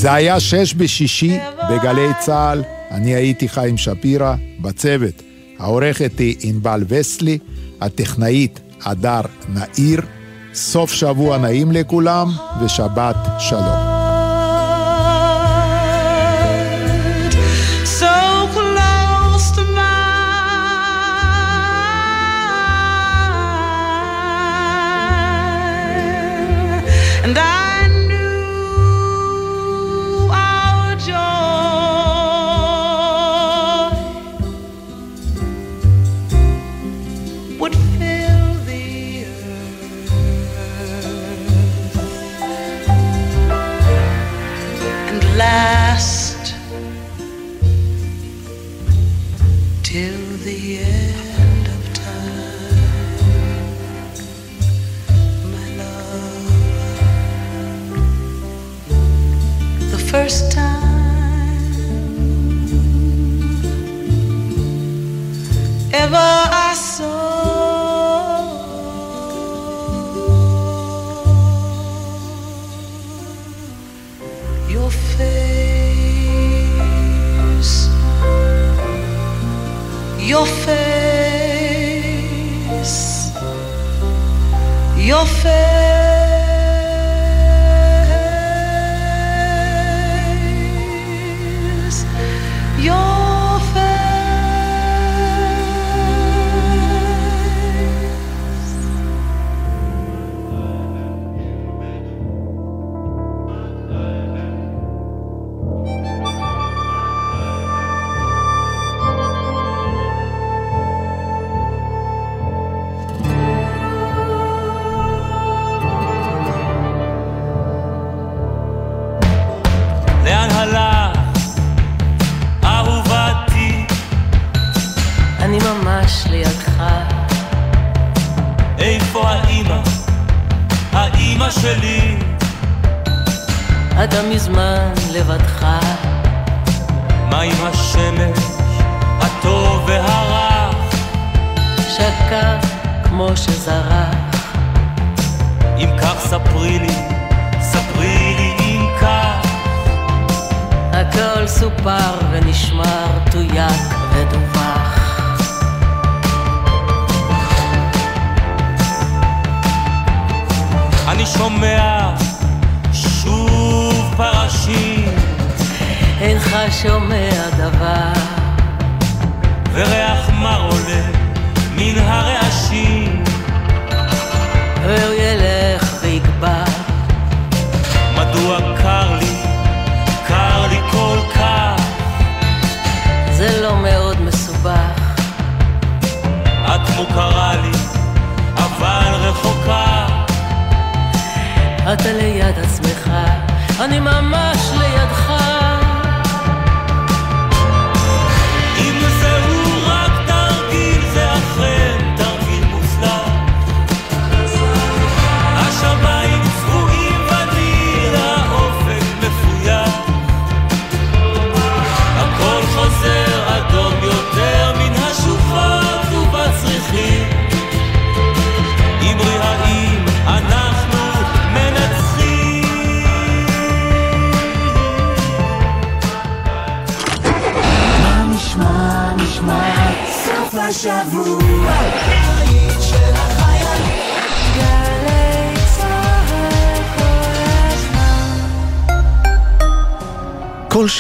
זה 0.04 0.12
היה 0.12 0.40
שש 0.40 0.74
בשישי 0.74 1.38
בגלי 1.70 2.08
צה"ל, 2.20 2.62
אני 2.90 3.14
הייתי 3.14 3.48
חיים 3.48 3.76
שפירא, 3.76 4.34
בצוות. 4.60 5.22
העורכת 5.58 6.18
היא 6.18 6.36
ענבל 6.40 6.84
וסלי, 6.88 7.38
הטכנאית 7.80 8.60
הדר 8.82 9.20
נעיר. 9.48 10.00
סוף 10.54 10.92
שבוע 10.92 11.38
נעים 11.38 11.72
לכולם, 11.72 12.28
ושבת 12.64 13.16
שלום. 13.38 13.83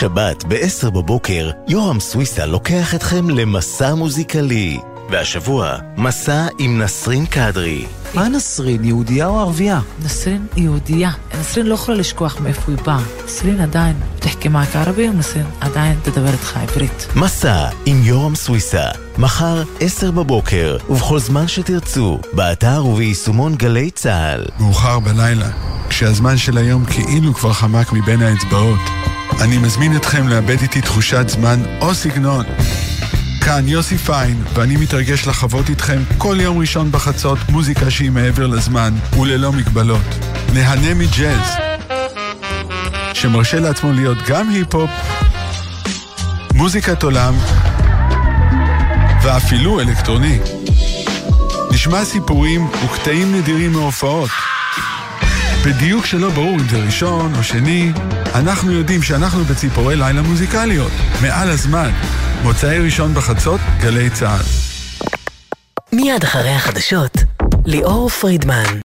שבת 0.04 0.44
ב-10 0.48 0.90
בבוקר, 0.90 1.50
יורם 1.68 2.00
סוויסה 2.00 2.46
לוקח 2.46 2.94
אתכם 2.94 3.30
למסע 3.30 3.94
מוזיקלי. 3.94 4.78
והשבוע, 5.10 5.76
מסע 5.96 6.46
עם 6.58 6.82
נסרין 6.82 7.26
קדרי. 7.26 7.86
מה 8.14 8.28
נסרין, 8.28 8.84
יהודייה 8.84 9.26
או 9.26 9.40
ערבייה? 9.40 9.80
נסרין 10.04 10.46
יהודייה. 10.56 11.10
נסרין 11.40 11.66
לא 11.66 11.74
יכולה 11.74 11.96
לשכוח 11.98 12.40
מאיפה 12.40 12.72
היא 12.72 12.78
באה. 12.86 13.00
נסרין 13.24 13.60
עדיין 13.60 13.96
תחכי 14.18 14.48
מעק 14.48 14.76
ערבי, 14.76 15.08
ונסרין 15.08 15.46
עדיין 15.60 15.98
תדבר 16.02 16.32
איתך 16.32 16.56
עברית. 16.56 17.08
מסע 17.16 17.68
עם 17.86 18.00
יורם 18.04 18.34
סוויסה, 18.34 18.88
מחר 19.18 19.62
10 19.80 20.10
בבוקר, 20.10 20.76
ובכל 20.90 21.18
זמן 21.18 21.48
שתרצו, 21.48 22.18
באתר 22.32 22.86
וביישומון 22.86 23.54
גלי 23.54 23.90
צה"ל. 23.90 24.44
מאוחר 24.60 24.98
בלילה, 24.98 25.73
כשהזמן 25.88 26.36
של 26.36 26.58
היום 26.58 26.84
כאילו 26.84 27.34
כבר 27.34 27.52
חמק 27.52 27.92
מבין 27.92 28.22
האצבעות. 28.22 28.80
אני 29.40 29.58
מזמין 29.58 29.96
אתכם 29.96 30.28
לאבד 30.28 30.60
איתי 30.60 30.80
תחושת 30.80 31.28
זמן 31.28 31.62
או 31.80 31.94
סגנון. 31.94 32.44
כאן 33.40 33.68
יוסי 33.68 33.98
פיין, 33.98 34.44
ואני 34.54 34.76
מתרגש 34.76 35.26
לחוות 35.26 35.68
איתכם 35.68 36.02
כל 36.18 36.36
יום 36.40 36.58
ראשון 36.58 36.92
בחצות 36.92 37.38
מוזיקה 37.48 37.90
שהיא 37.90 38.10
מעבר 38.10 38.46
לזמן 38.46 38.94
וללא 39.20 39.52
מגבלות. 39.52 40.14
נהנה 40.54 40.94
מג'אז, 40.94 41.48
שמרשה 43.12 43.60
לעצמו 43.60 43.92
להיות 43.92 44.18
גם 44.28 44.50
היפ-הופ, 44.50 44.90
מוזיקת 46.54 47.02
עולם 47.02 47.34
ואפילו 49.22 49.80
אלקטרוני. 49.80 50.38
נשמע 51.70 52.04
סיפורים 52.04 52.68
וקטעים 52.84 53.34
נדירים 53.34 53.72
מהופעות. 53.72 54.30
בדיוק 55.66 56.06
שלא 56.06 56.30
ברור 56.30 56.54
אם 56.60 56.68
זה 56.68 56.78
ראשון 56.78 57.34
או 57.34 57.42
שני, 57.42 57.92
אנחנו 58.34 58.72
יודעים 58.72 59.02
שאנחנו 59.02 59.44
בציפורי 59.44 59.96
לילה 59.96 60.22
מוזיקליות, 60.22 60.92
מעל 61.22 61.50
הזמן. 61.50 61.90
מוצאי 62.42 62.78
ראשון 62.78 63.14
בחצות, 63.14 63.60
גלי 63.80 64.10
צה"ל. 64.10 64.42
מיד 65.92 66.24
אחרי 66.24 66.50
החדשות, 66.50 67.16
ליאור 67.64 68.08
פרידמן. 68.08 68.80